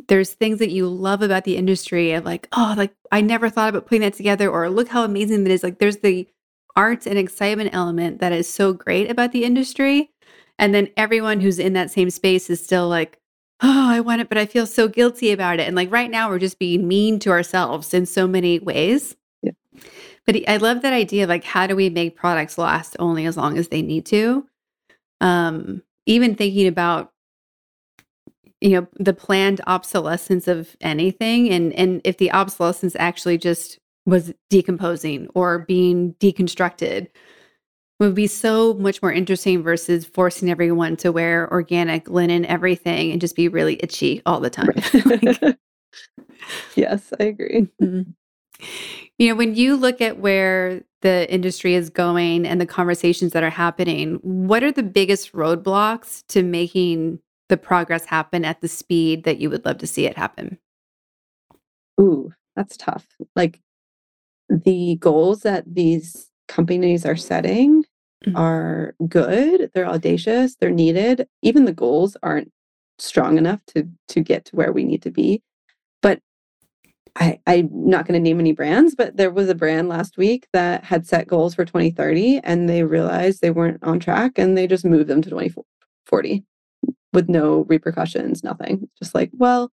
there's 0.07 0.33
things 0.33 0.59
that 0.59 0.71
you 0.71 0.87
love 0.87 1.21
about 1.21 1.45
the 1.45 1.55
industry 1.55 2.11
of 2.11 2.25
like, 2.25 2.47
oh, 2.51 2.73
like 2.77 2.93
I 3.11 3.21
never 3.21 3.49
thought 3.49 3.69
about 3.69 3.85
putting 3.85 4.01
that 4.01 4.13
together, 4.13 4.49
or 4.49 4.69
look 4.69 4.89
how 4.89 5.03
amazing 5.03 5.43
that 5.43 5.51
is. 5.51 5.63
Like 5.63 5.79
there's 5.79 5.97
the 5.97 6.27
art 6.75 7.05
and 7.05 7.17
excitement 7.17 7.69
element 7.73 8.19
that 8.19 8.33
is 8.33 8.51
so 8.51 8.73
great 8.73 9.09
about 9.09 9.31
the 9.31 9.45
industry. 9.45 10.11
And 10.59 10.73
then 10.73 10.89
everyone 10.97 11.39
who's 11.39 11.59
in 11.59 11.73
that 11.73 11.91
same 11.91 12.09
space 12.09 12.49
is 12.49 12.63
still 12.63 12.87
like, 12.87 13.19
oh, 13.61 13.89
I 13.89 13.99
want 14.01 14.21
it, 14.21 14.29
but 14.29 14.37
I 14.37 14.45
feel 14.45 14.67
so 14.67 14.87
guilty 14.87 15.31
about 15.31 15.59
it. 15.59 15.67
And 15.67 15.75
like 15.75 15.91
right 15.91 16.09
now, 16.09 16.29
we're 16.29 16.39
just 16.39 16.59
being 16.59 16.87
mean 16.87 17.19
to 17.19 17.31
ourselves 17.31 17.93
in 17.93 18.05
so 18.05 18.27
many 18.27 18.59
ways. 18.59 19.15
Yeah. 19.41 19.51
But 20.25 20.37
I 20.47 20.57
love 20.57 20.81
that 20.81 20.93
idea 20.93 21.23
of 21.23 21.29
like, 21.29 21.43
how 21.43 21.67
do 21.67 21.75
we 21.75 21.89
make 21.89 22.15
products 22.15 22.57
last 22.57 22.95
only 22.99 23.25
as 23.25 23.37
long 23.37 23.57
as 23.57 23.69
they 23.69 23.81
need 23.81 24.05
to? 24.07 24.47
Um, 25.21 25.83
even 26.05 26.35
thinking 26.35 26.67
about 26.67 27.11
you 28.61 28.71
know 28.71 28.87
the 28.99 29.13
planned 29.13 29.61
obsolescence 29.67 30.47
of 30.47 30.75
anything 30.81 31.49
and 31.49 31.73
and 31.73 32.01
if 32.03 32.17
the 32.17 32.31
obsolescence 32.31 32.95
actually 32.97 33.37
just 33.37 33.77
was 34.05 34.33
decomposing 34.49 35.27
or 35.35 35.59
being 35.59 36.15
deconstructed 36.15 37.07
would 37.99 38.15
be 38.15 38.27
so 38.27 38.75
much 38.75 39.01
more 39.01 39.11
interesting 39.11 39.63
versus 39.63 40.05
forcing 40.05 40.49
everyone 40.49 40.95
to 40.97 41.11
wear 41.11 41.51
organic 41.51 42.09
linen 42.09 42.45
everything 42.45 43.11
and 43.11 43.21
just 43.21 43.35
be 43.35 43.47
really 43.47 43.79
itchy 43.81 44.21
all 44.25 44.39
the 44.39 44.49
time. 44.49 44.69
like, 45.05 45.57
yes, 46.75 47.11
I 47.19 47.23
agree. 47.23 47.67
Mm-hmm. 47.81 48.11
You 49.17 49.29
know, 49.29 49.35
when 49.35 49.55
you 49.55 49.75
look 49.75 50.01
at 50.01 50.19
where 50.19 50.81
the 51.01 51.31
industry 51.31 51.73
is 51.73 51.89
going 51.89 52.45
and 52.45 52.61
the 52.61 52.65
conversations 52.65 53.33
that 53.33 53.43
are 53.43 53.49
happening, 53.49 54.19
what 54.21 54.63
are 54.63 54.71
the 54.71 54.83
biggest 54.83 55.33
roadblocks 55.33 56.23
to 56.27 56.43
making 56.43 57.19
the 57.49 57.57
progress 57.57 58.05
happen 58.05 58.45
at 58.45 58.61
the 58.61 58.67
speed 58.67 59.23
that 59.23 59.39
you 59.39 59.49
would 59.49 59.65
love 59.65 59.77
to 59.79 59.87
see 59.87 60.05
it 60.05 60.17
happen? 60.17 60.57
Ooh, 61.99 62.31
that's 62.55 62.77
tough. 62.77 63.07
Like 63.35 63.59
the 64.49 64.97
goals 64.99 65.41
that 65.41 65.63
these 65.67 66.29
companies 66.47 67.05
are 67.05 67.15
setting 67.15 67.83
mm-hmm. 68.25 68.35
are 68.35 68.95
good, 69.07 69.71
they're 69.73 69.87
audacious, 69.87 70.55
they're 70.55 70.71
needed. 70.71 71.27
Even 71.41 71.65
the 71.65 71.73
goals 71.73 72.17
aren't 72.23 72.51
strong 72.99 73.37
enough 73.37 73.59
to 73.67 73.87
to 74.07 74.21
get 74.21 74.45
to 74.45 74.55
where 74.55 74.71
we 74.71 74.83
need 74.83 75.01
to 75.03 75.11
be. 75.11 75.41
But 76.01 76.21
I, 77.15 77.39
I'm 77.47 77.69
not 77.71 78.05
going 78.05 78.13
to 78.13 78.23
name 78.23 78.39
any 78.39 78.51
brands, 78.51 78.95
but 78.95 79.17
there 79.17 79.31
was 79.31 79.49
a 79.49 79.55
brand 79.55 79.89
last 79.89 80.17
week 80.17 80.47
that 80.53 80.83
had 80.83 81.07
set 81.07 81.27
goals 81.27 81.55
for 81.55 81.65
2030 81.65 82.41
and 82.43 82.69
they 82.69 82.83
realized 82.83 83.41
they 83.41 83.49
weren't 83.51 83.83
on 83.83 83.99
track 83.99 84.37
and 84.37 84.57
they 84.57 84.67
just 84.67 84.85
moved 84.85 85.07
them 85.07 85.21
to 85.23 85.29
2040 85.29 86.43
with 87.13 87.29
no 87.29 87.65
repercussions, 87.67 88.43
nothing. 88.43 88.87
Just 88.99 89.15
like, 89.15 89.31
well, 89.33 89.71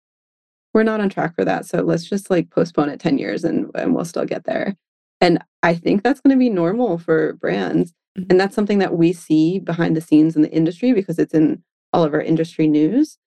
we're 0.74 0.82
not 0.82 1.00
on 1.00 1.08
track 1.08 1.34
for 1.34 1.44
that. 1.44 1.66
So 1.66 1.82
let's 1.82 2.08
just 2.08 2.30
like 2.30 2.50
postpone 2.50 2.88
it 2.88 3.00
10 3.00 3.18
years 3.18 3.44
and, 3.44 3.70
and 3.74 3.94
we'll 3.94 4.04
still 4.04 4.24
get 4.24 4.44
there. 4.44 4.76
And 5.20 5.42
I 5.62 5.74
think 5.74 6.02
that's 6.02 6.20
going 6.20 6.34
to 6.34 6.38
be 6.38 6.50
normal 6.50 6.98
for 6.98 7.34
brands. 7.34 7.92
Mm-hmm. 8.16 8.26
And 8.30 8.40
that's 8.40 8.54
something 8.54 8.78
that 8.78 8.96
we 8.96 9.12
see 9.12 9.58
behind 9.58 9.96
the 9.96 10.00
scenes 10.00 10.36
in 10.36 10.42
the 10.42 10.52
industry 10.52 10.92
because 10.92 11.18
it's 11.18 11.34
in 11.34 11.62
all 11.92 12.04
of 12.04 12.14
our 12.14 12.22
industry 12.22 12.68
news. 12.68 13.18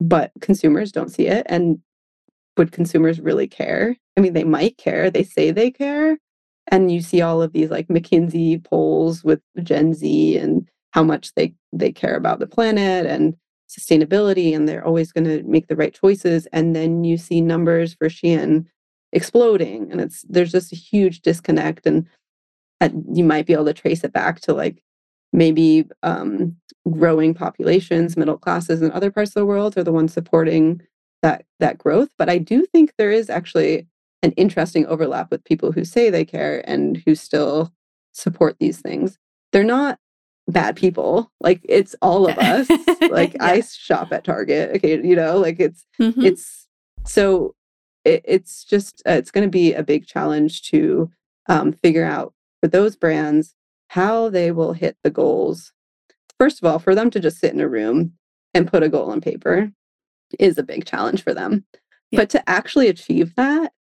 But 0.00 0.32
consumers 0.40 0.92
don't 0.92 1.10
see 1.10 1.26
it. 1.26 1.46
And 1.48 1.78
would 2.56 2.72
consumers 2.72 3.20
really 3.20 3.46
care? 3.46 3.96
I 4.16 4.20
mean, 4.20 4.32
they 4.32 4.44
might 4.44 4.76
care. 4.78 5.10
They 5.10 5.24
say 5.24 5.50
they 5.50 5.70
care. 5.70 6.18
And 6.68 6.90
you 6.90 7.00
see 7.00 7.20
all 7.20 7.42
of 7.42 7.52
these 7.52 7.70
like 7.70 7.88
McKinsey 7.88 8.62
polls 8.64 9.24
with 9.24 9.40
Gen 9.62 9.94
Z 9.94 10.36
and 10.36 10.68
how 10.92 11.02
much 11.02 11.34
they 11.34 11.54
they 11.72 11.92
care 11.92 12.16
about 12.16 12.40
the 12.40 12.46
planet 12.46 13.06
and 13.06 13.34
sustainability 13.68 14.54
and 14.54 14.68
they're 14.68 14.84
always 14.84 15.12
going 15.12 15.24
to 15.24 15.42
make 15.44 15.68
the 15.68 15.76
right 15.76 15.94
choices 15.94 16.46
and 16.52 16.74
then 16.74 17.04
you 17.04 17.16
see 17.16 17.40
numbers 17.40 17.94
for 17.94 18.08
Shein 18.08 18.66
exploding 19.12 19.90
and 19.90 20.00
it's 20.00 20.22
there's 20.28 20.52
just 20.52 20.72
a 20.72 20.76
huge 20.76 21.20
disconnect 21.20 21.86
and 21.86 22.06
you 23.12 23.24
might 23.24 23.46
be 23.46 23.52
able 23.52 23.64
to 23.64 23.74
trace 23.74 24.04
it 24.04 24.12
back 24.12 24.40
to 24.40 24.54
like 24.54 24.82
maybe 25.32 25.84
um, 26.02 26.56
growing 26.90 27.34
populations 27.34 28.16
middle 28.16 28.38
classes 28.38 28.82
in 28.82 28.90
other 28.92 29.10
parts 29.10 29.30
of 29.30 29.34
the 29.34 29.46
world 29.46 29.76
are 29.76 29.84
the 29.84 29.92
ones 29.92 30.12
supporting 30.12 30.80
that 31.22 31.44
that 31.58 31.76
growth 31.76 32.10
but 32.18 32.28
i 32.28 32.38
do 32.38 32.64
think 32.66 32.92
there 32.96 33.10
is 33.10 33.28
actually 33.28 33.86
an 34.22 34.32
interesting 34.32 34.86
overlap 34.86 35.30
with 35.30 35.44
people 35.44 35.72
who 35.72 35.84
say 35.84 36.08
they 36.08 36.24
care 36.24 36.62
and 36.68 37.02
who 37.04 37.14
still 37.14 37.72
support 38.12 38.56
these 38.58 38.80
things 38.80 39.18
they're 39.52 39.64
not 39.64 39.98
bad 40.48 40.76
people 40.76 41.30
like 41.40 41.60
it's 41.68 41.94
all 42.02 42.28
of 42.28 42.36
us 42.38 42.68
like 43.10 43.34
yeah. 43.34 43.44
i 43.44 43.60
shop 43.60 44.12
at 44.12 44.24
target 44.24 44.70
okay 44.74 45.00
you 45.04 45.14
know 45.14 45.38
like 45.38 45.60
it's 45.60 45.84
mm-hmm. 46.00 46.22
it's 46.22 46.66
so 47.04 47.54
it, 48.04 48.22
it's 48.24 48.64
just 48.64 49.02
uh, 49.06 49.12
it's 49.12 49.30
going 49.30 49.46
to 49.46 49.50
be 49.50 49.72
a 49.72 49.82
big 49.82 50.06
challenge 50.06 50.62
to 50.70 51.10
um, 51.48 51.72
figure 51.72 52.04
out 52.04 52.34
for 52.62 52.68
those 52.68 52.96
brands 52.96 53.54
how 53.88 54.28
they 54.28 54.52
will 54.52 54.72
hit 54.72 54.96
the 55.02 55.10
goals. 55.10 55.72
First 56.38 56.62
of 56.62 56.70
all 56.70 56.78
for 56.78 56.94
them 56.94 57.10
to 57.10 57.20
just 57.20 57.38
sit 57.38 57.52
in 57.52 57.60
a 57.60 57.68
room 57.68 58.12
and 58.54 58.70
put 58.70 58.82
a 58.82 58.88
goal 58.88 59.10
on 59.10 59.20
paper 59.20 59.70
is 60.38 60.58
a 60.58 60.62
big 60.62 60.84
challenge 60.84 61.22
for 61.22 61.34
them. 61.34 61.64
Yeah. 62.10 62.20
but 62.20 62.30
to 62.30 62.50
actually 62.50 62.88
achieve 62.88 63.36
that 63.36 63.72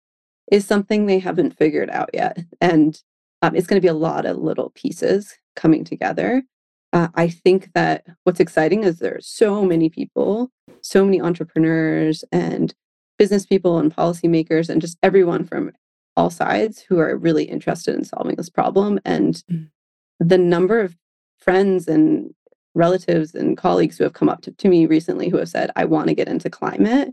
is 0.52 0.64
something 0.64 1.06
they 1.06 1.18
haven't 1.18 1.58
figured 1.58 1.90
out 1.90 2.12
yet 2.14 2.38
and 2.62 3.02
um, 3.42 3.56
it's 3.56 3.66
going 3.66 3.82
to 3.82 3.86
be 3.86 3.88
a 3.88 3.94
lot 3.94 4.26
of 4.26 4.38
little 4.38 4.72
pieces 4.76 5.40
coming 5.56 5.84
together. 5.84 6.44
Uh, 6.92 7.08
i 7.14 7.28
think 7.28 7.72
that 7.74 8.04
what's 8.24 8.40
exciting 8.40 8.84
is 8.84 8.98
there 8.98 9.16
are 9.16 9.22
so 9.22 9.64
many 9.64 9.90
people 9.90 10.50
so 10.82 11.06
many 11.06 11.22
entrepreneurs 11.22 12.24
and 12.32 12.74
business 13.20 13.46
people 13.46 13.78
and 13.78 13.96
policymakers 13.96 14.70
and 14.70 14.82
just 14.82 14.98
everyone 15.04 15.46
from 15.46 15.72
all 16.18 16.32
sides 16.32 16.82
who 16.82 16.98
are 16.98 17.16
really 17.16 17.44
interested 17.44 17.94
in 17.94 18.04
solving 18.04 18.36
this 18.36 18.50
problem. 18.50 19.00
And 19.06 19.36
mm. 19.52 19.70
the 20.20 20.38
number 20.38 20.80
of 20.80 20.96
friends 21.38 21.88
and 21.88 22.34
relatives 22.74 23.36
and 23.36 23.58
colleagues 23.58 23.98
who 23.98 24.06
have 24.06 24.14
come 24.14 24.30
up 24.30 24.42
to, 24.42 24.52
to 24.52 24.70
me 24.70 24.86
recently 24.86 25.30
who 25.30 25.38
have 25.38 25.50
said, 25.50 25.70
I 25.76 25.86
want 25.86 26.08
to 26.08 26.16
get 26.16 26.28
into 26.28 26.50
climate 26.50 27.10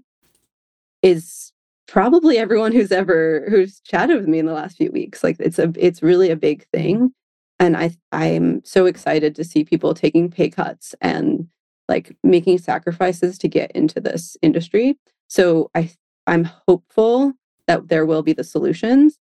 is 1.03 1.53
probably 1.87 2.39
everyone 2.39 2.73
who's 2.73 2.91
ever 2.91 3.47
who's 3.49 3.81
chatted 3.81 4.17
with 4.17 4.29
me 4.29 4.39
in 4.39 4.47
the 4.47 4.53
last 4.53 4.77
few 4.77 4.91
weeks. 4.91 5.23
Like 5.23 5.37
it's 5.39 5.59
a 5.59 5.73
it's 5.77 6.03
really 6.03 6.31
a 6.31 6.37
big 6.37 6.67
thing. 6.69 7.13
And 7.59 7.77
I 7.77 7.93
I'm 8.13 8.65
so 8.65 8.87
excited 8.87 9.35
to 9.37 9.45
see 9.45 9.65
people 9.65 9.95
taking 9.95 10.31
pay 10.31 10.51
cuts 10.51 10.95
and 11.01 11.49
like 11.89 12.17
making 12.25 12.59
sacrifices 12.59 13.39
to 13.39 13.49
get 13.49 13.71
into 13.73 14.01
this 14.01 14.37
industry. 14.43 14.99
So 15.29 15.71
I 15.75 15.91
I'm 16.27 16.45
hopeful 16.45 17.33
that 17.67 17.89
there 17.89 18.07
will 18.07 18.23
be 18.23 18.33
the 18.33 18.45
solutions, 18.45 19.19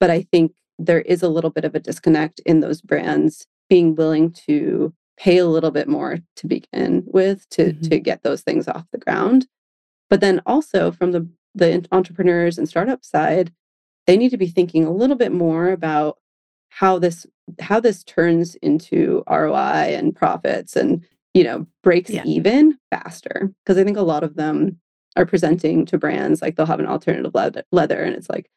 but 0.00 0.10
I 0.10 0.22
think 0.22 0.52
there 0.78 1.00
is 1.02 1.22
a 1.22 1.28
little 1.28 1.50
bit 1.50 1.64
of 1.64 1.74
a 1.74 1.80
disconnect 1.80 2.40
in 2.44 2.60
those 2.60 2.80
brands 2.80 3.46
being 3.68 3.94
willing 3.94 4.32
to 4.32 4.92
pay 5.16 5.38
a 5.38 5.46
little 5.46 5.70
bit 5.70 5.88
more 5.88 6.18
to 6.36 6.46
begin 6.46 7.04
with 7.06 7.48
to 7.50 7.72
mm-hmm. 7.72 7.88
to 7.88 7.98
get 8.00 8.22
those 8.22 8.42
things 8.42 8.68
off 8.68 8.84
the 8.92 8.98
ground. 8.98 9.46
But 10.10 10.20
then 10.20 10.40
also 10.46 10.90
from 10.90 11.12
the 11.12 11.28
the 11.54 11.86
entrepreneurs 11.92 12.58
and 12.58 12.68
startup 12.68 13.04
side, 13.04 13.52
they 14.06 14.16
need 14.16 14.30
to 14.30 14.36
be 14.36 14.48
thinking 14.48 14.84
a 14.84 14.92
little 14.92 15.16
bit 15.16 15.32
more 15.32 15.70
about 15.70 16.18
how 16.68 16.98
this 16.98 17.26
how 17.60 17.78
this 17.78 18.02
turns 18.02 18.56
into 18.56 19.22
ROI 19.28 19.94
and 19.96 20.16
profits 20.16 20.76
and 20.76 21.04
you 21.32 21.44
know 21.44 21.66
breaks 21.82 22.10
yeah. 22.10 22.24
even 22.24 22.78
faster 22.90 23.52
because 23.64 23.78
I 23.78 23.84
think 23.84 23.96
a 23.96 24.02
lot 24.02 24.24
of 24.24 24.34
them 24.34 24.80
are 25.16 25.26
presenting 25.26 25.86
to 25.86 25.98
brands 25.98 26.42
like 26.42 26.56
they'll 26.56 26.66
have 26.66 26.80
an 26.80 26.86
alternative 26.86 27.34
leather, 27.34 27.64
leather 27.72 28.02
and 28.02 28.14
it's 28.14 28.28
like 28.28 28.50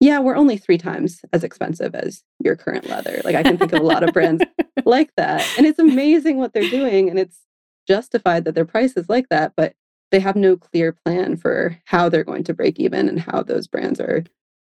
yeah 0.00 0.18
we're 0.18 0.36
only 0.36 0.56
three 0.56 0.78
times 0.78 1.22
as 1.32 1.44
expensive 1.44 1.94
as 1.94 2.22
your 2.40 2.56
current 2.56 2.88
leather 2.88 3.20
like 3.24 3.34
I 3.34 3.42
can 3.42 3.58
think 3.58 3.72
of 3.72 3.80
a 3.80 3.84
lot 3.84 4.02
of 4.02 4.12
brands 4.12 4.44
like 4.84 5.10
that 5.16 5.46
and 5.56 5.66
it's 5.66 5.78
amazing 5.78 6.38
what 6.38 6.52
they're 6.52 6.70
doing 6.70 7.10
and 7.10 7.18
it's 7.18 7.40
justified 7.86 8.44
that 8.44 8.54
their 8.54 8.64
price 8.64 8.96
is 8.96 9.08
like 9.08 9.28
that 9.28 9.52
but 9.56 9.74
they 10.10 10.20
have 10.20 10.36
no 10.36 10.56
clear 10.56 10.92
plan 10.92 11.36
for 11.36 11.78
how 11.86 12.08
they're 12.08 12.24
going 12.24 12.44
to 12.44 12.54
break 12.54 12.78
even 12.78 13.08
and 13.08 13.20
how 13.20 13.42
those 13.42 13.66
brands 13.66 14.00
are 14.00 14.24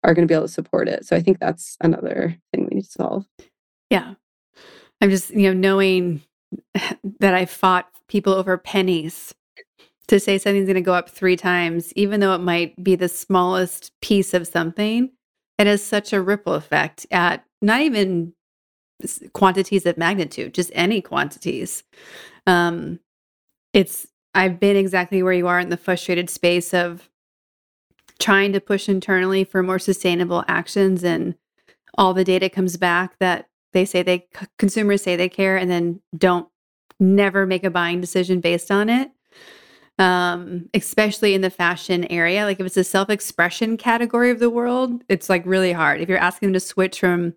are 0.04 0.14
going 0.14 0.28
to 0.28 0.32
be 0.32 0.36
able 0.36 0.48
to 0.48 0.54
support 0.54 0.88
it. 0.88 1.06
So 1.06 1.16
I 1.16 1.22
think 1.22 1.40
that's 1.40 1.78
another 1.82 2.38
thing 2.52 2.68
we 2.70 2.76
need 2.76 2.86
to 2.86 2.92
solve. 2.92 3.26
Yeah. 3.90 4.16
I'm 5.02 5.10
just, 5.10 5.32
you 5.32 5.48
know, 5.48 5.54
knowing 5.54 6.22
that 7.20 7.34
I 7.34 7.46
fought 7.46 7.90
people 8.08 8.34
over 8.34 8.58
pennies 8.58 9.34
to 10.08 10.20
say 10.20 10.38
something's 10.38 10.68
going 10.68 10.76
to 10.76 10.82
go 10.82 10.94
up 10.94 11.10
three 11.10 11.36
times, 11.36 11.92
even 11.94 12.20
though 12.20 12.34
it 12.34 12.42
might 12.42 12.82
be 12.82 12.96
the 12.96 13.10
smallest 13.10 13.92
piece 14.02 14.34
of 14.34 14.48
something, 14.48 15.12
it 15.58 15.68
has 15.68 15.84
such 15.84 16.14
a 16.14 16.22
ripple 16.22 16.54
effect 16.54 17.06
at 17.12 17.44
not 17.62 17.82
even 17.82 18.34
quantities 19.34 19.86
of 19.86 19.98
magnitude, 19.98 20.54
just 20.54 20.72
any 20.74 21.02
quantities. 21.02 21.84
Um, 22.46 23.00
it's 23.74 24.08
I've 24.34 24.60
been 24.60 24.76
exactly 24.76 25.24
where 25.24 25.34
you 25.34 25.48
are 25.48 25.60
in 25.60 25.70
the 25.70 25.78
frustrated 25.78 26.30
space 26.30 26.74
of 26.74 27.10
trying 28.20 28.54
to 28.54 28.62
push 28.62 28.88
internally 28.88 29.44
for 29.44 29.62
more 29.62 29.80
sustainable 29.80 30.44
actions 30.48 31.04
and 31.04 31.36
all 31.98 32.14
the 32.14 32.24
data 32.24 32.50
comes 32.50 32.78
back 32.78 33.18
that 33.20 33.48
they 33.74 33.86
say 33.86 34.02
they 34.02 34.28
consumers 34.58 35.04
say 35.04 35.16
they 35.16 35.30
care 35.30 35.58
and 35.58 35.70
then 35.70 36.02
don't 36.16 36.48
never 37.00 37.46
make 37.46 37.64
a 37.64 37.70
buying 37.70 38.02
decision 38.02 38.40
based 38.40 38.72
on 38.72 38.90
it 38.90 39.12
um, 40.00 40.70
especially 40.74 41.34
in 41.34 41.42
the 41.42 41.50
fashion 41.50 42.06
area 42.12 42.46
like 42.46 42.60
if 42.60 42.66
it's 42.66 42.78
a 42.78 42.84
self-expression 42.84 43.78
category 43.78 44.30
of 44.30 44.40
the 44.40 44.50
world 44.50 45.04
it's 45.10 45.30
like 45.30 45.46
really 45.46 45.72
hard 45.72 46.02
if 46.02 46.10
you're 46.10 46.18
asking 46.18 46.48
them 46.48 46.54
to 46.54 46.60
switch 46.60 47.00
from 47.00 47.34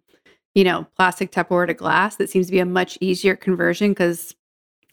you 0.54 0.64
know 0.64 0.86
plastic 0.96 1.30
tupperware 1.32 1.66
to 1.66 1.74
glass 1.74 2.16
that 2.16 2.30
seems 2.30 2.46
to 2.46 2.52
be 2.52 2.58
a 2.58 2.66
much 2.66 2.98
easier 3.00 3.36
conversion 3.36 3.90
because 3.90 4.34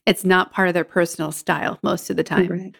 it's 0.06 0.24
not 0.24 0.54
part 0.54 0.68
of 0.68 0.74
their 0.74 0.84
personal 0.84 1.32
style 1.32 1.78
most 1.84 2.10
of 2.10 2.16
the 2.16 2.24
time 2.24 2.48
right. 2.48 2.76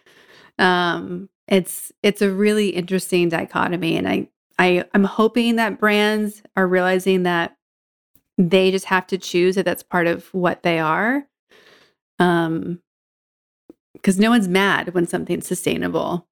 um, 0.58 1.28
it's 1.48 1.92
it's 2.02 2.22
a 2.22 2.30
really 2.30 2.70
interesting 2.70 3.28
dichotomy 3.28 3.96
and 3.96 4.08
I 4.08 4.28
I 4.58 4.84
I'm 4.94 5.04
hoping 5.04 5.56
that 5.56 5.78
brands 5.78 6.42
are 6.56 6.66
realizing 6.66 7.22
that 7.22 7.56
they 8.36 8.70
just 8.70 8.86
have 8.86 9.06
to 9.08 9.18
choose 9.18 9.54
that 9.56 9.64
that's 9.64 9.82
part 9.82 10.06
of 10.06 10.32
what 10.32 10.62
they 10.62 10.78
are. 10.78 11.26
Um 12.18 12.80
because 14.00 14.18
no 14.18 14.30
one's 14.30 14.48
mad 14.48 14.94
when 14.94 15.06
something's 15.06 15.46
sustainable. 15.46 16.26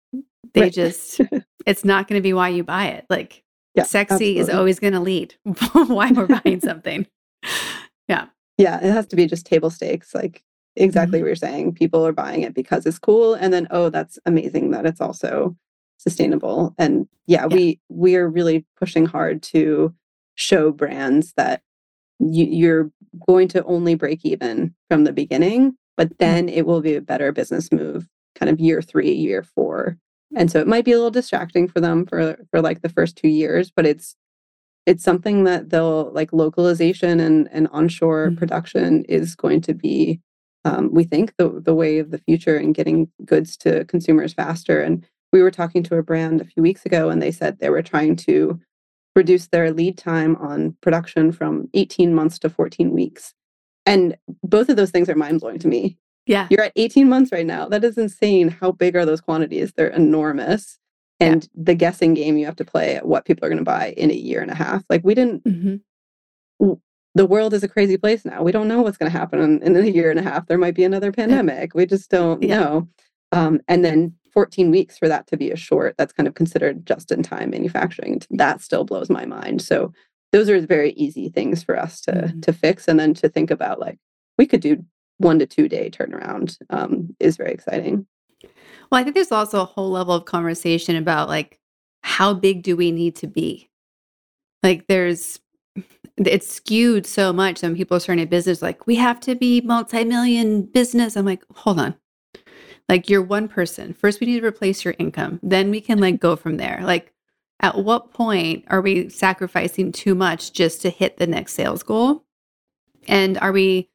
They 0.54 0.62
right. 0.62 0.72
just 0.72 1.20
it's 1.66 1.84
not 1.84 2.08
going 2.08 2.18
to 2.18 2.22
be 2.22 2.32
why 2.32 2.48
you 2.48 2.64
buy 2.64 2.86
it. 2.86 3.06
Like 3.10 3.42
yeah, 3.74 3.84
sexy 3.84 4.14
absolutely. 4.14 4.38
is 4.38 4.48
always 4.48 4.78
going 4.78 4.94
to 4.94 5.00
lead 5.00 5.34
why 5.72 6.10
we're 6.10 6.26
buying 6.26 6.60
something. 6.60 7.06
Yeah. 8.08 8.26
Yeah, 8.56 8.76
it 8.76 8.92
has 8.92 9.08
to 9.08 9.16
be 9.16 9.26
just 9.26 9.46
table 9.46 9.68
stakes. 9.68 10.14
Like 10.14 10.44
exactly 10.76 11.18
mm-hmm. 11.18 11.24
what 11.24 11.26
you're 11.26 11.34
saying. 11.34 11.74
People 11.74 12.06
are 12.06 12.12
buying 12.12 12.42
it 12.42 12.54
because 12.54 12.86
it's 12.86 13.00
cool. 13.00 13.34
And 13.34 13.52
then, 13.52 13.66
oh, 13.72 13.90
that's 13.90 14.16
amazing 14.26 14.70
that 14.70 14.86
it's 14.86 15.00
also 15.00 15.56
sustainable. 15.98 16.74
And 16.78 17.08
yeah, 17.26 17.46
yeah. 17.50 17.56
we 17.56 17.80
we 17.88 18.14
are 18.16 18.28
really 18.28 18.64
pushing 18.78 19.06
hard 19.06 19.42
to 19.44 19.92
show 20.36 20.70
brands 20.70 21.32
that 21.36 21.62
you, 22.18 22.44
you're 22.44 22.90
going 23.26 23.48
to 23.48 23.64
only 23.64 23.94
break 23.94 24.24
even 24.24 24.74
from 24.88 25.04
the 25.04 25.12
beginning, 25.12 25.76
but 25.96 26.08
mm-hmm. 26.08 26.16
then 26.18 26.48
it 26.48 26.66
will 26.66 26.80
be 26.80 26.94
a 26.94 27.00
better 27.00 27.32
business 27.32 27.72
move 27.72 28.08
kind 28.34 28.50
of 28.50 28.60
year 28.60 28.82
three, 28.82 29.12
year 29.12 29.42
four. 29.42 29.96
And 30.34 30.50
so 30.50 30.60
it 30.60 30.66
might 30.66 30.84
be 30.84 30.92
a 30.92 30.96
little 30.96 31.10
distracting 31.10 31.68
for 31.68 31.80
them 31.80 32.04
for 32.06 32.36
for 32.50 32.60
like 32.60 32.82
the 32.82 32.88
first 32.88 33.16
two 33.16 33.28
years, 33.28 33.70
but 33.70 33.86
it's 33.86 34.16
it's 34.84 35.02
something 35.02 35.44
that 35.44 35.70
they'll 35.70 36.12
like 36.12 36.32
localization 36.32 37.18
and, 37.18 37.48
and 37.50 37.68
onshore 37.72 38.28
mm-hmm. 38.28 38.36
production 38.36 39.04
is 39.04 39.34
going 39.34 39.60
to 39.62 39.74
be 39.74 40.20
um, 40.64 40.92
we 40.92 41.04
think 41.04 41.32
the 41.38 41.60
the 41.64 41.74
way 41.74 41.98
of 41.98 42.10
the 42.10 42.18
future 42.18 42.56
and 42.56 42.74
getting 42.74 43.08
goods 43.24 43.56
to 43.58 43.84
consumers 43.84 44.34
faster. 44.34 44.80
And 44.80 45.06
we 45.32 45.42
were 45.42 45.50
talking 45.50 45.82
to 45.84 45.96
a 45.96 46.02
brand 46.02 46.40
a 46.40 46.44
few 46.44 46.62
weeks 46.62 46.84
ago, 46.84 47.08
and 47.08 47.22
they 47.22 47.30
said 47.30 47.58
they 47.58 47.70
were 47.70 47.82
trying 47.82 48.16
to 48.16 48.60
reduce 49.14 49.46
their 49.46 49.72
lead 49.72 49.96
time 49.96 50.36
on 50.36 50.76
production 50.82 51.32
from 51.32 51.68
18 51.74 52.14
months 52.14 52.38
to 52.40 52.50
14 52.50 52.90
weeks. 52.90 53.32
And 53.86 54.16
both 54.42 54.68
of 54.68 54.76
those 54.76 54.90
things 54.90 55.08
are 55.08 55.14
mind 55.14 55.40
blowing 55.40 55.58
to 55.60 55.68
me. 55.68 55.96
Yeah. 56.26 56.48
You're 56.50 56.64
at 56.64 56.72
18 56.76 57.08
months 57.08 57.30
right 57.32 57.46
now. 57.46 57.68
That 57.68 57.84
is 57.84 57.96
insane. 57.96 58.48
How 58.48 58.72
big 58.72 58.96
are 58.96 59.06
those 59.06 59.20
quantities? 59.20 59.72
They're 59.72 59.86
enormous. 59.88 60.78
And 61.20 61.44
yeah. 61.44 61.62
the 61.64 61.74
guessing 61.74 62.14
game 62.14 62.36
you 62.36 62.44
have 62.46 62.56
to 62.56 62.64
play 62.64 62.96
at 62.96 63.06
what 63.06 63.24
people 63.24 63.46
are 63.46 63.48
going 63.48 63.58
to 63.58 63.64
buy 63.64 63.94
in 63.96 64.10
a 64.10 64.14
year 64.14 64.42
and 64.42 64.50
a 64.50 64.54
half. 64.54 64.82
Like 64.90 65.02
we 65.04 65.14
didn't 65.14 65.44
mm-hmm 65.44 65.76
the 67.16 67.26
world 67.26 67.54
is 67.54 67.64
a 67.64 67.68
crazy 67.68 67.96
place 67.96 68.26
now. 68.26 68.42
We 68.42 68.52
don't 68.52 68.68
know 68.68 68.82
what's 68.82 68.98
going 68.98 69.10
to 69.10 69.18
happen 69.18 69.40
in, 69.40 69.62
in, 69.62 69.74
a 69.74 69.88
year 69.88 70.10
and 70.10 70.20
a 70.20 70.22
half. 70.22 70.46
There 70.46 70.58
might 70.58 70.74
be 70.74 70.84
another 70.84 71.10
pandemic. 71.10 71.74
We 71.74 71.86
just 71.86 72.10
don't 72.10 72.42
yeah. 72.42 72.58
know. 72.58 72.88
Um, 73.32 73.60
and 73.68 73.82
then 73.82 74.14
14 74.34 74.70
weeks 74.70 74.98
for 74.98 75.08
that 75.08 75.26
to 75.28 75.36
be 75.38 75.50
a 75.50 75.56
short, 75.56 75.94
that's 75.96 76.12
kind 76.12 76.28
of 76.28 76.34
considered 76.34 76.84
just 76.84 77.10
in 77.10 77.22
time 77.22 77.50
manufacturing. 77.50 78.20
That 78.28 78.60
still 78.60 78.84
blows 78.84 79.08
my 79.08 79.24
mind. 79.24 79.62
So 79.62 79.94
those 80.32 80.48
are 80.48 80.60
very 80.60 80.92
easy 80.92 81.28
things 81.28 81.62
for 81.62 81.78
us 81.78 82.00
to 82.02 82.12
mm-hmm. 82.12 82.40
to 82.40 82.52
fix 82.52 82.88
and 82.88 82.98
then 82.98 83.14
to 83.14 83.28
think 83.28 83.50
about 83.50 83.80
like 83.80 83.98
we 84.38 84.46
could 84.46 84.60
do 84.60 84.84
one 85.18 85.38
to 85.38 85.46
two 85.46 85.68
day 85.68 85.90
turnaround 85.90 86.58
um, 86.70 87.14
is 87.20 87.36
very 87.36 87.52
exciting. 87.52 88.06
Well, 88.90 89.00
I 89.00 89.02
think 89.02 89.14
there's 89.14 89.32
also 89.32 89.62
a 89.62 89.66
whole 89.66 89.90
level 89.90 90.14
of 90.14 90.26
conversation 90.26 90.96
about 90.96 91.28
like 91.28 91.58
how 92.02 92.34
big 92.34 92.62
do 92.62 92.76
we 92.76 92.92
need 92.92 93.16
to 93.16 93.26
be? 93.26 93.68
Like 94.62 94.86
there's 94.86 95.40
it's 96.16 96.50
skewed 96.50 97.06
so 97.06 97.32
much. 97.32 97.62
When 97.62 97.76
people 97.76 97.96
are 97.96 98.00
starting 98.00 98.24
a 98.24 98.26
business, 98.26 98.62
like 98.62 98.86
we 98.86 98.96
have 98.96 99.20
to 99.20 99.34
be 99.34 99.60
multi-million 99.60 100.62
business. 100.62 101.16
I'm 101.16 101.26
like, 101.26 101.44
hold 101.54 101.78
on. 101.78 101.94
Like 102.88 103.10
you're 103.10 103.22
one 103.22 103.48
person. 103.48 103.92
First, 103.92 104.20
we 104.20 104.26
need 104.26 104.40
to 104.40 104.46
replace 104.46 104.84
your 104.84 104.94
income. 104.98 105.40
Then 105.42 105.70
we 105.70 105.80
can 105.80 105.98
like 105.98 106.20
go 106.20 106.36
from 106.36 106.56
there. 106.56 106.80
Like, 106.82 107.12
at 107.60 107.78
what 107.78 108.12
point 108.12 108.64
are 108.68 108.80
we 108.80 109.08
sacrificing 109.08 109.92
too 109.92 110.14
much 110.14 110.52
just 110.52 110.82
to 110.82 110.90
hit 110.90 111.16
the 111.16 111.26
next 111.26 111.54
sales 111.54 111.82
goal? 111.82 112.24
And 113.08 113.38
are 113.38 113.52
we? 113.52 113.88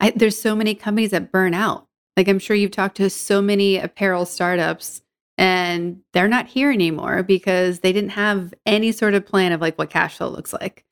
I, 0.00 0.10
there's 0.10 0.40
so 0.40 0.56
many 0.56 0.74
companies 0.74 1.10
that 1.10 1.30
burn 1.30 1.54
out. 1.54 1.86
Like 2.16 2.28
I'm 2.28 2.38
sure 2.38 2.56
you've 2.56 2.70
talked 2.70 2.96
to 2.96 3.10
so 3.10 3.40
many 3.40 3.78
apparel 3.78 4.26
startups 4.26 5.02
and 5.38 6.00
they're 6.12 6.28
not 6.28 6.46
here 6.46 6.70
anymore 6.70 7.22
because 7.22 7.80
they 7.80 7.92
didn't 7.92 8.10
have 8.10 8.52
any 8.66 8.92
sort 8.92 9.14
of 9.14 9.26
plan 9.26 9.52
of 9.52 9.60
like 9.60 9.78
what 9.78 9.90
cash 9.90 10.16
flow 10.16 10.28
looks 10.28 10.52
like. 10.52 10.84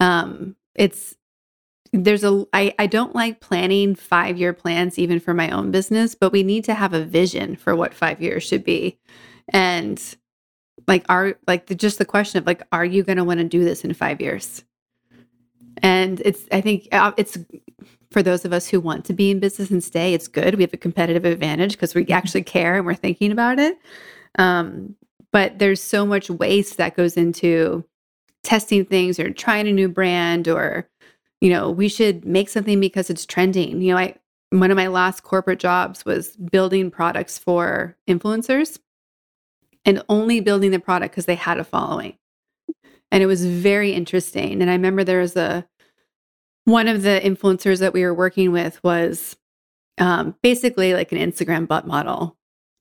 Um, 0.00 0.56
it's 0.74 1.14
there's 1.92 2.24
a 2.24 2.44
I, 2.52 2.74
I 2.78 2.86
don't 2.86 3.14
like 3.14 3.40
planning 3.40 3.94
five 3.94 4.36
year 4.36 4.52
plans 4.52 4.98
even 4.98 5.20
for 5.20 5.32
my 5.34 5.50
own 5.50 5.70
business, 5.70 6.14
but 6.14 6.32
we 6.32 6.42
need 6.42 6.64
to 6.64 6.74
have 6.74 6.92
a 6.92 7.04
vision 7.04 7.56
for 7.56 7.76
what 7.76 7.94
five 7.94 8.20
years 8.20 8.42
should 8.42 8.64
be. 8.64 8.98
And 9.50 10.02
like 10.86 11.04
are 11.08 11.34
like 11.46 11.66
the, 11.66 11.74
just 11.74 11.98
the 11.98 12.04
question 12.04 12.38
of 12.38 12.46
like, 12.46 12.62
are 12.72 12.84
you 12.84 13.02
going 13.02 13.16
to 13.16 13.24
want 13.24 13.38
to 13.38 13.44
do 13.44 13.64
this 13.64 13.84
in 13.84 13.94
five 13.94 14.20
years? 14.20 14.64
And 15.82 16.20
it's 16.24 16.46
I 16.52 16.60
think 16.60 16.88
uh, 16.92 17.12
it's 17.16 17.38
for 18.10 18.22
those 18.22 18.44
of 18.44 18.52
us 18.52 18.68
who 18.68 18.80
want 18.80 19.04
to 19.06 19.12
be 19.12 19.30
in 19.30 19.40
business 19.40 19.70
and 19.70 19.82
stay, 19.82 20.14
it's 20.14 20.28
good. 20.28 20.54
We 20.54 20.62
have 20.62 20.72
a 20.72 20.78
competitive 20.78 21.24
advantage 21.24 21.72
because 21.72 21.94
we 21.94 22.04
mm-hmm. 22.04 22.12
actually 22.12 22.42
care 22.44 22.76
and 22.76 22.86
we're 22.86 22.94
thinking 22.94 23.32
about 23.32 23.58
it. 23.58 23.76
Um, 24.38 24.94
but 25.32 25.58
there's 25.58 25.82
so 25.82 26.06
much 26.06 26.30
waste 26.30 26.76
that 26.76 26.96
goes 26.96 27.16
into 27.16 27.84
testing 28.44 28.84
things 28.84 29.18
or 29.18 29.30
trying 29.32 29.66
a 29.66 29.72
new 29.72 29.88
brand 29.88 30.46
or 30.46 30.88
you 31.40 31.50
know 31.50 31.70
we 31.70 31.88
should 31.88 32.24
make 32.24 32.48
something 32.48 32.78
because 32.78 33.08
it's 33.10 33.26
trending 33.26 33.80
you 33.80 33.90
know 33.90 33.98
i 33.98 34.14
one 34.50 34.70
of 34.70 34.76
my 34.76 34.86
last 34.86 35.22
corporate 35.22 35.58
jobs 35.58 36.04
was 36.04 36.36
building 36.36 36.90
products 36.90 37.38
for 37.38 37.96
influencers 38.06 38.78
and 39.84 40.02
only 40.08 40.40
building 40.40 40.70
the 40.70 40.78
product 40.80 41.12
because 41.12 41.26
they 41.26 41.34
had 41.34 41.58
a 41.58 41.64
following 41.64 42.16
and 43.10 43.22
it 43.22 43.26
was 43.26 43.44
very 43.46 43.92
interesting 43.92 44.60
and 44.60 44.70
i 44.70 44.74
remember 44.74 45.04
there 45.04 45.20
was 45.20 45.36
a 45.36 45.66
one 46.64 46.88
of 46.88 47.02
the 47.02 47.20
influencers 47.22 47.80
that 47.80 47.92
we 47.92 48.02
were 48.04 48.14
working 48.14 48.52
with 48.52 48.82
was 48.82 49.36
um, 49.98 50.34
basically 50.42 50.94
like 50.94 51.12
an 51.12 51.18
instagram 51.18 51.68
butt 51.68 51.86
model 51.86 52.36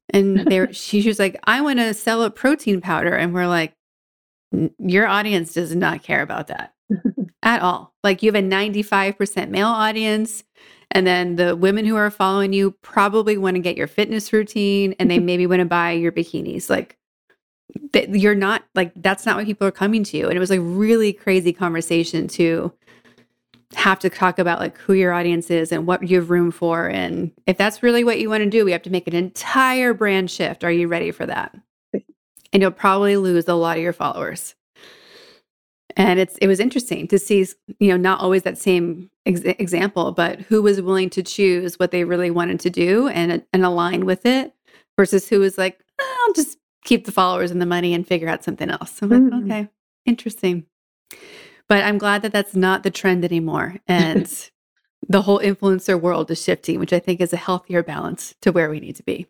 And 0.10 0.40
they 0.48 0.68
she 0.72 1.08
was 1.08 1.20
like, 1.20 1.40
I 1.46 1.62
want 1.62 1.80
to 1.80 1.94
sell 1.94 2.24
a 2.24 2.30
protein 2.30 2.82
powder. 2.82 3.14
And 3.16 3.34
we're 3.34 3.48
like, 3.48 3.74
your 4.78 5.08
audience 5.08 5.54
does 5.54 5.76
not 5.76 6.04
care 6.04 6.22
about 6.22 6.48
that 6.48 6.74
at 7.44 7.62
all. 7.62 7.94
Like 8.04 8.22
you 8.24 8.32
have 8.32 8.44
a 8.44 8.48
95% 8.48 9.50
male 9.50 9.68
audience. 9.68 10.44
And 10.94 11.06
then 11.08 11.36
the 11.36 11.56
women 11.56 11.86
who 11.86 11.96
are 11.96 12.10
following 12.12 12.54
you 12.54 12.72
probably 12.82 13.36
want 13.36 13.56
to 13.56 13.60
get 13.60 13.76
your 13.76 13.88
fitness 13.88 14.32
routine 14.32 14.96
and 15.00 15.12
they 15.12 15.20
maybe 15.32 15.46
want 15.46 15.60
to 15.60 15.66
buy 15.66 15.92
your 15.92 16.12
bikinis. 16.12 16.70
Like 16.70 16.98
you're 18.10 18.36
not 18.36 18.64
like 18.76 18.92
that's 18.96 19.26
not 19.26 19.36
what 19.36 19.46
people 19.46 19.68
are 19.68 19.72
coming 19.72 20.04
to 20.06 20.18
you. 20.18 20.28
And 20.28 20.38
it 20.38 20.40
was 20.40 20.52
a 20.52 20.62
really 20.62 21.12
crazy 21.12 21.52
conversation 21.52 22.28
to 22.30 22.72
have 23.74 23.98
to 24.00 24.10
talk 24.10 24.38
about 24.38 24.60
like 24.60 24.78
who 24.78 24.94
your 24.94 25.14
audience 25.14 25.50
is 25.50 25.72
and 25.72 25.88
what 25.88 26.08
you 26.08 26.20
have 26.20 26.30
room 26.30 26.52
for. 26.52 26.88
And 26.88 27.32
if 27.48 27.58
that's 27.58 27.82
really 27.82 28.04
what 28.04 28.20
you 28.20 28.30
want 28.30 28.44
to 28.44 28.50
do, 28.50 28.64
we 28.64 28.72
have 28.72 28.84
to 28.84 28.92
make 28.92 29.08
an 29.08 29.16
entire 29.16 29.96
brand 29.96 30.30
shift. 30.30 30.64
Are 30.64 30.72
you 30.72 30.88
ready 30.88 31.10
for 31.10 31.26
that? 31.26 31.56
And 32.52 32.62
you'll 32.62 32.70
probably 32.70 33.18
lose 33.18 33.48
a 33.48 33.56
lot 33.56 33.78
of 33.78 33.84
your 33.84 33.94
followers 33.94 34.54
and 35.96 36.20
it's 36.20 36.38
it 36.38 36.48
was 36.48 36.60
interesting 36.60 37.08
to 37.08 37.20
see 37.20 37.46
you 37.80 37.90
know 37.90 37.98
not 37.98 38.20
always 38.20 38.44
that 38.44 38.58
same 38.58 39.10
ex- 39.26 39.42
example 39.42 40.12
but 40.12 40.42
who 40.42 40.62
was 40.62 40.82
willing 40.82 41.10
to 41.10 41.24
choose 41.24 41.80
what 41.80 41.92
they 41.92 42.04
really 42.04 42.32
wanted 42.32 42.60
to 42.60 42.70
do 42.70 43.08
and 43.10 43.44
and 43.54 43.66
align 43.66 44.06
with 44.06 44.26
it 44.26 44.54
versus 44.98 45.28
who 45.28 45.40
was 45.40 45.58
like 45.58 45.80
oh, 46.00 46.26
i'll 46.28 46.34
just 46.34 46.58
keep 46.84 47.06
the 47.06 47.12
followers 47.12 47.52
and 47.52 47.62
the 47.62 47.66
money 47.66 47.94
and 47.94 48.06
figure 48.06 48.28
out 48.28 48.44
something 48.44 48.70
else. 48.70 49.02
I'm 49.02 49.10
mm-hmm. 49.10 49.30
like 49.30 49.44
okay 49.44 49.70
interesting. 50.06 50.66
But 51.70 51.84
i'm 51.84 51.98
glad 51.98 52.22
that 52.24 52.34
that's 52.34 52.56
not 52.56 52.84
the 52.84 52.92
trend 52.92 53.24
anymore 53.24 53.78
and 53.88 54.50
the 55.08 55.22
whole 55.24 55.40
influencer 55.40 56.00
world 56.00 56.30
is 56.30 56.42
shifting 56.42 56.80
which 56.80 56.94
i 56.94 57.00
think 57.00 57.22
is 57.22 57.34
a 57.34 57.38
healthier 57.38 57.84
balance 57.84 58.36
to 58.42 58.52
where 58.52 58.70
we 58.70 58.80
need 58.80 58.96
to 58.98 59.04
be 59.04 59.28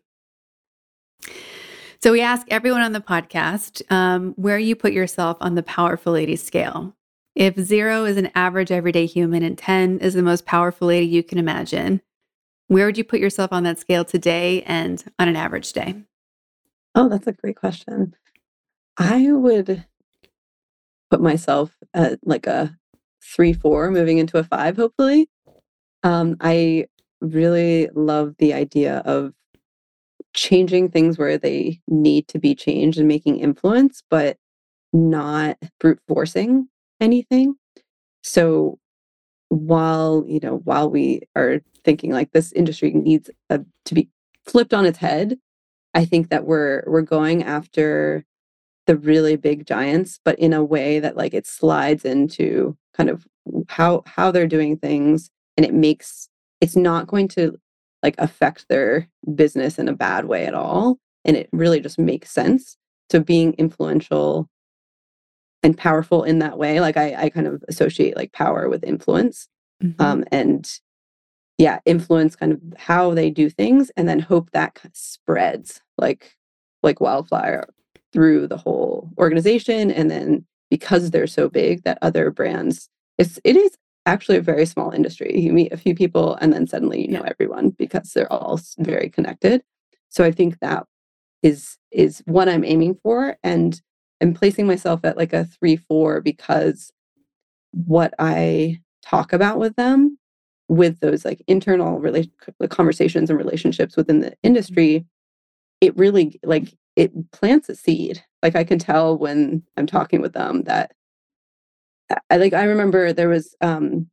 so 2.04 2.12
we 2.12 2.20
ask 2.20 2.46
everyone 2.50 2.82
on 2.82 2.92
the 2.92 3.00
podcast 3.00 3.80
um, 3.90 4.34
where 4.36 4.58
you 4.58 4.76
put 4.76 4.92
yourself 4.92 5.38
on 5.40 5.54
the 5.54 5.62
powerful 5.62 6.12
lady 6.12 6.36
scale. 6.36 6.94
If 7.34 7.58
zero 7.58 8.04
is 8.04 8.18
an 8.18 8.30
average 8.34 8.70
everyday 8.70 9.06
human 9.06 9.42
and 9.42 9.56
10 9.56 10.00
is 10.00 10.12
the 10.12 10.22
most 10.22 10.44
powerful 10.44 10.88
lady 10.88 11.06
you 11.06 11.22
can 11.22 11.38
imagine, 11.38 12.02
where 12.68 12.84
would 12.84 12.98
you 12.98 13.04
put 13.04 13.20
yourself 13.20 13.54
on 13.54 13.62
that 13.62 13.78
scale 13.78 14.04
today 14.04 14.62
and 14.64 15.02
on 15.18 15.28
an 15.28 15.36
average 15.36 15.72
day? 15.72 15.94
Oh, 16.94 17.08
that's 17.08 17.26
a 17.26 17.32
great 17.32 17.56
question. 17.56 18.14
I 18.98 19.32
would 19.32 19.86
put 21.10 21.22
myself 21.22 21.74
at 21.94 22.18
like 22.22 22.46
a 22.46 22.76
three, 23.22 23.54
four, 23.54 23.90
moving 23.90 24.18
into 24.18 24.36
a 24.36 24.44
five, 24.44 24.76
hopefully. 24.76 25.30
Um, 26.02 26.36
I 26.42 26.84
really 27.22 27.88
love 27.94 28.34
the 28.36 28.52
idea 28.52 28.98
of 29.06 29.32
changing 30.34 30.90
things 30.90 31.18
where 31.18 31.38
they 31.38 31.80
need 31.88 32.28
to 32.28 32.38
be 32.38 32.54
changed 32.54 32.98
and 32.98 33.08
making 33.08 33.38
influence, 33.38 34.02
but 34.10 34.36
not 34.92 35.56
brute 35.80 36.00
forcing 36.06 36.68
anything. 37.00 37.54
So 38.22 38.78
while, 39.48 40.24
you 40.26 40.40
know, 40.40 40.58
while 40.64 40.90
we 40.90 41.22
are 41.36 41.60
thinking 41.84 42.10
like 42.10 42.32
this 42.32 42.52
industry 42.52 42.92
needs 42.92 43.30
a, 43.50 43.60
to 43.84 43.94
be 43.94 44.08
flipped 44.44 44.74
on 44.74 44.86
its 44.86 44.98
head, 44.98 45.38
I 45.94 46.04
think 46.04 46.30
that 46.30 46.44
we're 46.44 46.82
we're 46.86 47.02
going 47.02 47.44
after 47.44 48.24
the 48.86 48.96
really 48.96 49.36
big 49.36 49.66
giants, 49.66 50.20
but 50.24 50.38
in 50.38 50.52
a 50.52 50.64
way 50.64 50.98
that 51.00 51.16
like 51.16 51.34
it 51.34 51.46
slides 51.46 52.04
into 52.04 52.76
kind 52.94 53.08
of 53.08 53.26
how 53.68 54.02
how 54.06 54.30
they're 54.30 54.46
doing 54.46 54.76
things 54.76 55.30
and 55.56 55.64
it 55.64 55.74
makes 55.74 56.28
it's 56.60 56.76
not 56.76 57.06
going 57.06 57.28
to 57.28 57.58
like 58.04 58.14
affect 58.18 58.66
their 58.68 59.08
business 59.34 59.78
in 59.78 59.88
a 59.88 59.94
bad 59.94 60.26
way 60.26 60.44
at 60.44 60.54
all 60.54 60.98
and 61.24 61.36
it 61.36 61.48
really 61.52 61.80
just 61.80 61.98
makes 61.98 62.30
sense 62.30 62.76
so 63.10 63.18
being 63.18 63.54
influential 63.54 64.48
and 65.62 65.76
powerful 65.76 66.22
in 66.22 66.38
that 66.38 66.58
way 66.58 66.80
like 66.80 66.98
i, 66.98 67.14
I 67.14 67.30
kind 67.30 67.46
of 67.46 67.64
associate 67.66 68.14
like 68.14 68.32
power 68.32 68.68
with 68.68 68.84
influence 68.84 69.48
mm-hmm. 69.82 70.00
um, 70.00 70.24
and 70.30 70.70
yeah 71.56 71.80
influence 71.86 72.36
kind 72.36 72.52
of 72.52 72.60
how 72.76 73.14
they 73.14 73.30
do 73.30 73.48
things 73.48 73.90
and 73.96 74.06
then 74.06 74.20
hope 74.20 74.50
that 74.50 74.74
kind 74.74 74.92
of 74.92 74.96
spreads 74.96 75.80
like 75.96 76.36
like 76.82 77.00
wildfire 77.00 77.66
through 78.12 78.46
the 78.46 78.58
whole 78.58 79.10
organization 79.18 79.90
and 79.90 80.10
then 80.10 80.44
because 80.70 81.10
they're 81.10 81.26
so 81.26 81.48
big 81.48 81.82
that 81.84 81.98
other 82.02 82.30
brands 82.30 82.90
it's 83.16 83.40
it 83.44 83.56
is 83.56 83.78
actually 84.06 84.36
a 84.36 84.42
very 84.42 84.66
small 84.66 84.90
industry. 84.90 85.38
You 85.38 85.52
meet 85.52 85.72
a 85.72 85.76
few 85.76 85.94
people 85.94 86.36
and 86.36 86.52
then 86.52 86.66
suddenly 86.66 87.02
you 87.02 87.12
know 87.12 87.22
everyone 87.22 87.70
because 87.70 88.12
they're 88.12 88.32
all 88.32 88.58
mm-hmm. 88.58 88.84
very 88.84 89.08
connected. 89.08 89.62
So 90.08 90.24
I 90.24 90.30
think 90.30 90.60
that 90.60 90.86
is 91.42 91.76
is 91.90 92.22
what 92.26 92.48
I'm 92.48 92.64
aiming 92.64 92.98
for 93.02 93.36
and 93.42 93.80
I'm 94.20 94.34
placing 94.34 94.66
myself 94.66 95.00
at 95.04 95.16
like 95.16 95.32
a 95.32 95.44
3 95.44 95.76
4 95.76 96.20
because 96.20 96.92
what 97.72 98.14
I 98.18 98.80
talk 99.02 99.32
about 99.32 99.58
with 99.58 99.76
them 99.76 100.18
with 100.68 101.00
those 101.00 101.24
like 101.24 101.42
internal 101.46 101.98
relation 101.98 102.32
conversations 102.70 103.28
and 103.28 103.38
relationships 103.38 103.96
within 103.96 104.20
the 104.20 104.28
mm-hmm. 104.28 104.46
industry 104.46 105.06
it 105.80 105.96
really 105.96 106.40
like 106.42 106.74
it 106.96 107.12
plants 107.32 107.68
a 107.68 107.74
seed 107.74 108.24
like 108.42 108.56
i 108.56 108.64
can 108.64 108.78
tell 108.78 109.18
when 109.18 109.62
i'm 109.76 109.86
talking 109.86 110.22
with 110.22 110.32
them 110.32 110.62
that 110.62 110.92
I 112.30 112.36
like 112.36 112.52
I 112.52 112.64
remember 112.64 113.12
there 113.12 113.28
was 113.28 113.54
um, 113.60 114.08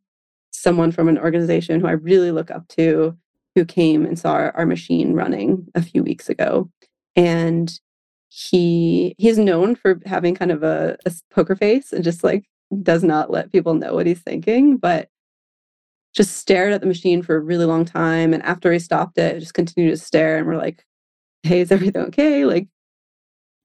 someone 0.52 0.92
from 0.92 1.08
an 1.10 1.18
organization 1.18 1.80
who 1.80 1.88
I 1.88 1.92
really 1.92 2.32
look 2.32 2.52
up 2.52 2.68
to 2.70 3.18
who 3.56 3.66
came 3.66 4.06
and 4.06 4.18
saw 4.18 4.34
our, 4.34 4.56
our 4.56 4.66
machine 4.66 5.14
running 5.14 5.68
a 5.76 5.82
few 5.82 6.04
weeks 6.04 6.30
ago, 6.30 6.70
and 7.16 7.80
he 8.30 9.14
he's 9.18 9.38
known 9.38 9.76
for 9.76 10.00
having 10.06 10.36
kind 10.36 10.52
of 10.52 10.64
a, 10.64 10.98
a 11.06 11.12
poker 11.32 11.56
face 11.56 11.92
and 11.92 12.04
just 12.04 12.24
like 12.24 12.46
does 12.84 13.04
not 13.04 13.30
let 13.30 13.52
people 13.52 13.74
know 13.74 13.94
what 13.94 14.06
he's 14.06 14.22
thinking, 14.22 14.78
but 14.78 15.10
just 16.16 16.38
stared 16.38 16.74
at 16.74 16.82
the 16.82 16.88
machine 16.88 17.22
for 17.22 17.36
a 17.36 17.40
really 17.40 17.66
long 17.66 17.86
time. 17.86 18.34
And 18.34 18.44
after 18.44 18.72
he 18.72 18.80
stopped 18.80 19.18
it, 19.18 19.40
just 19.40 19.54
continued 19.54 19.92
to 19.92 19.98
stare. 19.98 20.38
And 20.38 20.48
we're 20.48 20.58
like, 20.58 20.86
"Hey, 21.44 21.62
is 21.62 21.72
everything 21.72 22.04
okay? 22.04 22.46
Like, 22.46 22.68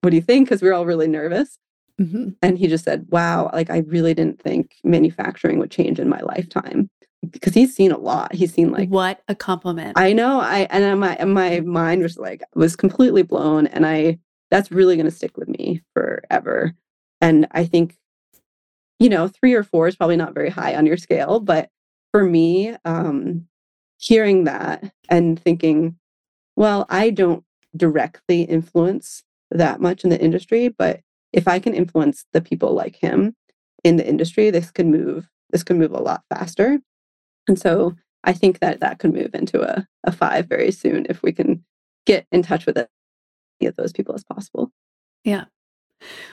what 0.03 0.11
do 0.11 0.17
you 0.17 0.23
think?" 0.23 0.49
Because 0.49 0.63
we 0.63 0.69
we're 0.69 0.75
all 0.75 0.87
really 0.87 1.09
nervous. 1.09 1.59
Mm-hmm. 2.01 2.31
And 2.43 2.59
he 2.59 2.67
just 2.67 2.85
said, 2.85 3.07
Wow, 3.09 3.51
like 3.53 3.71
I 3.71 3.79
really 3.79 4.15
didn't 4.15 4.41
think 4.41 4.77
manufacturing 4.85 5.59
would 5.59 5.71
change 5.71 5.99
in 5.99 6.09
my 6.09 6.21
lifetime. 6.21 6.91
Because 7.31 7.55
he's 7.55 7.75
seen 7.75 7.91
a 7.91 7.99
lot. 7.99 8.35
He's 8.35 8.53
seen 8.53 8.71
like 8.71 8.89
what 8.89 9.23
a 9.27 9.35
compliment. 9.35 9.99
I 9.99 10.13
know. 10.13 10.39
I 10.41 10.69
and 10.71 11.01
my 11.01 11.25
my 11.25 11.61
mind 11.61 12.03
was 12.03 12.19
like 12.19 12.43
was 12.55 12.77
completely 12.77 13.23
blown. 13.23 13.67
And 13.67 13.87
I 13.87 14.19
that's 14.51 14.71
really 14.71 14.97
gonna 14.97 15.11
stick 15.11 15.37
with 15.37 15.49
me 15.49 15.83
forever. 15.95 16.75
And 17.21 17.49
I 17.51 17.65
think, 17.65 17.97
you 19.01 19.09
know, 19.09 19.27
three 19.27 19.55
or 19.55 19.65
four 19.65 19.89
is 19.89 19.97
probably 19.97 20.17
not 20.17 20.35
very 20.35 20.51
high 20.51 20.77
on 20.77 20.87
your 20.87 20.99
scale, 20.99 21.41
but 21.41 21.71
for 22.13 22.25
me, 22.25 22.77
um, 22.85 23.47
hearing 23.99 24.45
that 24.45 24.93
and 25.09 25.41
thinking, 25.41 25.97
well, 26.55 26.87
I 26.89 27.11
don't 27.11 27.45
directly 27.77 28.43
influence 28.43 29.23
that 29.51 29.81
much 29.81 30.05
in 30.05 30.11
the 30.11 30.21
industry, 30.21 30.69
but 30.69 31.01
if 31.37 31.47
I 31.47 31.61
can 31.61 31.75
influence 31.75 32.25
the 32.33 32.41
people 32.41 32.73
like 32.73 32.97
him 32.97 33.37
in 33.85 33.97
the 33.97 34.09
industry, 34.09 34.51
this 34.51 34.73
could 34.73 34.87
move. 34.87 35.29
This 35.51 35.63
could 35.63 35.77
move 35.77 35.93
a 35.93 36.03
lot 36.03 36.25
faster. 36.29 36.81
And 37.47 37.59
so 37.59 37.95
I 38.25 38.33
think 38.33 38.59
that 38.59 38.81
that 38.81 38.99
could 38.99 39.15
move 39.15 39.35
into 39.35 39.63
a, 39.63 39.87
a 40.03 40.11
five 40.11 40.47
very 40.47 40.73
soon 40.73 41.07
if 41.09 41.23
we 41.23 41.33
can 41.33 41.65
get 42.07 42.27
in 42.33 42.43
touch 42.43 42.67
with 42.67 42.77
it, 42.77 42.89
get 43.61 43.77
those 43.77 43.93
people 43.93 44.15
as 44.15 44.25
possible. 44.25 44.73
Yeah. 45.23 45.45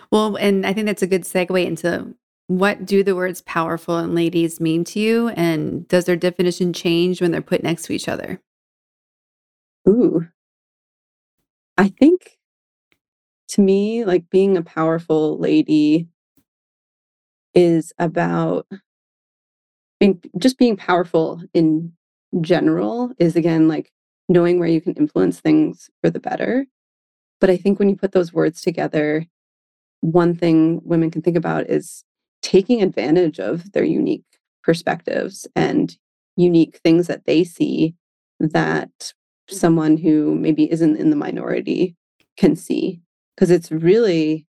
Well, 0.09 0.35
and 0.37 0.65
I 0.65 0.73
think 0.73 0.87
that's 0.87 1.03
a 1.03 1.07
good 1.07 1.23
segue 1.23 1.63
into 1.63 2.15
what 2.47 2.85
do 2.85 3.03
the 3.03 3.15
words 3.15 3.41
powerful 3.41 3.97
and 3.97 4.15
ladies 4.15 4.59
mean 4.59 4.83
to 4.85 4.99
you? 4.99 5.29
And 5.29 5.87
does 5.87 6.05
their 6.05 6.15
definition 6.15 6.73
change 6.73 7.21
when 7.21 7.31
they're 7.31 7.41
put 7.41 7.63
next 7.63 7.83
to 7.83 7.93
each 7.93 8.07
other? 8.07 8.41
Ooh. 9.87 10.27
I 11.77 11.89
think 11.89 12.37
to 13.53 13.61
me, 13.61 14.03
like 14.03 14.29
being 14.31 14.57
a 14.57 14.63
powerful 14.63 15.37
lady 15.37 16.07
is 17.53 17.93
about 17.99 18.65
being 19.99 20.19
just 20.39 20.57
being 20.57 20.75
powerful 20.75 21.39
in 21.53 21.93
general 22.41 23.11
is 23.19 23.35
again 23.35 23.67
like 23.67 23.91
knowing 24.27 24.57
where 24.57 24.67
you 24.67 24.81
can 24.81 24.93
influence 24.93 25.39
things 25.39 25.91
for 26.01 26.09
the 26.09 26.19
better. 26.19 26.65
But 27.39 27.51
I 27.51 27.57
think 27.57 27.77
when 27.77 27.89
you 27.89 27.95
put 27.95 28.11
those 28.11 28.33
words 28.33 28.61
together, 28.61 29.27
one 30.01 30.35
thing 30.35 30.81
women 30.83 31.11
can 31.11 31.21
think 31.21 31.37
about 31.37 31.69
is 31.69 32.03
taking 32.41 32.81
advantage 32.81 33.39
of 33.39 33.71
their 33.73 33.83
unique 33.83 34.25
perspectives 34.63 35.47
and 35.55 35.95
unique 36.37 36.79
things 36.83 37.05
that 37.05 37.25
they 37.25 37.43
see 37.43 37.93
that 38.39 39.13
someone 39.47 39.97
who 39.97 40.33
maybe 40.33 40.71
isn't 40.71 40.97
in 40.97 41.11
the 41.11 41.15
minority 41.15 41.95
can 42.35 42.55
see 42.55 43.02
because 43.35 43.51
it's 43.51 43.71
really 43.71 44.47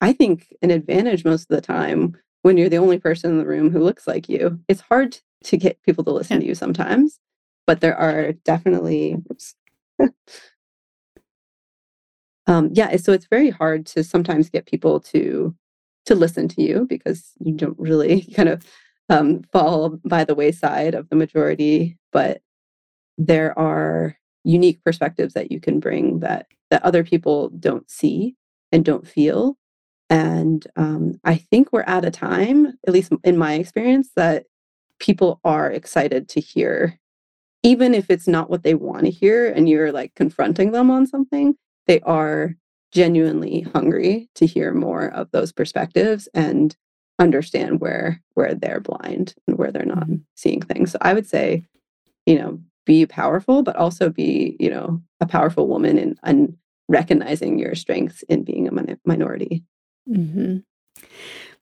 i 0.00 0.12
think 0.12 0.54
an 0.62 0.70
advantage 0.70 1.24
most 1.24 1.42
of 1.42 1.54
the 1.54 1.60
time 1.60 2.16
when 2.42 2.56
you're 2.56 2.68
the 2.68 2.76
only 2.76 2.98
person 2.98 3.30
in 3.30 3.38
the 3.38 3.46
room 3.46 3.70
who 3.70 3.80
looks 3.80 4.06
like 4.06 4.28
you 4.28 4.58
it's 4.68 4.80
hard 4.80 5.18
to 5.44 5.56
get 5.56 5.82
people 5.82 6.04
to 6.04 6.12
listen 6.12 6.36
yeah. 6.36 6.40
to 6.40 6.46
you 6.46 6.54
sometimes 6.54 7.18
but 7.66 7.80
there 7.80 7.96
are 7.96 8.32
definitely 8.44 9.16
um, 12.46 12.70
yeah, 12.72 12.96
so 12.96 13.12
it's 13.12 13.26
very 13.26 13.50
hard 13.50 13.86
to 13.86 14.04
sometimes 14.04 14.50
get 14.50 14.66
people 14.66 15.00
to 15.00 15.54
to 16.06 16.14
listen 16.14 16.46
to 16.46 16.62
you 16.62 16.86
because 16.88 17.32
you 17.40 17.52
don't 17.52 17.78
really 17.78 18.22
kind 18.36 18.48
of 18.48 18.64
um, 19.08 19.42
fall 19.52 19.98
by 20.04 20.24
the 20.24 20.34
wayside 20.34 20.94
of 20.94 21.08
the 21.08 21.16
majority. 21.16 21.98
But 22.12 22.42
there 23.18 23.58
are 23.58 24.16
unique 24.44 24.82
perspectives 24.84 25.34
that 25.34 25.50
you 25.50 25.60
can 25.60 25.80
bring 25.80 26.20
that 26.20 26.46
that 26.70 26.82
other 26.82 27.04
people 27.04 27.50
don't 27.50 27.90
see 27.90 28.36
and 28.72 28.84
don't 28.84 29.06
feel. 29.06 29.56
And 30.08 30.66
um, 30.76 31.18
I 31.24 31.36
think 31.36 31.72
we're 31.72 31.82
at 31.82 32.04
a 32.04 32.10
time, 32.10 32.78
at 32.86 32.92
least 32.92 33.12
in 33.24 33.36
my 33.36 33.54
experience, 33.54 34.10
that 34.16 34.46
people 34.98 35.40
are 35.44 35.70
excited 35.70 36.28
to 36.30 36.40
hear, 36.40 36.98
even 37.62 37.94
if 37.94 38.10
it's 38.10 38.28
not 38.28 38.48
what 38.48 38.62
they 38.62 38.74
want 38.74 39.04
to 39.04 39.10
hear, 39.10 39.50
and 39.50 39.68
you're 39.68 39.92
like 39.92 40.14
confronting 40.14 40.72
them 40.72 40.90
on 40.90 41.06
something. 41.06 41.56
They 41.86 42.00
are 42.00 42.54
genuinely 42.92 43.62
hungry 43.74 44.28
to 44.36 44.46
hear 44.46 44.72
more 44.72 45.08
of 45.08 45.30
those 45.32 45.52
perspectives 45.52 46.28
and 46.34 46.76
understand 47.18 47.80
where 47.80 48.22
where 48.34 48.54
they're 48.54 48.80
blind 48.80 49.34
and 49.46 49.58
where 49.58 49.72
they're 49.72 49.84
not 49.84 50.04
mm-hmm. 50.04 50.16
seeing 50.34 50.62
things. 50.62 50.92
So 50.92 50.98
I 51.00 51.14
would 51.14 51.26
say, 51.26 51.64
you 52.26 52.38
know, 52.38 52.60
be 52.86 53.04
powerful, 53.04 53.62
but 53.62 53.76
also 53.76 54.08
be, 54.08 54.56
you 54.58 54.70
know, 54.70 55.02
a 55.20 55.26
powerful 55.26 55.68
woman 55.68 55.98
and, 55.98 56.18
and 56.22 56.56
recognizing 56.88 57.58
your 57.58 57.74
strengths 57.74 58.22
in 58.22 58.44
being 58.44 58.66
a 58.66 58.72
min- 58.72 58.98
minority. 59.04 59.62
Mm-hmm. 60.08 60.58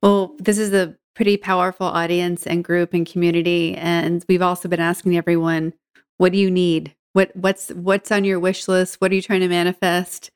Well, 0.02 0.36
this 0.38 0.58
is 0.58 0.72
a 0.72 0.94
pretty 1.16 1.36
powerful 1.36 1.86
audience 1.86 2.46
and 2.46 2.62
group 2.62 2.92
and 2.92 3.10
community, 3.10 3.74
and 3.74 4.24
we've 4.28 4.42
also 4.42 4.68
been 4.68 4.80
asking 4.80 5.16
everyone, 5.16 5.72
what 6.18 6.32
do 6.32 6.38
you 6.38 6.50
need? 6.50 6.94
What 7.14 7.34
what's 7.34 7.70
what's 7.70 8.12
on 8.12 8.24
your 8.24 8.38
wish 8.38 8.68
list? 8.68 9.00
What 9.00 9.10
are 9.10 9.14
you 9.14 9.22
trying 9.22 9.40
to 9.40 9.48
manifest? 9.48 10.30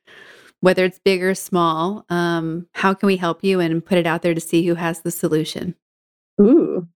Whether 0.60 0.84
it's 0.84 0.98
big 0.98 1.22
or 1.22 1.34
small, 1.34 2.04
um, 2.08 2.66
how 2.74 2.94
can 2.94 3.06
we 3.06 3.16
help 3.16 3.44
you 3.44 3.60
and 3.60 3.84
put 3.84 3.98
it 3.98 4.06
out 4.06 4.22
there 4.22 4.34
to 4.34 4.40
see 4.40 4.66
who 4.66 4.74
has 4.74 5.00
the 5.00 5.10
solution? 5.10 5.76
Ooh, 6.40 6.88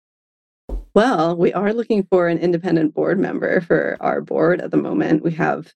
well, 0.95 1.37
we 1.37 1.53
are 1.53 1.73
looking 1.73 2.05
for 2.05 2.29
an 2.29 2.39
independent 2.39 2.95
board 2.95 3.19
member 3.19 3.61
for 3.63 3.97
our 4.01 4.21
board 4.21 4.61
at 4.61 4.71
the 4.71 4.77
moment. 4.77 5.23
We 5.23 5.33
have 5.33 5.73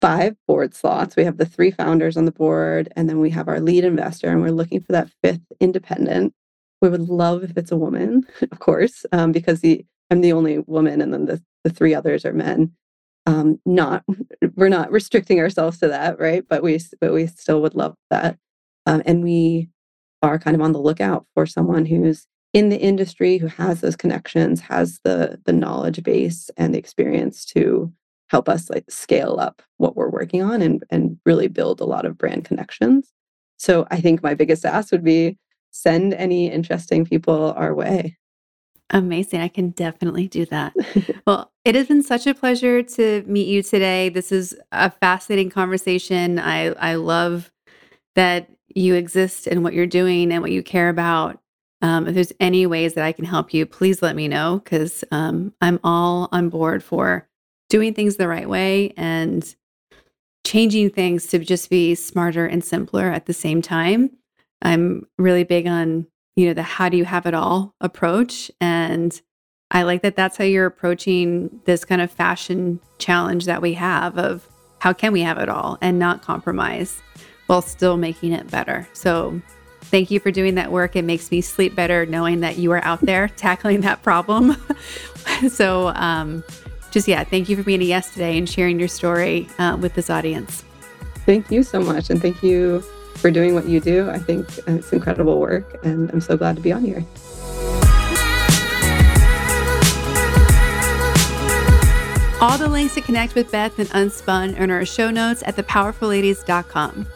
five 0.00 0.36
board 0.46 0.74
slots. 0.74 1.16
We 1.16 1.24
have 1.24 1.38
the 1.38 1.46
three 1.46 1.70
founders 1.70 2.16
on 2.16 2.24
the 2.24 2.32
board, 2.32 2.88
and 2.96 3.08
then 3.08 3.20
we 3.20 3.30
have 3.30 3.48
our 3.48 3.60
lead 3.60 3.84
investor, 3.84 4.28
and 4.30 4.40
we're 4.40 4.50
looking 4.50 4.80
for 4.80 4.92
that 4.92 5.10
fifth 5.22 5.42
independent. 5.60 6.34
We 6.80 6.88
would 6.88 7.08
love 7.08 7.42
if 7.42 7.56
it's 7.56 7.72
a 7.72 7.76
woman, 7.76 8.24
of 8.52 8.58
course, 8.60 9.04
um, 9.12 9.32
because 9.32 9.60
the 9.60 9.84
I'm 10.10 10.20
the 10.20 10.32
only 10.32 10.58
woman, 10.60 11.00
and 11.02 11.12
then 11.12 11.26
the, 11.26 11.42
the 11.64 11.70
three 11.70 11.94
others 11.94 12.24
are 12.24 12.32
men. 12.32 12.72
Um, 13.26 13.60
not 13.66 14.04
we're 14.56 14.68
not 14.68 14.92
restricting 14.92 15.40
ourselves 15.40 15.78
to 15.80 15.88
that, 15.88 16.18
right? 16.18 16.44
But 16.48 16.62
we 16.62 16.78
but 17.00 17.12
we 17.12 17.26
still 17.26 17.60
would 17.62 17.74
love 17.74 17.94
that, 18.10 18.38
um, 18.86 19.02
and 19.06 19.22
we 19.24 19.68
are 20.22 20.38
kind 20.38 20.54
of 20.56 20.62
on 20.62 20.72
the 20.72 20.80
lookout 20.80 21.26
for 21.34 21.46
someone 21.46 21.86
who's 21.86 22.26
in 22.52 22.70
the 22.70 22.80
industry 22.80 23.38
who 23.38 23.46
has 23.46 23.80
those 23.80 23.96
connections, 23.96 24.60
has 24.60 25.00
the 25.04 25.40
the 25.44 25.52
knowledge 25.52 26.02
base 26.02 26.50
and 26.56 26.74
the 26.74 26.78
experience 26.78 27.44
to 27.46 27.92
help 28.28 28.48
us 28.48 28.68
like 28.68 28.90
scale 28.90 29.38
up 29.40 29.62
what 29.78 29.96
we're 29.96 30.10
working 30.10 30.42
on 30.42 30.62
and 30.62 30.84
and 30.90 31.18
really 31.24 31.48
build 31.48 31.80
a 31.80 31.84
lot 31.84 32.04
of 32.04 32.18
brand 32.18 32.44
connections. 32.44 33.12
So 33.58 33.86
I 33.90 34.00
think 34.00 34.22
my 34.22 34.34
biggest 34.34 34.64
ask 34.64 34.92
would 34.92 35.04
be 35.04 35.38
send 35.70 36.14
any 36.14 36.50
interesting 36.50 37.04
people 37.04 37.52
our 37.56 37.74
way. 37.74 38.16
Amazing. 38.90 39.42
I 39.42 39.48
can 39.48 39.70
definitely 39.70 40.28
do 40.28 40.46
that. 40.46 40.74
well, 41.26 41.52
it 41.64 41.74
has 41.74 41.88
been 41.88 42.02
such 42.02 42.26
a 42.26 42.34
pleasure 42.34 42.82
to 42.82 43.22
meet 43.26 43.46
you 43.46 43.62
today. 43.62 44.08
This 44.08 44.32
is 44.32 44.56
a 44.72 44.90
fascinating 44.90 45.50
conversation. 45.50 46.38
I 46.38 46.68
I 46.72 46.94
love 46.94 47.52
that 48.14 48.48
you 48.74 48.94
exist 48.94 49.46
and 49.46 49.62
what 49.62 49.74
you're 49.74 49.86
doing 49.86 50.32
and 50.32 50.40
what 50.40 50.52
you 50.52 50.62
care 50.62 50.88
about. 50.88 51.40
Um, 51.80 52.08
if 52.08 52.14
there's 52.14 52.32
any 52.40 52.66
ways 52.66 52.94
that 52.94 53.04
I 53.04 53.12
can 53.12 53.24
help 53.24 53.54
you, 53.54 53.64
please 53.64 54.02
let 54.02 54.16
me 54.16 54.26
know 54.28 54.60
because 54.62 55.04
um, 55.10 55.52
I'm 55.60 55.78
all 55.84 56.28
on 56.32 56.48
board 56.48 56.82
for 56.82 57.28
doing 57.68 57.94
things 57.94 58.16
the 58.16 58.28
right 58.28 58.48
way 58.48 58.92
and 58.96 59.54
changing 60.44 60.90
things 60.90 61.26
to 61.28 61.38
just 61.38 61.70
be 61.70 61.94
smarter 61.94 62.46
and 62.46 62.64
simpler 62.64 63.10
at 63.10 63.26
the 63.26 63.34
same 63.34 63.62
time. 63.62 64.10
I'm 64.62 65.06
really 65.18 65.44
big 65.44 65.66
on, 65.66 66.06
you 66.36 66.46
know, 66.46 66.54
the 66.54 66.62
how 66.62 66.88
do 66.88 66.96
you 66.96 67.04
have 67.04 67.26
it 67.26 67.34
all 67.34 67.74
approach. 67.80 68.50
And 68.60 69.20
I 69.70 69.82
like 69.82 70.02
that 70.02 70.16
that's 70.16 70.36
how 70.36 70.44
you're 70.44 70.66
approaching 70.66 71.60
this 71.64 71.84
kind 71.84 72.00
of 72.00 72.10
fashion 72.10 72.80
challenge 72.98 73.44
that 73.44 73.62
we 73.62 73.74
have 73.74 74.18
of 74.18 74.48
how 74.80 74.92
can 74.92 75.12
we 75.12 75.20
have 75.20 75.38
it 75.38 75.48
all 75.48 75.78
and 75.80 75.98
not 75.98 76.22
compromise 76.22 77.02
while 77.46 77.62
still 77.62 77.96
making 77.96 78.32
it 78.32 78.50
better. 78.50 78.88
So 78.92 79.40
Thank 79.90 80.10
you 80.10 80.20
for 80.20 80.30
doing 80.30 80.56
that 80.56 80.70
work. 80.70 80.96
It 80.96 81.04
makes 81.04 81.30
me 81.30 81.40
sleep 81.40 81.74
better 81.74 82.04
knowing 82.04 82.40
that 82.40 82.58
you 82.58 82.70
are 82.72 82.84
out 82.84 83.00
there 83.00 83.28
tackling 83.36 83.80
that 83.82 84.02
problem. 84.02 84.56
so, 85.48 85.88
um, 85.88 86.44
just 86.90 87.08
yeah, 87.08 87.24
thank 87.24 87.48
you 87.48 87.56
for 87.56 87.62
being 87.62 87.80
a 87.80 87.84
yes 87.84 88.12
today 88.12 88.36
and 88.36 88.48
sharing 88.48 88.78
your 88.78 88.88
story 88.88 89.48
uh, 89.58 89.76
with 89.80 89.94
this 89.94 90.10
audience. 90.10 90.64
Thank 91.24 91.50
you 91.50 91.62
so 91.62 91.80
much. 91.80 92.10
And 92.10 92.20
thank 92.20 92.42
you 92.42 92.80
for 93.16 93.30
doing 93.30 93.54
what 93.54 93.66
you 93.66 93.80
do. 93.80 94.08
I 94.10 94.18
think 94.18 94.46
it's 94.66 94.92
incredible 94.92 95.40
work, 95.40 95.82
and 95.84 96.10
I'm 96.10 96.20
so 96.20 96.36
glad 96.36 96.56
to 96.56 96.62
be 96.62 96.72
on 96.72 96.84
here. 96.84 97.04
All 102.40 102.56
the 102.56 102.68
links 102.68 102.94
to 102.94 103.00
connect 103.00 103.34
with 103.34 103.50
Beth 103.50 103.78
and 103.80 103.88
Unspun 103.88 104.58
are 104.60 104.64
in 104.64 104.70
our 104.70 104.84
show 104.84 105.10
notes 105.10 105.42
at 105.44 105.56
thepowerfulladies.com. 105.56 107.06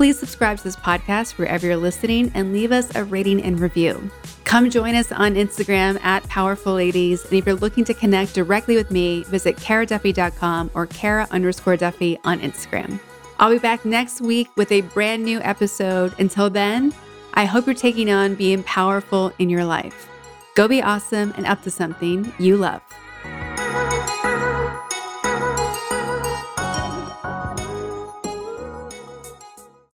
Please 0.00 0.18
subscribe 0.18 0.56
to 0.56 0.64
this 0.64 0.76
podcast 0.76 1.36
wherever 1.36 1.66
you're 1.66 1.76
listening 1.76 2.32
and 2.34 2.54
leave 2.54 2.72
us 2.72 2.90
a 2.96 3.04
rating 3.04 3.42
and 3.42 3.60
review. 3.60 4.10
Come 4.44 4.70
join 4.70 4.94
us 4.94 5.12
on 5.12 5.34
Instagram 5.34 6.02
at 6.02 6.26
Powerful 6.26 6.72
Ladies. 6.72 7.22
And 7.26 7.34
if 7.34 7.44
you're 7.44 7.54
looking 7.54 7.84
to 7.84 7.92
connect 7.92 8.34
directly 8.34 8.76
with 8.76 8.90
me, 8.90 9.24
visit 9.24 9.56
karaduffy.com 9.56 10.70
or 10.72 10.86
kara 10.86 11.28
underscore 11.30 11.76
Duffy 11.76 12.18
on 12.24 12.40
Instagram. 12.40 12.98
I'll 13.38 13.50
be 13.50 13.58
back 13.58 13.84
next 13.84 14.22
week 14.22 14.48
with 14.56 14.72
a 14.72 14.80
brand 14.80 15.22
new 15.22 15.38
episode. 15.40 16.18
Until 16.18 16.48
then, 16.48 16.94
I 17.34 17.44
hope 17.44 17.66
you're 17.66 17.74
taking 17.74 18.10
on 18.10 18.36
being 18.36 18.62
powerful 18.62 19.34
in 19.38 19.50
your 19.50 19.66
life. 19.66 20.08
Go 20.54 20.66
be 20.66 20.80
awesome 20.80 21.34
and 21.36 21.44
up 21.44 21.60
to 21.64 21.70
something 21.70 22.32
you 22.38 22.56
love. 22.56 22.80